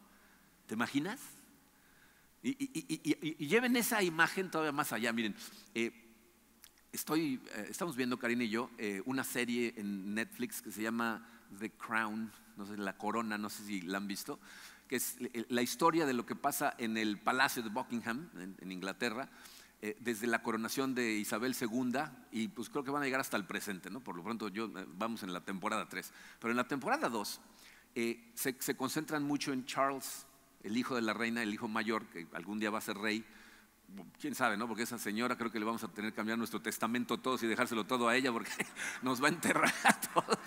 ¿Te 0.67 0.73
imaginas? 0.73 1.36
Y, 2.51 3.47
lleven 3.47 3.75
esa 3.75 4.01
imagen 4.03 4.49
todavía 4.49 4.71
más 4.71 4.93
allá. 4.93 5.11
Miren, 5.13 5.35
eh, 5.73 5.91
estoy, 6.91 7.41
eh, 7.55 7.67
estamos 7.69 7.95
viendo, 7.95 8.17
Karina 8.17 8.43
y 8.43 8.49
yo, 8.49 8.69
una 9.05 9.23
serie 9.23 9.73
en 9.77 10.13
Netflix 10.13 10.61
que 10.61 10.71
se 10.71 10.81
llama 10.81 11.27
The 11.59 11.71
Crown, 11.71 12.31
no 12.55 12.65
sé, 12.65 12.77
La 12.77 12.97
Corona, 12.97 13.37
no 13.37 13.49
sé 13.49 13.65
si 13.65 13.81
la 13.81 13.97
han 13.97 14.07
visto 14.07 14.39
que 14.87 14.95
es 14.95 15.17
la 15.49 15.61
historia 15.61 16.05
de 16.05 16.13
lo 16.13 16.25
que 16.25 16.35
pasa 16.35 16.73
en 16.77 16.97
el 16.97 17.19
Palacio 17.19 17.61
de 17.61 17.69
Buckingham, 17.69 18.29
en, 18.59 18.71
Inglaterra, 18.71 19.29
eh, 19.81 19.95
desde 19.99 20.27
la 20.27 20.41
coronación 20.41 20.95
de 20.95 21.13
Isabel 21.13 21.55
II 21.59 21.99
y 22.31 22.47
pues 22.47 22.69
creo 22.69 22.83
que 22.83 22.91
van 22.91 23.03
a 23.03 23.05
llegar 23.05 23.21
hasta 23.21 23.37
el 23.37 23.45
presente, 23.45 23.89
¿no? 23.89 23.99
Por 23.99 24.15
lo 24.15 24.23
pronto 24.23 24.47
yo, 24.47 24.65
eh, 24.65 24.85
vamos 24.87 25.23
en 25.23 25.33
la 25.33 25.41
temporada 25.41 25.87
3. 25.87 26.11
Pero 26.39 26.51
en 26.51 26.57
la 26.57 26.67
temporada 26.67 27.09
2 27.09 27.41
eh, 27.95 28.31
se, 28.33 28.75
concentran 28.75 29.23
mucho 29.23 29.53
en 29.53 29.65
Charles, 29.65 30.25
el 30.63 30.77
hijo 30.77 30.95
de 30.95 31.01
la 31.01 31.13
reina, 31.13 31.43
el 31.43 31.53
hijo 31.53 31.67
mayor, 31.67 32.05
que 32.07 32.27
algún 32.33 32.59
día 32.59 32.69
va 32.69 32.79
a 32.79 32.81
ser 32.81 32.97
rey. 32.97 33.25
Quién 34.19 34.35
sabe, 34.35 34.57
¿no? 34.57 34.67
Porque 34.67 34.83
esa 34.83 34.97
señora 34.97 35.37
creo 35.37 35.51
que 35.51 35.59
le 35.59 35.65
vamos 35.65 35.83
a 35.83 35.87
tener 35.87 36.11
que 36.11 36.15
cambiar 36.15 36.37
nuestro 36.37 36.61
testamento 36.61 37.19
todos 37.19 37.41
y 37.43 37.47
dejárselo 37.47 37.85
todo 37.85 38.09
a 38.09 38.15
ella 38.15 38.31
porque 38.31 38.51
nos 39.01 39.21
va 39.21 39.27
a 39.27 39.31
enterrar 39.31 39.73
a 39.83 40.01
todos. 40.01 40.39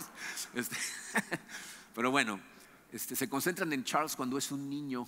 Este, 0.55 0.77
pero 1.95 2.11
bueno, 2.11 2.39
este, 2.93 3.17
se 3.17 3.29
concentran 3.29 3.73
en 3.73 3.85
Charles 3.85 4.17
cuando 4.17 4.37
es 4.37 4.53
un 4.53 4.69
niño. 4.69 5.07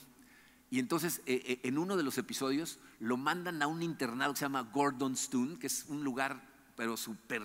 Y 0.70 0.78
entonces 0.78 1.20
eh, 1.26 1.42
eh, 1.46 1.60
en 1.64 1.76
uno 1.76 1.98
de 1.98 2.02
los 2.02 2.16
episodios 2.16 2.78
lo 2.98 3.18
mandan 3.18 3.60
a 3.60 3.66
un 3.66 3.82
internado 3.82 4.32
que 4.32 4.38
se 4.38 4.46
llama 4.46 4.62
Gordonstoun, 4.62 5.58
que 5.58 5.66
es 5.66 5.84
un 5.88 6.02
lugar 6.02 6.40
pero 6.76 6.96
súper 6.96 7.42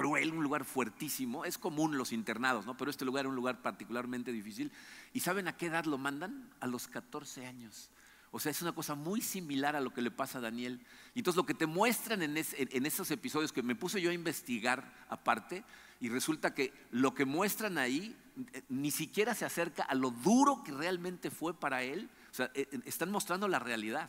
cruel, 0.00 0.32
un 0.32 0.42
lugar 0.42 0.64
fuertísimo. 0.64 1.44
Es 1.44 1.58
común 1.58 1.98
los 1.98 2.12
internados, 2.12 2.64
¿no? 2.64 2.74
Pero 2.76 2.90
este 2.90 3.04
lugar 3.04 3.26
es 3.26 3.28
un 3.28 3.36
lugar 3.36 3.60
particularmente 3.60 4.32
difícil. 4.32 4.72
¿Y 5.12 5.20
saben 5.20 5.46
a 5.46 5.56
qué 5.58 5.66
edad 5.66 5.84
lo 5.84 5.98
mandan? 5.98 6.48
A 6.60 6.66
los 6.66 6.88
14 6.88 7.44
años. 7.44 7.90
O 8.30 8.40
sea, 8.40 8.50
es 8.50 8.62
una 8.62 8.72
cosa 8.72 8.94
muy 8.94 9.20
similar 9.20 9.76
a 9.76 9.80
lo 9.80 9.92
que 9.92 10.00
le 10.00 10.10
pasa 10.10 10.38
a 10.38 10.40
Daniel. 10.40 10.80
Y 11.14 11.18
entonces 11.18 11.36
lo 11.36 11.44
que 11.44 11.52
te 11.52 11.66
muestran 11.66 12.22
en, 12.22 12.34
en 12.36 12.86
esos 12.86 13.10
episodios 13.10 13.52
que 13.52 13.62
me 13.62 13.74
puse 13.74 14.00
yo 14.00 14.10
a 14.10 14.14
investigar 14.14 14.90
aparte, 15.10 15.64
y 16.00 16.08
resulta 16.08 16.54
que 16.54 16.72
lo 16.92 17.14
que 17.14 17.26
muestran 17.26 17.76
ahí 17.76 18.16
eh, 18.54 18.62
ni 18.70 18.90
siquiera 18.90 19.34
se 19.34 19.44
acerca 19.44 19.82
a 19.82 19.94
lo 19.94 20.10
duro 20.10 20.62
que 20.64 20.72
realmente 20.72 21.30
fue 21.30 21.52
para 21.52 21.82
él. 21.82 22.08
O 22.30 22.34
sea, 22.34 22.50
eh, 22.54 22.66
eh, 22.72 22.80
están 22.86 23.10
mostrando 23.10 23.48
la 23.48 23.58
realidad. 23.58 24.08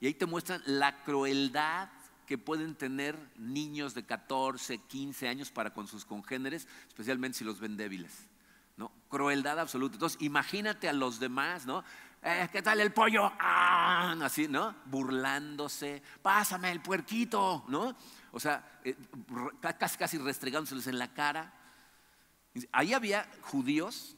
Y 0.00 0.06
ahí 0.06 0.14
te 0.14 0.26
muestran 0.26 0.62
la 0.66 1.02
crueldad 1.02 1.88
que 2.30 2.38
pueden 2.38 2.76
tener 2.76 3.18
niños 3.38 3.92
de 3.92 4.06
14, 4.06 4.78
15 4.78 5.26
años 5.26 5.50
para 5.50 5.74
con 5.74 5.88
sus 5.88 6.04
congéneres, 6.04 6.68
especialmente 6.86 7.38
si 7.38 7.44
los 7.44 7.58
ven 7.58 7.76
débiles. 7.76 8.28
¿no? 8.76 8.92
Crueldad 9.08 9.58
absoluta. 9.58 9.96
Entonces, 9.96 10.22
imagínate 10.22 10.88
a 10.88 10.92
los 10.92 11.18
demás, 11.18 11.66
¿no? 11.66 11.82
¿Qué 12.52 12.62
tal 12.62 12.80
el 12.80 12.92
pollo? 12.92 13.32
¡Ah! 13.40 14.14
Así, 14.22 14.46
¿no? 14.46 14.76
Burlándose. 14.84 16.04
Pásame 16.22 16.70
el 16.70 16.80
puerquito, 16.80 17.64
¿no? 17.66 17.96
O 18.30 18.38
sea, 18.38 18.80
casi, 19.76 19.98
casi 19.98 20.18
restregándoseles 20.18 20.86
en 20.86 21.00
la 21.00 21.12
cara. 21.12 21.52
Ahí 22.70 22.94
había 22.94 23.28
judíos 23.40 24.16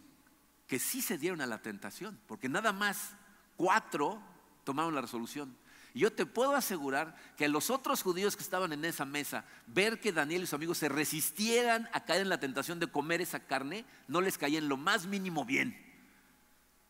que 0.67 0.79
sí 0.79 1.01
se 1.01 1.17
dieron 1.17 1.41
a 1.41 1.47
la 1.47 1.63
tentación, 1.63 2.21
porque 2.27 2.51
nada 2.51 2.75
más 2.75 3.17
cuatro 3.57 4.23
tomaron 4.65 4.95
la 4.95 5.01
resolución. 5.01 5.57
Y 5.95 6.01
yo 6.01 6.13
te 6.13 6.27
puedo 6.27 6.55
asegurar 6.55 7.15
que 7.37 7.49
los 7.49 7.71
otros 7.71 8.03
judíos 8.03 8.37
que 8.37 8.43
estaban 8.43 8.73
en 8.73 8.85
esa 8.85 9.05
mesa, 9.05 9.45
ver 9.67 10.01
que 10.01 10.13
Daniel 10.13 10.43
y 10.43 10.47
sus 10.47 10.55
amigos 10.55 10.79
se 10.79 10.89
resistieran 10.89 11.89
a 11.93 12.05
caer 12.05 12.23
en 12.23 12.29
la 12.29 12.41
tentación 12.41 12.79
de 12.79 12.87
comer 12.87 13.21
esa 13.21 13.41
carne, 13.41 13.85
no 14.09 14.21
les 14.21 14.39
caía 14.39 14.59
en 14.59 14.69
lo 14.69 14.77
más 14.77 15.07
mínimo 15.07 15.45
bien. 15.45 15.77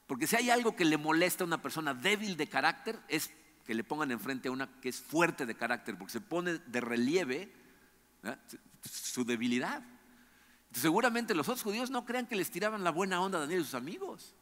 Porque 0.07 0.27
si 0.27 0.37
hay 0.37 0.51
algo 0.51 0.77
que 0.77 0.85
le 0.85 0.99
molesta 0.99 1.43
a 1.43 1.47
una 1.47 1.63
persona 1.63 1.95
débil 1.95 2.37
de 2.37 2.49
carácter, 2.49 3.01
es 3.09 3.31
que 3.67 3.75
le 3.75 3.85
pongan 3.85 4.11
enfrente 4.11 4.49
a 4.49 4.53
una 4.53 4.69
que 4.81 4.89
es 4.89 5.01
fuerte 5.01 5.47
de 5.47 5.55
carácter, 5.55 5.97
porque 5.97 6.13
se 6.13 6.21
pone 6.21 6.59
de 6.59 6.81
relieve 6.81 7.53
su 8.83 9.25
debilidad. 9.25 9.83
Seguramente 10.73 11.35
los 11.35 11.49
otros 11.49 11.63
judíos 11.63 11.91
no 11.91 12.05
crean 12.05 12.27
que 12.27 12.37
les 12.37 12.51
tiraban 12.51 12.85
la 12.85 12.91
buena 12.91 13.21
onda 13.21 13.39
a 13.39 13.41
Daniel 13.43 13.63
y 13.63 13.65
sus 13.65 13.75
amigos. 13.75 14.35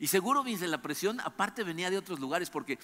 Y 0.00 0.06
seguro, 0.06 0.42
dice, 0.42 0.66
la 0.66 0.80
presión 0.80 1.20
aparte 1.20 1.62
venía 1.62 1.90
de 1.90 1.98
otros 1.98 2.18
lugares, 2.20 2.48
porque 2.48 2.78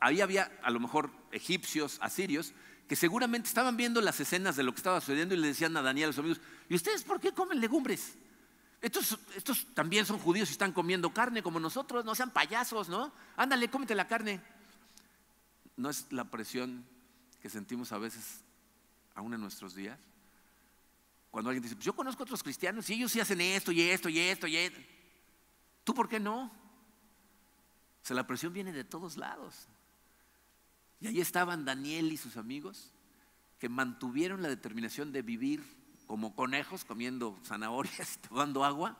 ahí 0.00 0.20
había 0.20 0.52
a 0.62 0.70
lo 0.70 0.78
mejor 0.78 1.10
egipcios, 1.32 1.96
asirios, 2.02 2.52
que 2.86 2.94
seguramente 2.94 3.48
estaban 3.48 3.78
viendo 3.78 4.02
las 4.02 4.20
escenas 4.20 4.54
de 4.54 4.62
lo 4.62 4.72
que 4.72 4.76
estaba 4.76 5.00
sucediendo 5.00 5.34
y 5.34 5.38
le 5.38 5.48
decían 5.48 5.74
a 5.78 5.82
Daniel 5.82 6.10
a 6.10 6.12
sus 6.12 6.20
amigos, 6.20 6.40
¿y 6.68 6.74
ustedes 6.74 7.04
por 7.04 7.20
qué 7.20 7.32
comen 7.32 7.58
legumbres? 7.58 8.18
Estos, 8.82 9.18
estos 9.34 9.66
también 9.72 10.04
son 10.04 10.18
judíos 10.18 10.50
y 10.50 10.52
están 10.52 10.72
comiendo 10.72 11.10
carne 11.10 11.42
como 11.42 11.58
nosotros, 11.58 12.04
no 12.04 12.14
sean 12.14 12.32
payasos, 12.32 12.90
¿no? 12.90 13.12
Ándale, 13.36 13.68
cómete 13.70 13.94
la 13.94 14.06
carne. 14.06 14.42
¿No 15.74 15.88
es 15.88 16.06
la 16.12 16.30
presión 16.30 16.84
que 17.40 17.48
sentimos 17.48 17.92
a 17.92 17.98
veces 17.98 18.42
aún 19.14 19.32
en 19.32 19.40
nuestros 19.40 19.74
días? 19.74 19.98
Cuando 21.30 21.48
alguien 21.48 21.62
dice, 21.62 21.76
pues 21.76 21.86
yo 21.86 21.94
conozco 21.94 22.22
a 22.22 22.24
otros 22.24 22.42
cristianos 22.42 22.88
y 22.90 22.94
ellos 22.94 23.10
sí 23.10 23.20
hacen 23.20 23.40
esto 23.40 23.72
y 23.72 23.80
esto 23.80 24.10
y 24.10 24.18
esto 24.18 24.46
y 24.46 24.56
esto. 24.56 24.97
¿Tú 25.88 25.94
por 25.94 26.06
qué 26.06 26.20
no? 26.20 26.42
O 26.42 26.50
sea, 28.02 28.14
la 28.14 28.26
presión 28.26 28.52
viene 28.52 28.74
de 28.74 28.84
todos 28.84 29.16
lados. 29.16 29.68
Y 31.00 31.06
ahí 31.06 31.18
estaban 31.18 31.64
Daniel 31.64 32.12
y 32.12 32.18
sus 32.18 32.36
amigos 32.36 32.92
que 33.58 33.70
mantuvieron 33.70 34.42
la 34.42 34.50
determinación 34.50 35.12
de 35.12 35.22
vivir 35.22 35.64
como 36.06 36.36
conejos 36.36 36.84
comiendo 36.84 37.38
zanahorias 37.42 38.18
tomando 38.28 38.66
agua 38.66 38.98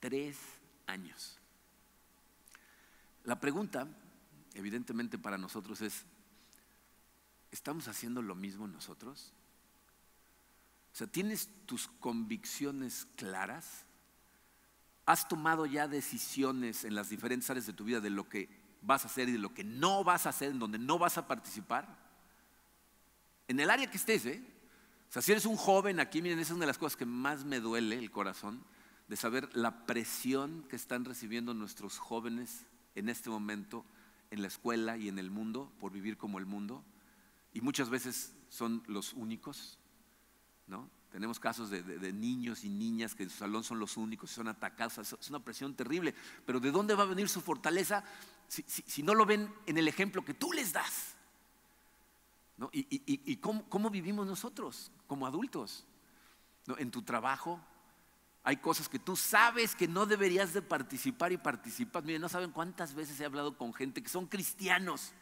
tres 0.00 0.38
años. 0.86 1.36
La 3.24 3.38
pregunta, 3.38 3.86
evidentemente 4.54 5.18
para 5.18 5.36
nosotros 5.36 5.82
es, 5.82 6.06
¿estamos 7.50 7.86
haciendo 7.86 8.22
lo 8.22 8.34
mismo 8.34 8.66
nosotros? 8.66 9.34
O 10.94 10.96
sea, 10.96 11.06
¿tienes 11.06 11.50
tus 11.66 11.86
convicciones 12.00 13.06
claras? 13.14 13.84
¿Has 15.08 15.26
tomado 15.26 15.64
ya 15.64 15.88
decisiones 15.88 16.84
en 16.84 16.94
las 16.94 17.08
diferentes 17.08 17.48
áreas 17.48 17.64
de 17.64 17.72
tu 17.72 17.84
vida 17.84 17.98
de 17.98 18.10
lo 18.10 18.28
que 18.28 18.46
vas 18.82 19.04
a 19.04 19.08
hacer 19.08 19.30
y 19.30 19.32
de 19.32 19.38
lo 19.38 19.54
que 19.54 19.64
no 19.64 20.04
vas 20.04 20.26
a 20.26 20.28
hacer, 20.28 20.50
en 20.50 20.58
donde 20.58 20.78
no 20.78 20.98
vas 20.98 21.16
a 21.16 21.26
participar? 21.26 21.96
En 23.46 23.58
el 23.58 23.70
área 23.70 23.90
que 23.90 23.96
estés, 23.96 24.26
¿eh? 24.26 24.44
O 25.08 25.10
sea, 25.10 25.22
si 25.22 25.32
eres 25.32 25.46
un 25.46 25.56
joven 25.56 25.98
aquí, 25.98 26.20
miren, 26.20 26.38
esa 26.38 26.48
es 26.48 26.56
una 26.56 26.66
de 26.66 26.72
las 26.72 26.76
cosas 26.76 26.94
que 26.94 27.06
más 27.06 27.46
me 27.46 27.58
duele 27.58 27.96
el 27.96 28.10
corazón, 28.10 28.62
de 29.08 29.16
saber 29.16 29.48
la 29.56 29.86
presión 29.86 30.66
que 30.68 30.76
están 30.76 31.06
recibiendo 31.06 31.54
nuestros 31.54 31.96
jóvenes 31.96 32.66
en 32.94 33.08
este 33.08 33.30
momento 33.30 33.86
en 34.30 34.42
la 34.42 34.48
escuela 34.48 34.98
y 34.98 35.08
en 35.08 35.18
el 35.18 35.30
mundo 35.30 35.72
por 35.80 35.90
vivir 35.90 36.18
como 36.18 36.38
el 36.38 36.44
mundo. 36.44 36.84
Y 37.54 37.62
muchas 37.62 37.88
veces 37.88 38.34
son 38.50 38.82
los 38.86 39.14
únicos 39.14 39.78
¿no? 40.66 40.90
Tenemos 41.10 41.40
casos 41.40 41.70
de, 41.70 42.12
niños 42.12 42.64
y 42.64 42.68
niñas 42.68 43.14
que 43.14 43.22
en 43.22 43.30
su 43.30 43.38
salón 43.38 43.64
son 43.64 43.78
los 43.78 43.96
únicos, 43.96 44.30
son 44.30 44.48
atacados, 44.48 44.98
es 44.98 45.30
una 45.30 45.40
presión 45.40 45.74
terrible. 45.74 46.14
Pero 46.44 46.60
¿de 46.60 46.70
dónde 46.70 46.94
va 46.94 47.04
a 47.04 47.06
venir 47.06 47.28
su 47.28 47.40
fortaleza 47.40 48.04
si, 48.46 49.02
no 49.02 49.14
lo 49.14 49.24
ven 49.24 49.52
en 49.66 49.78
el 49.78 49.88
ejemplo 49.88 50.24
que 50.24 50.34
tú 50.34 50.52
les 50.52 50.72
das? 50.72 51.16
¿Y, 52.72 53.36
cómo, 53.36 53.88
vivimos 53.88 54.26
nosotros 54.26 54.90
como 55.06 55.26
adultos? 55.26 55.86
En 56.76 56.90
tu 56.90 57.02
trabajo 57.02 57.58
hay 58.42 58.58
cosas 58.58 58.88
que 58.88 58.98
tú 58.98 59.16
sabes 59.16 59.74
que 59.74 59.88
no 59.88 60.04
deberías 60.04 60.52
de 60.52 60.60
participar 60.60 61.32
y 61.32 61.38
participas. 61.38 62.04
Miren, 62.04 62.20
no 62.20 62.28
saben 62.28 62.50
cuántas 62.50 62.94
veces 62.94 63.18
he 63.20 63.24
hablado 63.24 63.56
con 63.56 63.72
gente 63.72 64.02
que 64.02 64.08
son 64.08 64.26
cristianos, 64.26 65.12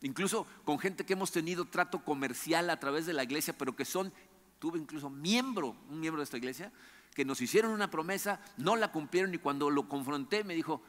incluso 0.00 0.46
con 0.64 0.78
gente 0.78 1.04
que 1.04 1.14
hemos 1.14 1.32
tenido 1.32 1.64
trato 1.64 2.04
comercial 2.04 2.70
a 2.70 2.78
través 2.78 3.06
de 3.06 3.12
la 3.12 3.24
iglesia, 3.24 3.56
pero 3.56 3.74
que 3.74 3.84
son 3.84 4.12
tuve 4.58 4.78
incluso 4.78 5.10
miembro, 5.10 5.76
un 5.90 6.00
miembro 6.00 6.20
de 6.20 6.24
esta 6.24 6.36
iglesia, 6.36 6.72
que 7.14 7.24
nos 7.24 7.40
hicieron 7.40 7.70
una 7.72 7.90
promesa, 7.90 8.40
no 8.56 8.76
la 8.76 8.90
cumplieron 8.90 9.32
y 9.34 9.38
cuando 9.38 9.70
lo 9.70 9.88
confronté 9.88 10.42
me 10.44 10.54
dijo, 10.54 10.82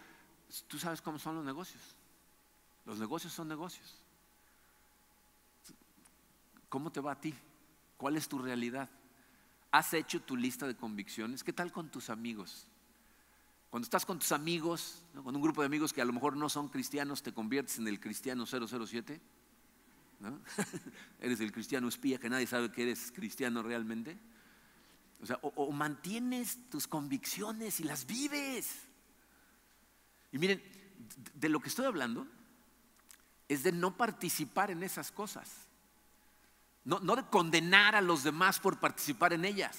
tú 0.67 0.79
sabes 0.79 1.01
cómo 1.01 1.19
son 1.19 1.35
los 1.35 1.45
negocios. 1.45 1.95
Los 2.85 2.99
negocios 2.99 3.33
son 3.33 3.47
negocios. 3.47 3.99
¿Cómo 6.69 6.91
te 6.91 6.99
va 6.99 7.13
a 7.13 7.21
ti? 7.21 7.33
¿Cuál 7.97 8.17
es 8.17 8.27
tu 8.27 8.39
realidad? 8.39 8.89
¿Has 9.71 9.93
hecho 9.93 10.21
tu 10.21 10.35
lista 10.35 10.67
de 10.67 10.75
convicciones? 10.75 11.43
¿Qué 11.43 11.53
tal 11.53 11.71
con 11.71 11.89
tus 11.89 12.09
amigos? 12.09 12.67
Cuando 13.69 13.85
estás 13.85 14.05
con 14.05 14.19
tus 14.19 14.31
amigos, 14.31 15.03
con 15.23 15.35
un 15.35 15.41
grupo 15.41 15.61
de 15.61 15.67
amigos 15.67 15.91
que 15.91 16.01
a 16.01 16.05
lo 16.05 16.13
mejor 16.13 16.37
no 16.37 16.47
son 16.49 16.69
cristianos, 16.69 17.23
te 17.23 17.33
conviertes 17.33 17.77
en 17.77 17.87
el 17.87 17.99
cristiano 17.99 18.45
007. 18.45 19.19
eres 21.19 21.39
el 21.39 21.51
cristiano 21.51 21.87
espía 21.87 22.17
que 22.17 22.29
nadie 22.29 22.47
sabe 22.47 22.71
que 22.71 22.83
eres 22.83 23.11
cristiano 23.11 23.61
realmente. 23.63 24.17
O 25.21 25.25
sea, 25.25 25.39
o, 25.41 25.71
mantienes 25.71 26.69
tus 26.69 26.87
convicciones 26.87 27.79
y 27.79 27.83
las 27.83 28.05
vives. 28.05 28.75
Y 30.31 30.37
miren, 30.37 30.61
de 31.33 31.49
lo 31.49 31.59
que 31.59 31.69
estoy 31.69 31.85
hablando 31.85 32.27
es 33.47 33.63
de 33.63 33.71
no 33.71 33.95
participar 33.95 34.71
en 34.71 34.83
esas 34.83 35.11
cosas. 35.11 35.67
No, 36.83 36.99
no 36.99 37.15
de 37.15 37.25
condenar 37.25 37.95
a 37.95 38.01
los 38.01 38.23
demás 38.23 38.59
por 38.59 38.79
participar 38.79 39.33
en 39.33 39.45
ellas. 39.45 39.77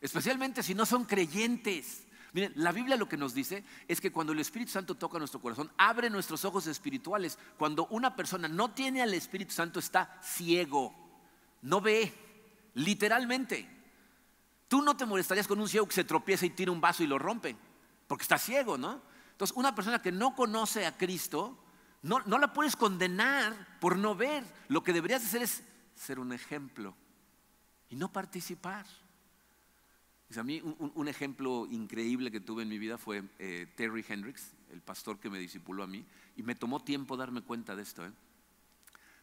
Especialmente 0.00 0.62
si 0.62 0.74
no 0.74 0.84
son 0.84 1.04
creyentes. 1.04 2.02
Miren, 2.32 2.52
la 2.56 2.72
Biblia 2.72 2.96
lo 2.96 3.08
que 3.08 3.18
nos 3.18 3.34
dice 3.34 3.62
es 3.86 4.00
que 4.00 4.10
cuando 4.10 4.32
el 4.32 4.40
Espíritu 4.40 4.72
Santo 4.72 4.94
toca 4.94 5.18
nuestro 5.18 5.40
corazón, 5.40 5.70
abre 5.76 6.08
nuestros 6.08 6.44
ojos 6.44 6.66
espirituales. 6.66 7.38
Cuando 7.58 7.86
una 7.88 8.16
persona 8.16 8.48
no 8.48 8.70
tiene 8.70 9.02
al 9.02 9.12
Espíritu 9.12 9.52
Santo, 9.52 9.78
está 9.78 10.18
ciego, 10.22 10.94
no 11.60 11.80
ve, 11.80 12.12
literalmente. 12.74 13.68
Tú 14.66 14.80
no 14.80 14.96
te 14.96 15.04
molestarías 15.04 15.46
con 15.46 15.60
un 15.60 15.68
ciego 15.68 15.86
que 15.86 15.94
se 15.94 16.04
tropieza 16.04 16.46
y 16.46 16.50
tira 16.50 16.72
un 16.72 16.80
vaso 16.80 17.02
y 17.02 17.06
lo 17.06 17.18
rompe, 17.18 17.54
porque 18.06 18.22
está 18.22 18.38
ciego, 18.38 18.78
¿no? 18.78 19.02
Entonces, 19.32 19.54
una 19.56 19.74
persona 19.74 20.00
que 20.00 20.12
no 20.12 20.34
conoce 20.34 20.86
a 20.86 20.96
Cristo, 20.96 21.58
no, 22.00 22.20
no 22.20 22.38
la 22.38 22.54
puedes 22.54 22.76
condenar 22.76 23.78
por 23.78 23.98
no 23.98 24.14
ver. 24.14 24.42
Lo 24.68 24.82
que 24.82 24.94
deberías 24.94 25.22
hacer 25.22 25.42
es 25.42 25.62
ser 25.94 26.18
un 26.18 26.32
ejemplo 26.32 26.96
y 27.90 27.96
no 27.96 28.10
participar. 28.10 28.86
A 30.36 30.42
mí 30.42 30.62
un, 30.62 31.08
ejemplo 31.08 31.66
increíble 31.70 32.30
que 32.30 32.40
tuve 32.40 32.62
en 32.62 32.68
mi 32.68 32.78
vida 32.78 32.96
fue 32.96 33.22
eh, 33.38 33.66
Terry 33.76 34.04
Hendricks, 34.08 34.52
el 34.70 34.80
pastor 34.80 35.18
que 35.18 35.28
me 35.28 35.38
discipuló 35.38 35.82
a 35.82 35.86
mí, 35.86 36.04
y 36.36 36.42
me 36.42 36.54
tomó 36.54 36.80
tiempo 36.80 37.16
darme 37.16 37.42
cuenta 37.42 37.76
de 37.76 37.82
esto. 37.82 38.04
¿eh? 38.04 38.12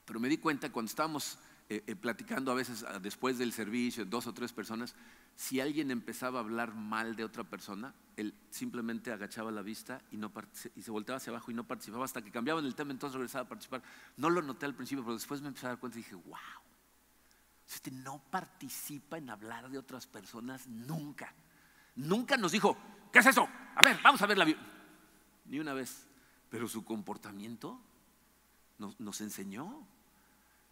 Pero 0.06 0.20
me 0.20 0.30
di 0.30 0.38
cuenta 0.38 0.72
cuando 0.72 0.90
estábamos 0.90 1.40
eh, 1.70 1.96
platicando 1.96 2.52
a 2.52 2.56
veces 2.56 2.84
ah, 2.84 3.00
después 3.00 3.38
del 3.38 3.54
servicio, 3.54 4.06
dos 4.06 4.28
o 4.28 4.34
tres 4.34 4.52
personas, 4.54 4.96
si 5.36 5.60
alguien 5.60 5.90
empezaba 5.92 6.40
a 6.40 6.44
hablar 6.44 6.76
mal 6.76 7.16
de 7.16 7.24
otra 7.24 7.44
persona, 7.44 7.94
él 8.18 8.34
simplemente 8.50 9.12
agachaba 9.12 9.52
la 9.52 9.62
vista 9.62 10.02
y, 10.12 10.18
no 10.18 10.32
y 10.76 10.82
se 10.82 10.92
volteaba 10.92 11.18
hacia 11.18 11.32
abajo 11.32 11.52
y 11.52 11.54
no 11.54 11.66
participaba 11.66 12.06
hasta 12.06 12.22
que 12.22 12.32
cambiaban 12.32 12.66
el 12.66 12.76
tema, 12.76 12.92
entonces 12.92 13.16
regresaba 13.16 13.46
a 13.46 13.50
participar. 13.50 13.82
No 14.18 14.30
lo 14.30 14.42
noté 14.42 14.66
al 14.66 14.76
principio, 14.76 15.04
pero 15.04 15.16
después 15.16 15.42
me 15.42 15.48
empecé 15.48 15.68
a 15.68 15.70
dar 15.70 15.80
cuenta 15.80 15.98
y 15.98 16.02
dije, 16.02 16.16
wow 16.16 16.69
Usted 17.70 17.92
no 17.92 18.20
participa 18.32 19.18
en 19.18 19.30
hablar 19.30 19.70
de 19.70 19.78
otras 19.78 20.08
personas 20.08 20.68
nunca. 20.68 21.34
Nunca 21.96 22.36
nos 22.36 22.52
dijo, 22.52 22.76
¿qué 23.14 23.20
es 23.20 23.28
eso? 23.28 23.48
A 23.76 23.84
ver, 23.84 24.00
vamos 24.02 24.22
a 24.22 24.26
ver 24.26 24.40
la 24.40 24.46
Biblia. 24.46 24.66
Ni 25.46 25.60
una 25.60 25.74
vez. 25.74 26.08
Pero 26.50 26.68
su 26.68 26.84
comportamiento 26.84 27.80
nos, 28.80 29.22
enseñó. 29.22 29.86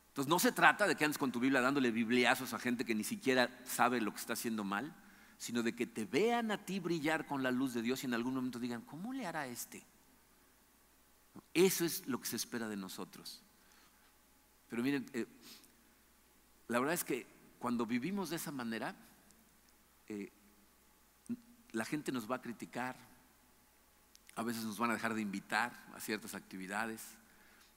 Entonces 0.08 0.28
no 0.28 0.40
se 0.40 0.52
trata 0.52 0.88
de 0.88 0.96
que 0.96 1.06
andes 1.06 1.20
con 1.20 1.32
tu 1.32 1.40
Biblia 1.40 1.62
dándole 1.62 1.92
bibliazos 1.92 2.54
a 2.54 2.60
gente 2.60 2.84
que 2.84 2.96
ni 2.96 3.04
siquiera 3.04 3.60
sabe 3.64 4.02
lo 4.02 4.12
que 4.12 4.20
está 4.20 4.34
haciendo 4.34 4.64
mal, 4.64 4.96
sino 5.38 5.62
de 5.62 5.76
que 5.76 5.86
te 5.86 6.06
vean 6.06 6.50
a 6.50 6.66
ti 6.66 6.80
brillar 6.80 7.28
con 7.28 7.44
la 7.44 7.52
luz 7.52 7.76
de 7.76 7.84
Dios 7.84 8.02
y 8.02 8.08
en 8.08 8.16
algún 8.16 8.34
momento 8.34 8.58
digan, 8.58 8.82
¿cómo 8.82 9.14
le 9.14 9.28
hará 9.28 9.46
este? 9.46 9.86
Eso 11.54 11.86
es 11.86 12.08
lo 12.08 12.20
que 12.20 12.26
se 12.26 12.38
espera 12.38 12.68
de 12.68 12.76
nosotros. 12.76 13.44
Pero 14.68 14.82
miren, 14.82 15.06
eh, 15.14 15.28
la 16.68 16.80
verdad 16.80 16.94
es 16.94 17.04
que 17.04 17.26
cuando 17.60 17.86
vivimos 17.86 18.30
de 18.30 18.36
esa 18.36 18.52
manera, 18.52 18.96
eh, 20.08 20.32
la 21.72 21.86
gente 21.86 22.12
nos 22.12 22.30
va 22.30 22.38
a 22.38 22.42
criticar, 22.42 22.96
a 24.36 24.44
veces 24.44 24.64
nos 24.64 24.78
van 24.78 24.92
a 24.92 24.94
dejar 24.94 25.14
de 25.14 25.22
invitar 25.22 25.72
a 25.96 26.00
ciertas 26.00 26.36
actividades, 26.36 27.18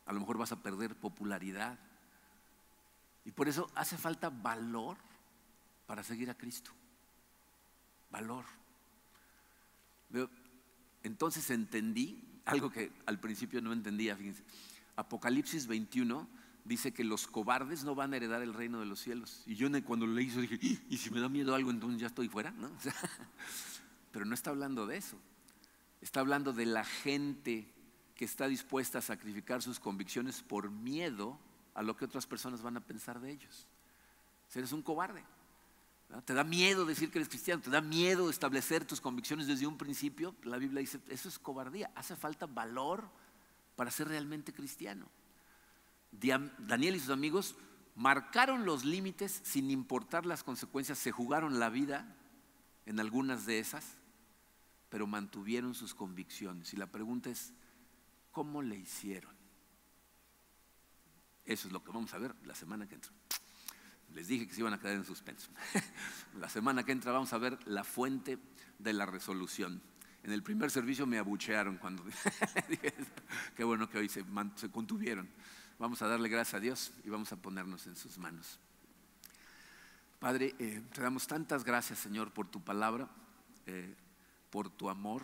a 0.07 0.13
lo 0.13 0.21
mejor 0.21 0.39
vas 0.39 0.53
a 0.53 0.63
perder 0.63 0.97
popularidad. 0.97 1.79
Y 3.25 3.33
por 3.33 3.49
eso 3.49 3.71
hace 3.75 3.97
falta 3.97 4.29
valor 4.29 4.97
para 5.87 6.03
seguir 6.03 6.31
a 6.31 6.35
Cristo. 6.35 6.73
Valor. 8.11 8.45
Entonces 11.03 11.49
entendí 11.51 12.43
algo 12.45 12.71
que 12.71 12.93
al 13.07 13.21
principio 13.21 13.61
no 13.61 13.73
entendía, 13.73 14.17
fíjense. 14.17 14.43
Apocalipsis 14.97 15.67
21 15.67 16.40
dice 16.71 16.93
que 16.93 17.03
los 17.03 17.27
cobardes 17.27 17.83
no 17.83 17.97
van 17.97 18.13
a 18.13 18.17
heredar 18.17 18.43
el 18.43 18.55
reino 18.55 18.79
de 18.79 18.87
los 18.87 19.01
cielos. 19.01 19.43
Y 19.45 19.57
yo 19.57 19.69
cuando 19.83 20.07
leí 20.07 20.29
eso 20.29 20.41
dije, 20.41 20.57
¿y 20.89 20.97
si 20.97 21.11
me 21.11 21.19
da 21.19 21.29
miedo 21.29 21.53
algo 21.53 21.71
entonces 21.73 22.01
ya 22.01 22.07
estoy 22.07 22.29
fuera? 22.29 22.53
¿No? 22.53 22.71
pero 24.13 24.25
no 24.25 24.35
está 24.35 24.51
hablando 24.51 24.87
de 24.87 24.97
eso. 24.97 25.19
Está 26.01 26.21
hablando 26.21 26.53
de 26.53 26.67
la 26.67 26.85
gente 26.85 27.67
que 28.15 28.25
está 28.25 28.47
dispuesta 28.47 28.99
a 28.99 29.03
sacrificar 29.03 29.63
sus 29.63 29.81
convicciones 29.81 30.43
por 30.43 30.71
miedo 30.71 31.37
a 31.75 31.83
lo 31.83 31.97
que 31.97 32.05
otras 32.05 32.25
personas 32.25 32.63
van 32.63 32.77
a 32.77 32.81
pensar 32.81 33.21
de 33.21 33.33
ellos. 33.33 33.67
Eres 34.55 34.71
un 34.71 34.83
cobarde. 34.83 35.25
Te 36.25 36.35
da 36.35 36.45
miedo 36.45 36.87
decir 36.87 37.11
que 37.11 37.19
eres 37.19 37.29
cristiano, 37.29 37.63
te 37.63 37.71
da 37.71 37.81
miedo 37.81 38.31
establecer 38.31 38.85
tus 38.85 39.01
convicciones 39.01 39.49
desde 39.49 39.67
un 39.67 39.77
principio. 39.77 40.37
La 40.45 40.57
Biblia 40.57 40.81
dice, 40.81 41.01
eso 41.09 41.29
es 41.29 41.39
cobardía. 41.39 41.91
Hace 41.97 42.15
falta 42.15 42.47
valor 42.47 43.09
para 43.75 43.91
ser 43.91 44.07
realmente 44.07 44.53
cristiano. 44.53 45.09
Daniel 46.13 46.97
y 46.97 47.01
sus 47.01 47.11
amigos 47.11 47.57
marcaron 47.95 48.65
los 48.65 48.85
límites 48.85 49.41
sin 49.45 49.71
importar 49.71 50.27
las 50.27 50.43
consecuencias, 50.43 50.99
se 50.99 51.13
jugaron 51.13 51.59
la 51.59 51.69
vida 51.69 52.17
en 52.87 53.01
algunas 53.01 53.47
de 53.47 53.59
esas, 53.59 53.97
pero 54.89 55.07
mantuvieron 55.07 55.75
sus 55.75 55.95
convicciones. 55.95 56.73
Y 56.73 56.77
la 56.77 56.87
pregunta 56.87 57.31
es, 57.31 57.53
¿cómo 58.31 58.63
le 58.63 58.77
hicieron? 58.77 59.35
Eso 61.45 61.69
es 61.69 61.73
lo 61.73 61.83
que 61.83 61.93
vamos 61.93 62.15
a 62.15 62.19
ver 62.19 62.35
la 62.45 62.55
semana 62.55 62.89
que 62.89 62.95
entra. 62.95 63.13
Les 64.15 64.27
dije 64.27 64.47
que 64.47 64.55
se 64.55 64.61
iban 64.61 64.73
a 64.73 64.81
quedar 64.81 64.95
en 64.95 65.05
suspenso. 65.05 65.51
la 66.39 66.49
semana 66.49 66.85
que 66.85 66.93
entra 66.93 67.13
vamos 67.13 67.33
a 67.33 67.39
ver 67.39 67.59
la 67.67 67.85
fuente 67.85 68.39
de 68.79 68.93
la 68.93 69.07
resolución. 69.07 69.83
En 70.23 70.33
el 70.33 70.43
primer 70.43 70.71
servicio 70.71 71.07
me 71.07 71.19
abuchearon 71.19 71.79
cuando 71.79 72.05
dije, 72.69 72.95
qué 73.57 73.65
bueno 73.65 73.89
que 73.89 73.99
hoy 73.99 74.09
se, 74.09 74.25
se 74.57 74.71
contuvieron. 74.71 75.29
Vamos 75.81 76.03
a 76.03 76.09
darle 76.09 76.29
gracias 76.29 76.53
a 76.53 76.61
Dios 76.61 76.93
y 77.05 77.09
vamos 77.09 77.33
a 77.33 77.37
ponernos 77.37 77.87
en 77.87 77.97
sus 77.97 78.19
manos. 78.19 78.59
Padre, 80.19 80.55
eh, 80.59 80.83
te 80.93 81.01
damos 81.01 81.27
tantas 81.27 81.65
gracias, 81.65 81.99
Señor, 82.01 82.35
por 82.35 82.47
tu 82.47 82.63
palabra, 82.63 83.09
eh, 83.65 83.97
por 84.51 84.69
tu 84.69 84.91
amor, 84.91 85.23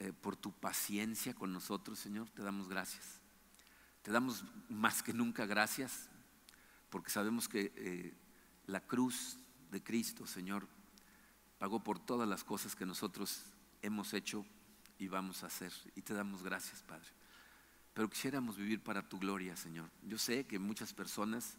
eh, 0.00 0.12
por 0.12 0.34
tu 0.34 0.50
paciencia 0.50 1.34
con 1.34 1.52
nosotros, 1.52 2.00
Señor. 2.00 2.28
Te 2.30 2.42
damos 2.42 2.68
gracias. 2.68 3.20
Te 4.02 4.10
damos 4.10 4.42
más 4.68 5.04
que 5.04 5.12
nunca 5.12 5.46
gracias, 5.46 6.08
porque 6.90 7.10
sabemos 7.10 7.48
que 7.48 8.12
la 8.66 8.80
cruz 8.80 9.38
de 9.70 9.80
Cristo, 9.80 10.26
Señor, 10.26 10.66
pagó 11.60 11.78
por 11.78 12.00
todas 12.00 12.28
las 12.28 12.42
cosas 12.42 12.74
que 12.74 12.84
nosotros 12.84 13.44
hemos 13.82 14.14
hecho 14.14 14.44
y 14.98 15.06
vamos 15.06 15.44
a 15.44 15.46
hacer. 15.46 15.72
Y 15.94 16.02
te 16.02 16.12
damos 16.12 16.42
gracias, 16.42 16.82
Padre 16.82 17.17
pero 17.98 18.08
quisiéramos 18.08 18.56
vivir 18.56 18.80
para 18.80 19.02
tu 19.02 19.18
gloria, 19.18 19.56
Señor. 19.56 19.90
Yo 20.04 20.18
sé 20.18 20.46
que 20.46 20.60
muchas 20.60 20.94
personas 20.94 21.56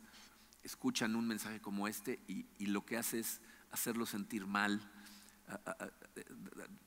escuchan 0.64 1.18
un 1.18 1.28
mensaje 1.28 1.60
como 1.60 1.86
este 1.86 2.22
y, 2.30 2.66
lo 2.68 2.86
que 2.86 2.96
hace 2.96 3.20
es 3.20 3.42
hacerlo 3.72 4.06
sentir 4.06 4.48
mal, 4.48 4.80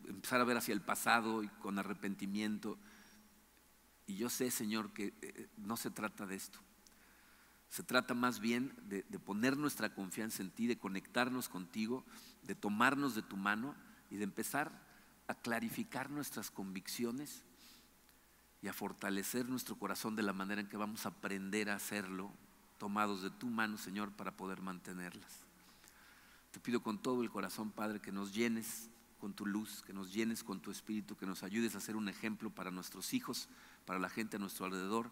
empezar 0.09 0.41
a 0.41 0.45
ver 0.45 0.57
hacia 0.57 0.73
el 0.73 0.81
pasado 0.81 1.43
y 1.43 1.49
con 1.49 1.79
arrepentimiento. 1.79 2.79
Y 4.07 4.17
yo 4.17 4.31
sé, 4.31 4.51
Señor, 4.51 4.95
que 4.95 5.13
eh, 5.21 5.51
no 5.59 5.77
se 5.77 5.91
trata 5.91 6.25
de 6.25 6.37
esto. 6.37 6.59
Se 7.69 7.83
trata 7.83 8.15
más 8.15 8.41
bien 8.41 8.75
de, 8.85 9.03
de, 9.03 9.19
poner 9.19 9.59
nuestra 9.59 9.95
confianza 9.95 10.43
en 10.43 10.51
ti, 10.51 10.67
de 10.67 10.79
conectarnos 10.79 11.51
contigo, 11.51 12.07
de 12.45 12.55
tomarnos 12.55 13.15
de 13.15 13.21
tu 13.21 13.37
mano 13.37 13.75
y 14.09 14.17
de 14.17 14.25
empezar 14.25 14.73
a 15.27 15.35
clarificar 15.35 16.09
nuestras 16.09 16.51
convicciones 16.51 17.45
y 18.63 18.69
a 18.69 18.73
fortalecer 18.73 19.49
nuestro 19.49 19.77
corazón 19.77 20.15
de 20.15 20.23
la 20.23 20.33
manera 20.33 20.61
en 20.61 20.69
que 20.69 20.77
vamos 20.77 21.05
a 21.05 21.09
aprender 21.09 21.69
a 21.69 21.75
hacerlo, 21.75 22.31
tomados 22.79 23.23
de 23.23 23.31
tu 23.31 23.49
mano, 23.49 23.77
Señor, 23.77 24.13
para 24.13 24.37
poder 24.37 24.63
mantenerlas. 24.63 25.41
Te 26.53 26.61
pido 26.61 26.83
con 26.83 27.03
todo 27.03 27.23
el 27.23 27.31
corazón, 27.31 27.73
Padre, 27.73 28.01
que 28.01 28.13
nos 28.13 28.33
llenes 28.33 28.89
con 29.19 29.35
tu 29.35 29.47
luz, 29.47 29.83
que 29.83 29.93
nos 29.93 30.13
llenes 30.13 30.45
con 30.45 30.61
tu 30.61 30.71
espíritu, 30.71 31.17
que 31.17 31.27
nos 31.27 31.43
ayudes 31.43 31.75
a 31.75 31.81
ser 31.81 31.97
un 31.97 32.09
ejemplo 32.09 32.51
para 32.51 32.71
nuestros 32.71 33.15
hijos, 33.15 33.49
para 33.85 33.99
la 33.99 34.09
gente 34.09 34.37
a 34.37 34.41
nuestro 34.41 34.67
alrededor 34.67 35.11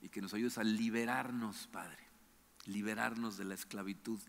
y 0.00 0.08
que 0.08 0.22
nos 0.22 0.32
ayudes 0.32 0.56
a 0.56 0.64
liberarnos, 0.64 1.66
Padre, 1.66 2.02
liberarnos 2.64 3.36
de 3.36 3.44
la 3.44 3.54
esclavitud 3.54 4.20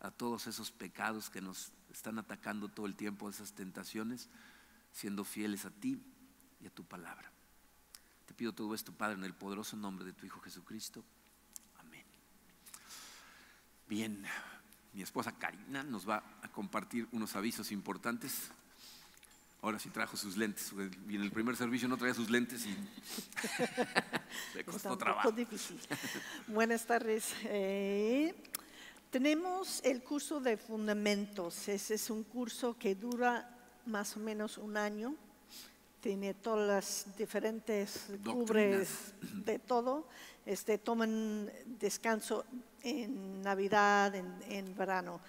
a 0.00 0.10
todos 0.10 0.46
esos 0.46 0.70
pecados 0.70 1.30
que 1.30 1.40
nos 1.40 1.72
están 1.90 2.18
atacando 2.18 2.68
todo 2.68 2.86
el 2.86 2.94
tiempo, 2.94 3.28
esas 3.28 3.52
tentaciones, 3.52 4.28
siendo 4.92 5.24
fieles 5.24 5.64
a 5.64 5.70
ti 5.70 6.00
y 6.60 6.66
a 6.66 6.70
tu 6.70 6.84
palabra. 6.84 7.31
Te 8.26 8.34
pido 8.34 8.52
todo 8.52 8.74
esto, 8.74 8.92
Padre, 8.92 9.14
en 9.14 9.24
el 9.24 9.34
poderoso 9.34 9.76
nombre 9.76 10.04
de 10.04 10.12
tu 10.12 10.26
Hijo 10.26 10.40
Jesucristo. 10.40 11.04
Amén. 11.78 12.04
Bien, 13.88 14.24
mi 14.92 15.02
esposa 15.02 15.32
Karina 15.32 15.82
nos 15.82 16.08
va 16.08 16.22
a 16.42 16.48
compartir 16.48 17.08
unos 17.12 17.34
avisos 17.36 17.72
importantes. 17.72 18.50
Ahora 19.60 19.78
sí 19.78 19.90
trajo 19.90 20.16
sus 20.16 20.36
lentes. 20.36 20.72
Y 21.08 21.16
en 21.16 21.22
el 21.22 21.30
primer 21.30 21.56
servicio 21.56 21.88
no 21.88 21.96
traía 21.96 22.14
sus 22.14 22.30
lentes 22.30 22.66
y 22.66 22.76
le 24.54 24.64
costó 24.64 24.96
trabajo. 24.98 25.30
difícil. 25.30 25.80
Buenas 26.48 26.84
tardes. 26.84 27.32
Eh, 27.44 28.34
tenemos 29.10 29.80
el 29.84 30.02
curso 30.02 30.40
de 30.40 30.56
fundamentos. 30.56 31.68
Ese 31.68 31.94
es 31.94 32.10
un 32.10 32.24
curso 32.24 32.76
que 32.76 32.94
dura 32.94 33.56
más 33.86 34.16
o 34.16 34.20
menos 34.20 34.58
un 34.58 34.76
año 34.76 35.16
tiene 36.02 36.34
todas 36.34 36.66
las 37.06 37.16
diferentes 37.16 38.08
cubres 38.24 39.14
de 39.44 39.60
todo. 39.60 40.08
Este, 40.44 40.76
toman 40.76 41.48
descanso 41.78 42.44
en 42.82 43.40
Navidad, 43.40 44.12
en, 44.16 44.74
verano. 44.76 45.20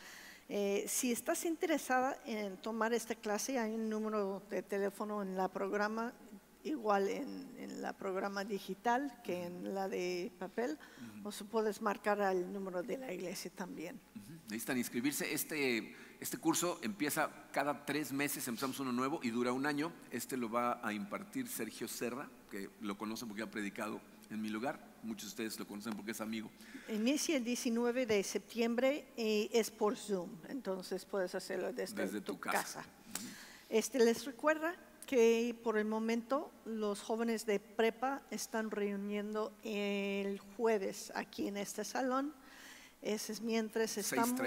Eh, 0.49 0.83
si 0.87 1.11
estás 1.11 1.45
interesada 1.45 2.17
en 2.25 2.57
tomar 2.57 2.91
esta 2.91 3.13
clase, 3.13 3.59
hay 3.59 3.75
un 3.75 3.87
número 3.87 4.41
de 4.49 4.63
teléfono 4.63 5.21
en 5.21 5.37
la 5.37 5.47
programa, 5.47 6.11
igual 6.63 7.07
en, 7.07 7.81
la 7.81 7.93
programa 7.93 8.43
digital 8.43 9.21
que 9.23 9.43
en 9.43 9.75
la 9.75 9.87
de 9.87 10.31
papel, 10.39 10.79
o 11.23 11.31
se 11.31 11.43
puedes 11.43 11.81
marcar 11.81 12.19
al 12.21 12.51
número 12.51 12.81
de 12.81 12.97
la 12.97 13.13
iglesia 13.13 13.51
también. 13.53 13.99
Necesitan 14.45 14.77
inscribirse. 14.77 15.31
Este 15.31 15.95
este 16.23 16.37
curso 16.37 16.79
empieza 16.81 17.29
cada 17.51 17.85
tres 17.85 18.13
meses, 18.13 18.47
empezamos 18.47 18.79
uno 18.79 18.93
nuevo 18.93 19.19
y 19.23 19.29
dura 19.29 19.51
un 19.51 19.65
año. 19.65 19.91
Este 20.09 20.37
lo 20.37 20.49
va 20.49 20.79
a 20.81 20.93
impartir 20.93 21.49
Sergio 21.49 21.85
Serra, 21.85 22.29
que 22.49 22.69
lo 22.79 22.97
conocen 22.97 23.27
porque 23.27 23.43
ha 23.43 23.51
predicado 23.51 23.99
en 24.29 24.41
mi 24.41 24.47
lugar. 24.47 24.79
Muchos 25.03 25.23
de 25.23 25.27
ustedes 25.27 25.59
lo 25.59 25.67
conocen 25.67 25.97
porque 25.97 26.11
es 26.11 26.21
amigo. 26.21 26.49
Inicia 26.87 27.35
el 27.35 27.43
19 27.43 28.05
de 28.05 28.23
septiembre 28.23 29.05
y 29.17 29.49
es 29.51 29.69
por 29.69 29.97
Zoom, 29.97 30.29
entonces 30.47 31.03
puedes 31.03 31.35
hacerlo 31.35 31.73
desde, 31.73 32.21
tu, 32.21 32.39
casa. 32.39 32.85
Este 33.67 33.99
les 33.99 34.23
recuerda 34.23 34.77
que 35.05 35.53
por 35.61 35.77
el 35.77 35.83
momento 35.83 36.53
los 36.63 37.01
jóvenes 37.01 37.45
de 37.45 37.59
prepa 37.59 38.21
están 38.31 38.71
reuniendo 38.71 39.51
el 39.61 40.39
jueves 40.55 41.11
aquí 41.15 41.49
en 41.49 41.57
este 41.57 41.83
salón 41.83 42.33
ese 43.03 43.33
es 43.33 43.41
mientras 43.41 43.97
estamos 43.97 44.39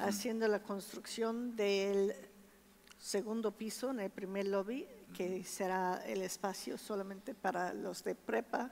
haciendo 0.00 0.46
la 0.48 0.62
construcción 0.62 1.56
del 1.56 2.14
segundo 2.98 3.52
piso 3.52 3.90
en 3.90 4.00
el 4.00 4.10
primer 4.10 4.46
lobby, 4.46 4.86
que 5.14 5.42
será 5.44 6.04
el 6.04 6.20
espacio 6.20 6.76
solamente 6.76 7.34
para 7.34 7.72
los 7.72 8.04
de 8.04 8.14
prepa 8.14 8.70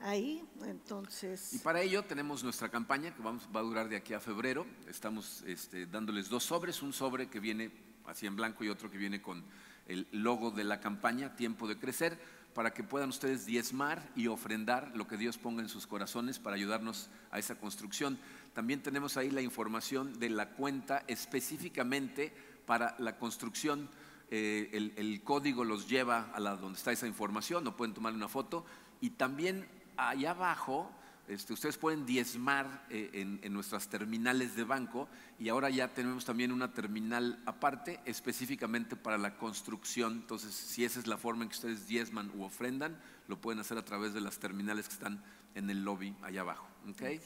ahí. 0.00 0.42
Entonces. 0.64 1.52
Y 1.52 1.58
para 1.58 1.82
ello 1.82 2.02
tenemos 2.04 2.42
nuestra 2.42 2.70
campaña 2.70 3.14
que 3.14 3.22
vamos, 3.22 3.46
va 3.54 3.60
a 3.60 3.64
durar 3.64 3.88
de 3.88 3.96
aquí 3.96 4.14
a 4.14 4.20
febrero. 4.20 4.66
Estamos 4.88 5.42
este, 5.46 5.86
dándoles 5.86 6.30
dos 6.30 6.44
sobres, 6.44 6.82
un 6.82 6.94
sobre 6.94 7.28
que 7.28 7.40
viene 7.40 7.70
así 8.06 8.26
en 8.26 8.34
blanco 8.34 8.64
y 8.64 8.70
otro 8.70 8.90
que 8.90 8.96
viene 8.96 9.20
con 9.20 9.44
el 9.86 10.08
logo 10.12 10.50
de 10.50 10.64
la 10.64 10.80
campaña, 10.80 11.36
Tiempo 11.36 11.68
de 11.68 11.78
Crecer 11.78 12.18
para 12.58 12.74
que 12.74 12.82
puedan 12.82 13.10
ustedes 13.10 13.46
diezmar 13.46 14.02
y 14.16 14.26
ofrendar 14.26 14.90
lo 14.96 15.06
que 15.06 15.16
Dios 15.16 15.38
ponga 15.38 15.62
en 15.62 15.68
sus 15.68 15.86
corazones 15.86 16.40
para 16.40 16.56
ayudarnos 16.56 17.08
a 17.30 17.38
esa 17.38 17.54
construcción. 17.54 18.18
También 18.52 18.82
tenemos 18.82 19.16
ahí 19.16 19.30
la 19.30 19.42
información 19.42 20.18
de 20.18 20.28
la 20.28 20.48
cuenta 20.48 21.04
específicamente 21.06 22.32
para 22.66 22.96
la 22.98 23.16
construcción. 23.16 23.88
Eh, 24.32 24.92
el, 24.96 25.22
código 25.22 25.62
los 25.62 25.88
lleva 25.88 26.32
a 26.34 26.40
la 26.40 26.56
donde 26.56 26.78
está 26.78 26.90
esa 26.90 27.06
información, 27.06 27.62
no 27.62 27.76
pueden 27.76 27.94
tomar 27.94 28.12
una 28.12 28.26
foto. 28.26 28.66
Y 29.00 29.10
también 29.10 29.64
allá 29.96 30.32
abajo 30.32 30.90
este, 31.28 31.52
ustedes 31.52 31.76
pueden 31.76 32.06
diezmar 32.06 32.86
eh, 32.90 33.38
en, 33.42 33.52
nuestras 33.52 33.88
terminales 33.88 34.56
de 34.56 34.64
banco 34.64 35.08
y 35.38 35.48
ahora 35.50 35.68
ya 35.68 35.92
tenemos 35.92 36.24
también 36.24 36.52
una 36.52 36.72
terminal 36.72 37.40
aparte 37.44 38.00
específicamente 38.04 38.96
para 38.96 39.18
la 39.18 39.36
construcción. 39.36 40.14
Entonces, 40.14 40.54
si 40.54 40.84
esa 40.84 40.98
es 40.98 41.06
la 41.06 41.18
forma 41.18 41.42
en 41.42 41.50
que 41.50 41.56
ustedes 41.56 41.86
diezman 41.86 42.30
u 42.34 42.44
ofrendan, 42.44 42.98
lo 43.26 43.40
pueden 43.40 43.60
hacer 43.60 43.76
a 43.76 43.84
través 43.84 44.14
de 44.14 44.20
las 44.20 44.38
terminales 44.38 44.88
que 44.88 44.94
están 44.94 45.22
en 45.54 45.68
el 45.68 45.84
lobby 45.84 46.16
allá 46.22 46.40
abajo. 46.40 46.66
¿okay? 46.90 47.20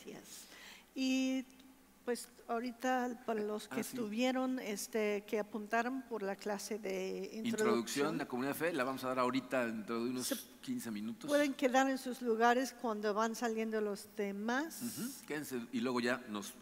Y 0.94 1.44
pues 2.05 2.28
ahorita 2.48 3.22
para 3.24 3.40
los 3.40 3.68
que 3.68 3.76
ah, 3.76 3.80
estuvieron, 3.80 4.59
este, 4.59 5.24
que 5.26 5.38
apuntaron 5.38 6.03
por 6.03 6.22
la 6.22 6.36
clase 6.36 6.78
de 6.78 7.30
introducción. 7.32 7.46
Introducción 7.46 8.18
la 8.18 8.26
comunidad 8.26 8.55
de 8.55 8.59
fe, 8.59 8.72
la 8.72 8.84
vamos 8.84 9.05
a 9.05 9.09
dar 9.09 9.18
ahorita 9.20 9.66
dentro 9.66 10.05
de 10.05 10.11
unos 10.11 10.48
15 10.61 10.90
minutos. 10.90 11.28
Pueden 11.28 11.55
quedar 11.55 11.88
en 11.88 11.98
sus 11.98 12.22
lugares 12.22 12.74
cuando 12.80 13.14
van 13.14 13.34
saliendo 13.34 13.80
los 13.80 14.09
demás. 14.16 14.82
Quédense 15.26 15.61
y 15.72 15.80
luego 15.80 16.00
ya 16.00 16.22
nos 16.28 16.53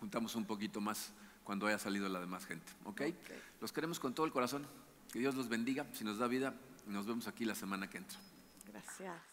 juntamos 0.00 0.34
un 0.36 0.44
poquito 0.44 0.80
más 0.80 1.12
cuando 1.44 1.66
haya 1.66 1.78
salido 1.78 2.08
la 2.08 2.20
demás 2.20 2.44
gente. 2.46 2.70
¿okay? 2.84 3.16
Los 3.60 3.72
queremos 3.72 3.98
con 3.98 4.14
todo 4.14 4.26
el 4.26 4.32
corazón. 4.32 4.66
Que 5.12 5.18
Dios 5.18 5.34
los 5.34 5.48
bendiga. 5.48 5.86
Si 5.92 6.04
nos 6.04 6.18
da 6.18 6.26
vida, 6.26 6.54
nos 6.86 7.06
vemos 7.06 7.28
aquí 7.28 7.44
la 7.44 7.54
semana 7.54 7.88
que 7.90 7.98
entra. 7.98 8.18
Gracias. 8.66 9.31